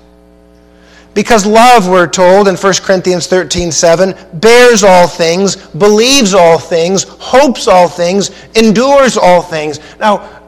Because 1.13 1.45
love, 1.45 1.89
we're 1.89 2.07
told 2.07 2.47
in 2.47 2.55
1 2.55 2.74
Corinthians 2.84 3.28
13 3.28 3.72
7, 3.72 4.15
bears 4.36 4.84
all 4.84 5.07
things, 5.07 5.55
believes 5.55 6.34
all 6.34 6.59
things, 6.59 7.03
hopes 7.03 7.68
all 7.68 7.89
things, 7.89 8.32
endures 8.55 9.18
all 9.18 9.41
things. 9.41 9.80
Now, 9.99 10.41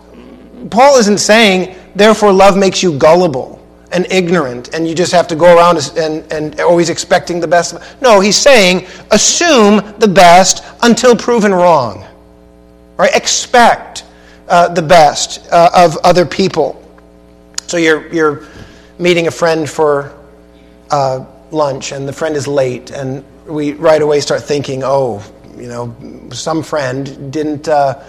Paul 0.70 0.98
isn't 0.98 1.18
saying 1.18 1.76
therefore 1.96 2.32
love 2.32 2.56
makes 2.56 2.84
you 2.84 2.98
gullible 2.98 3.58
and 3.92 4.06
ignorant, 4.12 4.76
and 4.76 4.88
you 4.88 4.94
just 4.94 5.12
have 5.12 5.28
to 5.30 5.36
go 5.36 5.58
around 5.58 5.92
and, 5.98 6.32
and 6.32 6.60
always 6.62 6.90
expecting 6.90 7.40
the 7.40 7.48
best. 7.48 7.76
No, 8.02 8.20
he's 8.20 8.38
saying 8.38 8.86
assume 9.10 9.78
the 9.98 10.08
best 10.08 10.64
until 10.84 11.16
proven 11.16 11.52
wrong. 11.52 12.06
Right? 12.96 13.16
Expect 13.16 14.04
uh, 14.50 14.68
the 14.74 14.82
best 14.82 15.48
uh, 15.52 15.70
of 15.76 15.98
other 16.04 16.26
people. 16.26 16.76
So 17.68 17.78
you're, 17.78 18.12
you're 18.14 18.48
meeting 18.98 19.28
a 19.28 19.32
friend 19.32 19.70
for 19.70 20.18
uh, 20.90 21.26
lunch, 21.52 21.92
and 21.92 22.08
the 22.08 22.14
friend 22.14 22.36
is 22.36 22.48
late, 22.48 22.92
and 22.92 23.24
we 23.46 23.74
right 23.74 24.02
away 24.02 24.20
start 24.22 24.44
thinking, 24.44 24.82
oh, 24.84 25.24
you 25.56 25.68
know, 25.68 25.96
some 26.32 26.64
friend 26.64 27.32
didn't 27.32 27.68
uh, 27.68 28.04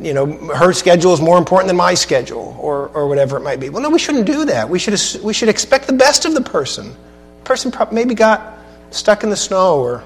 you 0.00 0.14
know, 0.14 0.26
her 0.54 0.72
schedule 0.72 1.12
is 1.12 1.20
more 1.20 1.36
important 1.36 1.68
than 1.68 1.76
my 1.76 1.94
schedule, 1.94 2.56
or, 2.58 2.88
or 2.88 3.06
whatever 3.06 3.36
it 3.36 3.40
might 3.40 3.60
be. 3.60 3.68
Well, 3.68 3.82
no, 3.82 3.90
we 3.90 3.98
shouldn't 3.98 4.26
do 4.26 4.46
that. 4.46 4.68
We 4.68 4.78
should, 4.78 4.98
we 5.22 5.34
should 5.34 5.50
expect 5.50 5.86
the 5.86 5.92
best 5.92 6.24
of 6.24 6.32
the 6.34 6.40
person. 6.40 6.94
The 7.38 7.44
person 7.44 7.72
maybe 7.92 8.14
got 8.14 8.58
stuck 8.90 9.22
in 9.24 9.30
the 9.30 9.36
snow, 9.36 9.78
or 9.80 10.02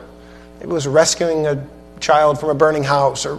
maybe 0.59 0.72
was 0.72 0.89
rescuing 0.89 1.47
a 1.47 1.64
child 2.01 2.38
from 2.38 2.51
a 2.51 2.55
burning 2.55 2.82
house, 2.82 3.24
or 3.24 3.36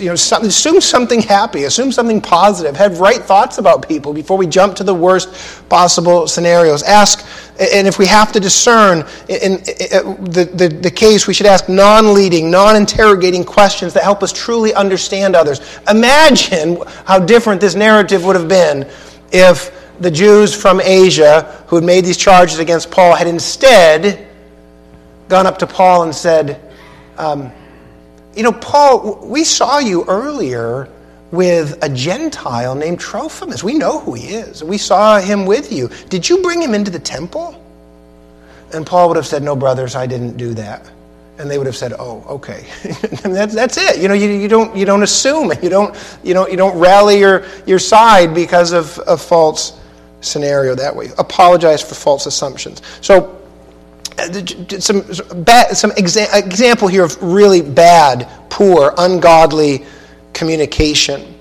you 0.00 0.06
know, 0.06 0.14
assume 0.14 0.80
something 0.80 1.20
happy, 1.20 1.64
assume 1.64 1.92
something 1.92 2.20
positive, 2.20 2.76
have 2.76 3.00
right 3.00 3.22
thoughts 3.22 3.58
about 3.58 3.86
people 3.86 4.12
before 4.12 4.38
we 4.38 4.46
jump 4.46 4.76
to 4.76 4.84
the 4.84 4.94
worst 4.94 5.28
possible 5.68 6.26
scenarios. 6.26 6.82
Ask, 6.82 7.26
and 7.58 7.86
if 7.86 7.98
we 7.98 8.06
have 8.06 8.32
to 8.32 8.40
discern 8.40 9.04
in, 9.28 9.58
in 9.58 9.62
the, 10.24 10.50
the, 10.54 10.68
the 10.68 10.90
case, 10.90 11.26
we 11.26 11.34
should 11.34 11.46
ask 11.46 11.68
non-leading, 11.68 12.50
non-interrogating 12.50 13.44
questions 13.44 13.92
that 13.94 14.02
help 14.02 14.22
us 14.22 14.32
truly 14.32 14.72
understand 14.72 15.36
others. 15.36 15.60
Imagine 15.88 16.78
how 17.04 17.18
different 17.18 17.60
this 17.60 17.74
narrative 17.74 18.24
would 18.24 18.36
have 18.36 18.48
been 18.48 18.88
if 19.32 19.72
the 20.00 20.10
Jews 20.10 20.54
from 20.54 20.80
Asia 20.80 21.64
who 21.66 21.76
had 21.76 21.84
made 21.84 22.04
these 22.04 22.16
charges 22.16 22.58
against 22.58 22.90
Paul 22.90 23.14
had 23.14 23.26
instead 23.26 24.26
gone 25.28 25.46
up 25.46 25.58
to 25.58 25.66
Paul 25.66 26.04
and 26.04 26.14
said, 26.14 26.60
um, 27.18 27.50
you 28.36 28.42
know, 28.42 28.52
Paul, 28.52 29.26
we 29.26 29.44
saw 29.44 29.78
you 29.78 30.04
earlier 30.04 30.88
with 31.30 31.82
a 31.82 31.88
Gentile 31.88 32.74
named 32.74 33.00
Trophimus. 33.00 33.64
We 33.64 33.74
know 33.74 33.98
who 33.98 34.14
he 34.14 34.28
is. 34.28 34.62
We 34.62 34.78
saw 34.78 35.18
him 35.18 35.46
with 35.46 35.72
you. 35.72 35.88
Did 36.08 36.28
you 36.28 36.42
bring 36.42 36.62
him 36.62 36.74
into 36.74 36.90
the 36.90 36.98
temple? 36.98 37.60
And 38.72 38.86
Paul 38.86 39.08
would 39.08 39.16
have 39.16 39.26
said, 39.26 39.42
No, 39.42 39.56
brothers, 39.56 39.96
I 39.96 40.06
didn't 40.06 40.36
do 40.36 40.54
that. 40.54 40.90
And 41.38 41.50
they 41.50 41.58
would 41.58 41.66
have 41.66 41.76
said, 41.76 41.92
"Oh, 41.98 42.24
okay." 42.26 42.66
that's, 43.22 43.54
that's 43.54 43.76
it. 43.76 44.00
You 44.00 44.08
know, 44.08 44.14
you, 44.14 44.30
you 44.30 44.48
don't 44.48 44.74
you 44.74 44.86
don't 44.86 45.02
assume. 45.02 45.52
You 45.62 45.68
don't 45.68 46.18
you 46.24 46.32
don't 46.32 46.50
you 46.50 46.56
don't 46.56 46.78
rally 46.78 47.18
your 47.18 47.44
your 47.66 47.78
side 47.78 48.34
because 48.34 48.72
of 48.72 48.98
a 49.06 49.18
false 49.18 49.78
scenario 50.22 50.74
that 50.74 50.96
way. 50.96 51.10
Apologize 51.18 51.82
for 51.82 51.94
false 51.94 52.24
assumptions. 52.24 52.80
So 53.02 53.38
some, 54.18 55.02
some 55.12 55.90
exa- 55.92 56.34
example 56.34 56.88
here 56.88 57.04
of 57.04 57.22
really 57.22 57.62
bad, 57.62 58.28
poor, 58.48 58.94
ungodly 58.98 59.84
communication. 60.32 61.34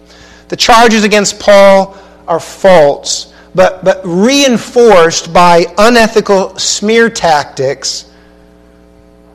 The 0.50 0.56
charges 0.56 1.04
against 1.04 1.40
Paul 1.40 1.98
are 2.28 2.40
false, 2.40 3.34
but, 3.54 3.84
but 3.84 4.02
reinforced 4.04 5.34
by 5.34 5.66
unethical 5.78 6.58
smear 6.58 7.10
tactics. 7.10 8.12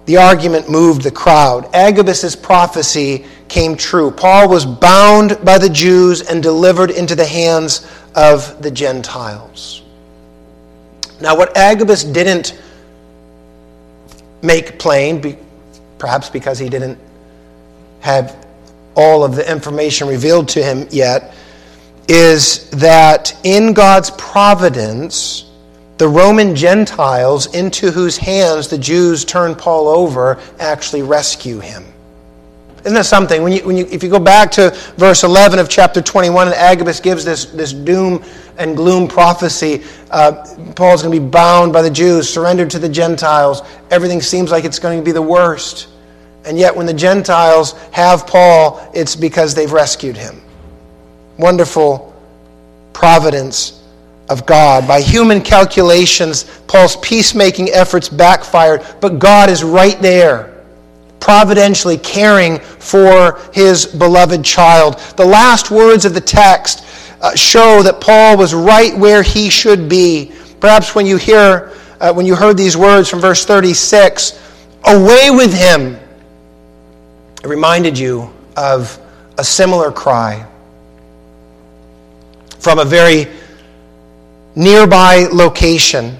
The 0.06 0.16
argument 0.16 0.68
moved 0.68 1.02
the 1.02 1.10
crowd. 1.10 1.72
Agabus' 1.74 2.34
prophecy 2.34 3.24
came 3.48 3.76
true. 3.76 4.10
Paul 4.10 4.48
was 4.48 4.64
bound 4.66 5.38
by 5.44 5.58
the 5.58 5.68
Jews 5.68 6.22
and 6.22 6.42
delivered 6.42 6.90
into 6.90 7.14
the 7.14 7.26
hands 7.26 7.90
of 8.14 8.60
the 8.62 8.70
Gentiles. 8.70 9.82
Now, 11.20 11.36
what 11.36 11.56
Agabus 11.56 12.02
didn't 12.02 12.60
make 14.42 14.78
plain, 14.78 15.36
perhaps 15.98 16.30
because 16.30 16.58
he 16.58 16.68
didn't 16.68 16.98
have 18.00 18.46
all 18.94 19.24
of 19.24 19.36
the 19.36 19.50
information 19.50 20.08
revealed 20.08 20.48
to 20.48 20.62
him 20.62 20.86
yet, 20.90 21.34
is 22.08 22.68
that 22.70 23.38
in 23.44 23.72
God's 23.72 24.10
providence, 24.12 25.50
the 25.98 26.08
Roman 26.08 26.56
Gentiles 26.56 27.54
into 27.54 27.90
whose 27.90 28.16
hands 28.16 28.68
the 28.68 28.78
Jews 28.78 29.24
turn 29.24 29.54
Paul 29.54 29.86
over 29.86 30.40
actually 30.58 31.02
rescue 31.02 31.60
him. 31.60 31.84
Isn't 32.80 32.94
that 32.94 33.04
something? 33.04 33.42
When 33.42 33.52
you, 33.52 33.62
when 33.66 33.76
you, 33.76 33.86
if 33.90 34.02
you 34.02 34.08
go 34.08 34.18
back 34.18 34.50
to 34.52 34.70
verse 34.96 35.22
11 35.22 35.58
of 35.58 35.68
chapter 35.68 36.00
21, 36.00 36.48
and 36.48 36.56
Agabus 36.56 37.00
gives 37.00 37.24
this, 37.24 37.44
this 37.44 37.74
doom 37.74 38.24
and 38.60 38.76
gloom 38.76 39.08
prophecy, 39.08 39.82
uh, 40.10 40.32
Paul's 40.76 41.02
going 41.02 41.14
to 41.14 41.20
be 41.20 41.26
bound 41.26 41.72
by 41.72 41.82
the 41.82 41.90
Jews, 41.90 42.28
surrendered 42.28 42.70
to 42.70 42.78
the 42.78 42.88
Gentiles. 42.88 43.62
Everything 43.90 44.20
seems 44.20 44.50
like 44.50 44.64
it's 44.64 44.78
going 44.78 44.98
to 44.98 45.04
be 45.04 45.12
the 45.12 45.22
worst. 45.22 45.88
And 46.44 46.58
yet, 46.58 46.76
when 46.76 46.86
the 46.86 46.94
Gentiles 46.94 47.72
have 47.90 48.26
Paul, 48.26 48.90
it's 48.94 49.16
because 49.16 49.54
they've 49.54 49.72
rescued 49.72 50.16
him. 50.16 50.40
Wonderful 51.38 52.14
providence 52.92 53.82
of 54.28 54.46
God. 54.46 54.86
By 54.86 55.00
human 55.00 55.40
calculations, 55.40 56.44
Paul's 56.66 56.96
peacemaking 56.96 57.70
efforts 57.70 58.08
backfired, 58.08 58.84
but 59.00 59.18
God 59.18 59.48
is 59.48 59.64
right 59.64 60.00
there 60.00 60.50
providentially 61.20 61.98
caring 61.98 62.58
for 62.58 63.38
his 63.52 63.86
beloved 63.86 64.42
child. 64.42 64.98
The 65.16 65.24
last 65.24 65.70
words 65.70 66.06
of 66.06 66.14
the 66.14 66.20
text 66.20 66.84
uh, 67.20 67.34
show 67.34 67.82
that 67.82 68.00
Paul 68.00 68.36
was 68.36 68.54
right 68.54 68.96
where 68.96 69.22
he 69.22 69.50
should 69.50 69.88
be. 69.88 70.32
Perhaps 70.60 70.94
when 70.94 71.06
you 71.06 71.16
hear, 71.16 71.72
uh, 72.00 72.12
when 72.12 72.26
you 72.26 72.34
heard 72.34 72.56
these 72.56 72.76
words 72.76 73.08
from 73.08 73.20
verse 73.20 73.44
36, 73.44 74.38
away 74.84 75.30
with 75.30 75.52
him, 75.52 75.98
it 77.42 77.46
reminded 77.46 77.98
you 77.98 78.32
of 78.56 78.98
a 79.38 79.44
similar 79.44 79.90
cry 79.90 80.46
from 82.58 82.78
a 82.78 82.84
very 82.84 83.26
nearby 84.54 85.26
location, 85.32 86.18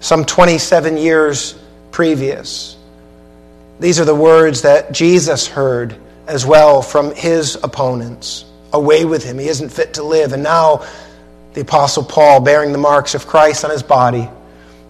some 0.00 0.24
27 0.24 0.96
years 0.96 1.58
previous. 1.90 2.76
These 3.80 4.00
are 4.00 4.04
the 4.04 4.14
words 4.14 4.62
that 4.62 4.92
Jesus 4.92 5.46
heard 5.46 5.96
as 6.26 6.46
well 6.46 6.80
from 6.80 7.14
his 7.14 7.56
opponents. 7.56 8.46
Away 8.74 9.04
with 9.04 9.24
him. 9.24 9.38
He 9.38 9.48
isn't 9.48 9.70
fit 9.70 9.94
to 9.94 10.02
live. 10.02 10.32
And 10.32 10.42
now 10.42 10.84
the 11.54 11.62
Apostle 11.62 12.04
Paul, 12.04 12.40
bearing 12.40 12.72
the 12.72 12.78
marks 12.78 13.14
of 13.14 13.26
Christ 13.26 13.64
on 13.64 13.70
his 13.70 13.82
body 13.82 14.28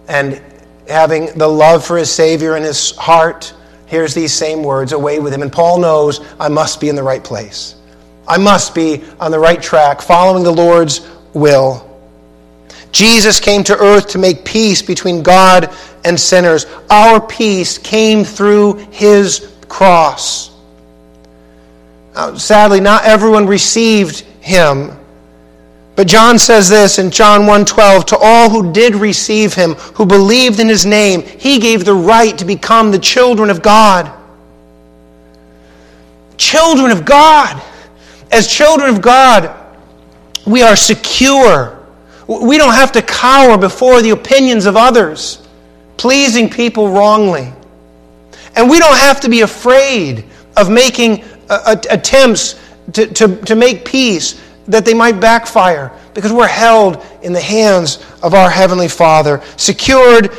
and 0.07 0.41
having 0.89 1.27
the 1.37 1.47
love 1.47 1.85
for 1.85 1.95
his 1.95 2.09
Savior 2.11 2.57
in 2.57 2.63
his 2.63 2.95
heart, 2.97 3.53
hears 3.85 4.15
these 4.15 4.33
same 4.33 4.63
words 4.63 4.91
away 4.91 5.19
with 5.19 5.31
him. 5.31 5.43
And 5.43 5.53
Paul 5.53 5.79
knows, 5.79 6.19
I 6.39 6.49
must 6.49 6.81
be 6.81 6.89
in 6.89 6.95
the 6.95 7.03
right 7.03 7.23
place. 7.23 7.75
I 8.27 8.39
must 8.39 8.73
be 8.73 9.03
on 9.19 9.29
the 9.29 9.39
right 9.39 9.61
track, 9.61 10.01
following 10.01 10.43
the 10.43 10.51
Lord's 10.51 11.07
will. 11.33 11.83
Jesus 12.91 13.39
came 13.39 13.63
to 13.65 13.77
earth 13.77 14.07
to 14.07 14.17
make 14.17 14.45
peace 14.45 14.81
between 14.81 15.21
God 15.21 15.71
and 16.03 16.19
sinners. 16.19 16.65
Our 16.89 17.21
peace 17.21 17.77
came 17.77 18.23
through 18.23 18.77
his 18.89 19.53
cross. 19.67 20.54
Now, 22.15 22.35
sadly, 22.35 22.79
not 22.79 23.05
everyone 23.05 23.45
received 23.45 24.21
him. 24.41 24.91
But 25.95 26.07
John 26.07 26.39
says 26.39 26.69
this 26.69 26.99
in 26.99 27.11
John 27.11 27.45
1:12, 27.45 28.05
to 28.07 28.17
all 28.17 28.49
who 28.49 28.71
did 28.71 28.95
receive 28.95 29.53
him, 29.53 29.75
who 29.93 30.05
believed 30.05 30.59
in 30.59 30.67
his 30.67 30.85
name, 30.85 31.23
he 31.23 31.59
gave 31.59 31.85
the 31.85 31.93
right 31.93 32.37
to 32.37 32.45
become 32.45 32.91
the 32.91 32.99
children 32.99 33.49
of 33.49 33.61
God. 33.61 34.11
Children 36.37 36.91
of 36.91 37.05
God. 37.05 37.61
As 38.31 38.47
children 38.47 38.89
of 38.89 39.01
God, 39.01 39.51
we 40.45 40.63
are 40.63 40.75
secure 40.75 41.75
we 42.27 42.57
don't 42.57 42.73
have 42.73 42.91
to 42.93 43.01
cower 43.01 43.57
before 43.57 44.01
the 44.01 44.09
opinions 44.09 44.65
of 44.65 44.75
others, 44.75 45.41
pleasing 45.97 46.49
people 46.49 46.89
wrongly. 46.89 47.51
And 48.55 48.69
we 48.69 48.79
don't 48.79 48.97
have 48.97 49.21
to 49.21 49.29
be 49.29 49.41
afraid 49.41 50.25
of 50.57 50.69
making 50.69 51.23
uh, 51.23 51.34
Uh, 51.47 51.61
uh, 51.65 51.75
attempts 51.91 52.59
to, 52.93 53.05
to, 53.05 53.35
to 53.43 53.55
make 53.55 53.85
peace 53.85 54.41
that 54.67 54.83
they 54.83 54.95
might 54.95 55.19
backfire 55.19 55.91
because 56.15 56.33
we're 56.33 56.47
held 56.47 57.05
in 57.21 57.33
the 57.33 57.41
hands 57.41 58.03
of 58.23 58.33
our 58.33 58.49
Heavenly 58.49 58.87
Father. 58.87 59.43
Secured 59.55 60.31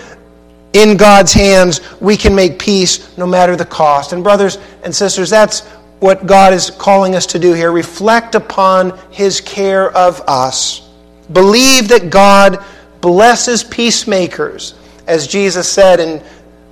in 0.72 0.96
God's 0.96 1.32
hands, 1.32 1.80
we 2.00 2.16
can 2.16 2.34
make 2.34 2.58
peace 2.58 3.16
no 3.16 3.24
matter 3.24 3.54
the 3.54 3.64
cost. 3.64 4.12
And, 4.12 4.24
brothers 4.24 4.58
and 4.82 4.92
sisters, 4.92 5.30
that's 5.30 5.60
what 6.00 6.26
God 6.26 6.52
is 6.52 6.70
calling 6.70 7.14
us 7.14 7.24
to 7.26 7.38
do 7.38 7.52
here. 7.52 7.70
Reflect 7.70 8.34
upon 8.34 8.98
His 9.12 9.40
care 9.40 9.92
of 9.92 10.20
us. 10.22 10.90
Believe 11.32 11.86
that 11.88 12.10
God 12.10 12.64
blesses 13.00 13.62
peacemakers, 13.62 14.74
as 15.06 15.28
Jesus 15.28 15.70
said 15.70 16.00
in 16.00 16.20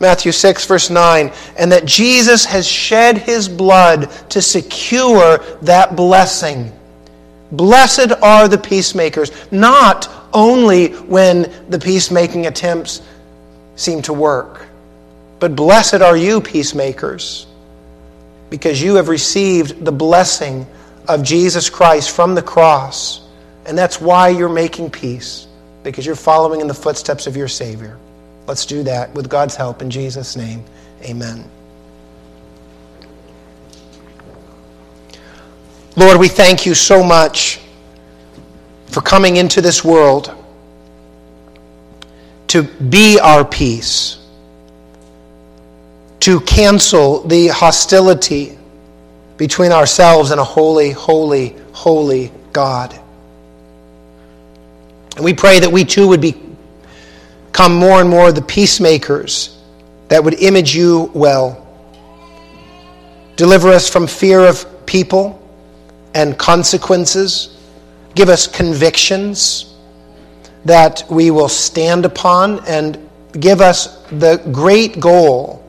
Matthew 0.04 0.32
6, 0.32 0.66
verse 0.66 0.90
9, 0.90 1.32
and 1.58 1.72
that 1.72 1.84
Jesus 1.84 2.44
has 2.44 2.66
shed 2.66 3.18
his 3.18 3.48
blood 3.48 4.10
to 4.30 4.42
secure 4.42 5.38
that 5.62 5.96
blessing. 5.96 6.72
Blessed 7.50 8.12
are 8.22 8.46
the 8.46 8.58
peacemakers, 8.58 9.30
not 9.50 10.10
only 10.32 10.88
when 10.92 11.52
the 11.68 11.78
peacemaking 11.78 12.46
attempts 12.46 13.00
seem 13.76 14.02
to 14.02 14.12
work, 14.12 14.66
but 15.40 15.56
blessed 15.56 16.02
are 16.02 16.16
you, 16.16 16.40
peacemakers, 16.40 17.46
because 18.50 18.82
you 18.82 18.96
have 18.96 19.08
received 19.08 19.84
the 19.84 19.92
blessing 19.92 20.66
of 21.08 21.22
Jesus 21.22 21.70
Christ 21.70 22.10
from 22.10 22.34
the 22.34 22.42
cross 22.42 23.24
and 23.66 23.76
that's 23.76 24.00
why 24.00 24.28
you're 24.28 24.48
making 24.48 24.90
peace, 24.90 25.46
because 25.82 26.04
you're 26.04 26.16
following 26.16 26.60
in 26.60 26.66
the 26.66 26.74
footsteps 26.74 27.26
of 27.26 27.36
your 27.36 27.48
Savior. 27.48 27.98
Let's 28.46 28.66
do 28.66 28.82
that 28.82 29.14
with 29.14 29.28
God's 29.28 29.56
help 29.56 29.80
in 29.80 29.90
Jesus' 29.90 30.36
name. 30.36 30.64
Amen. 31.02 31.48
Lord, 35.96 36.18
we 36.18 36.28
thank 36.28 36.66
you 36.66 36.74
so 36.74 37.02
much 37.02 37.60
for 38.86 39.00
coming 39.00 39.36
into 39.36 39.60
this 39.60 39.84
world 39.84 40.34
to 42.48 42.62
be 42.62 43.18
our 43.18 43.44
peace, 43.44 44.18
to 46.20 46.40
cancel 46.40 47.20
the 47.22 47.48
hostility 47.48 48.58
between 49.36 49.72
ourselves 49.72 50.30
and 50.30 50.40
a 50.40 50.44
holy, 50.44 50.90
holy, 50.90 51.56
holy 51.72 52.30
God. 52.52 52.98
And 55.16 55.24
we 55.24 55.32
pray 55.32 55.60
that 55.60 55.70
we 55.70 55.84
too 55.84 56.08
would 56.08 56.20
become 57.54 57.76
more 57.76 58.00
and 58.00 58.10
more 58.10 58.32
the 58.32 58.42
peacemakers 58.42 59.56
that 60.08 60.24
would 60.24 60.34
image 60.42 60.74
you 60.74 61.08
well. 61.14 61.64
Deliver 63.36 63.68
us 63.68 63.88
from 63.88 64.08
fear 64.08 64.40
of 64.40 64.66
people 64.86 65.40
and 66.14 66.36
consequences. 66.36 67.56
Give 68.16 68.28
us 68.28 68.48
convictions 68.48 69.72
that 70.64 71.04
we 71.08 71.30
will 71.30 71.48
stand 71.48 72.04
upon 72.04 72.58
and 72.66 72.98
give 73.38 73.60
us 73.60 74.04
the 74.08 74.42
great 74.50 74.98
goal 74.98 75.64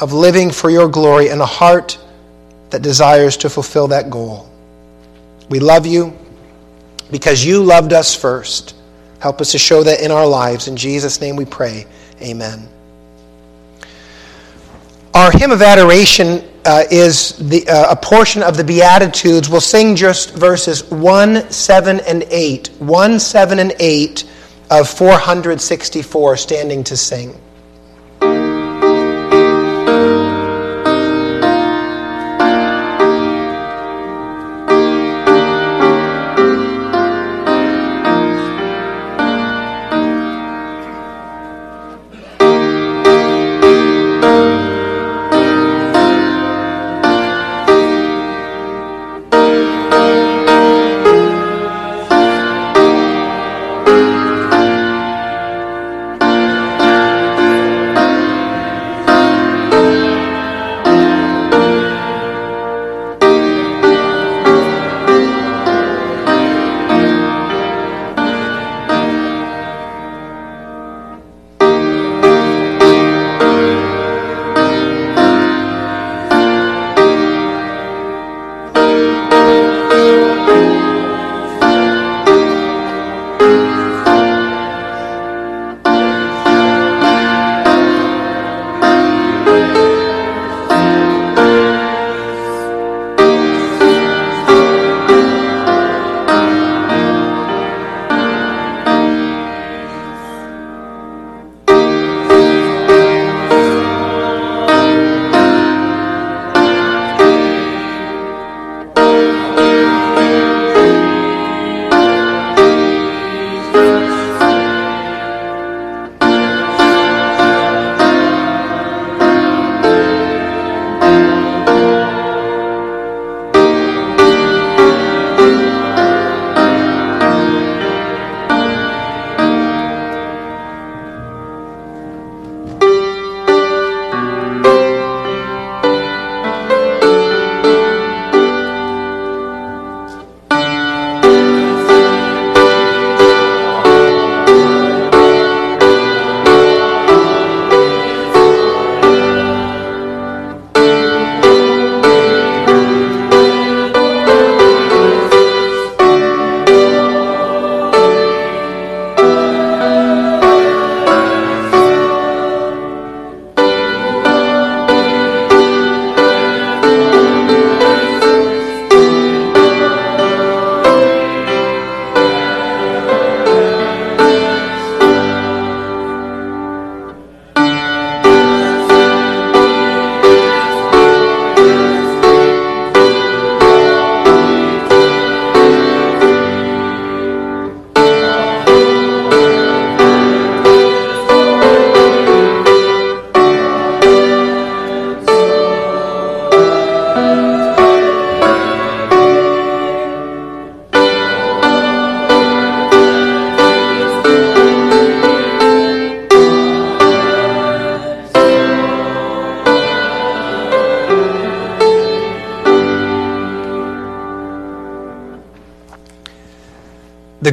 of 0.00 0.12
living 0.12 0.50
for 0.50 0.70
your 0.70 0.88
glory 0.88 1.28
and 1.28 1.40
a 1.40 1.46
heart 1.46 2.00
that 2.70 2.82
desires 2.82 3.36
to 3.36 3.48
fulfill 3.48 3.86
that 3.86 4.10
goal. 4.10 4.50
We 5.50 5.60
love 5.60 5.86
you 5.86 6.18
because 7.12 7.44
you 7.44 7.62
loved 7.62 7.92
us 7.92 8.12
first. 8.12 8.75
Help 9.26 9.40
us 9.40 9.50
to 9.50 9.58
show 9.58 9.82
that 9.82 10.02
in 10.02 10.12
our 10.12 10.24
lives. 10.24 10.68
In 10.68 10.76
Jesus' 10.76 11.20
name 11.20 11.34
we 11.34 11.44
pray. 11.44 11.84
Amen. 12.22 12.68
Our 15.14 15.32
hymn 15.32 15.50
of 15.50 15.62
adoration 15.62 16.48
uh, 16.64 16.84
is 16.92 17.32
the, 17.32 17.68
uh, 17.68 17.90
a 17.90 17.96
portion 17.96 18.44
of 18.44 18.56
the 18.56 18.62
Beatitudes. 18.62 19.48
We'll 19.48 19.60
sing 19.60 19.96
just 19.96 20.32
verses 20.36 20.88
1, 20.92 21.50
7, 21.50 21.98
and 22.06 22.22
8. 22.30 22.68
1, 22.78 23.18
7, 23.18 23.58
and 23.58 23.74
8 23.80 24.24
of 24.70 24.88
464, 24.88 26.36
standing 26.36 26.84
to 26.84 26.96
sing. 26.96 27.34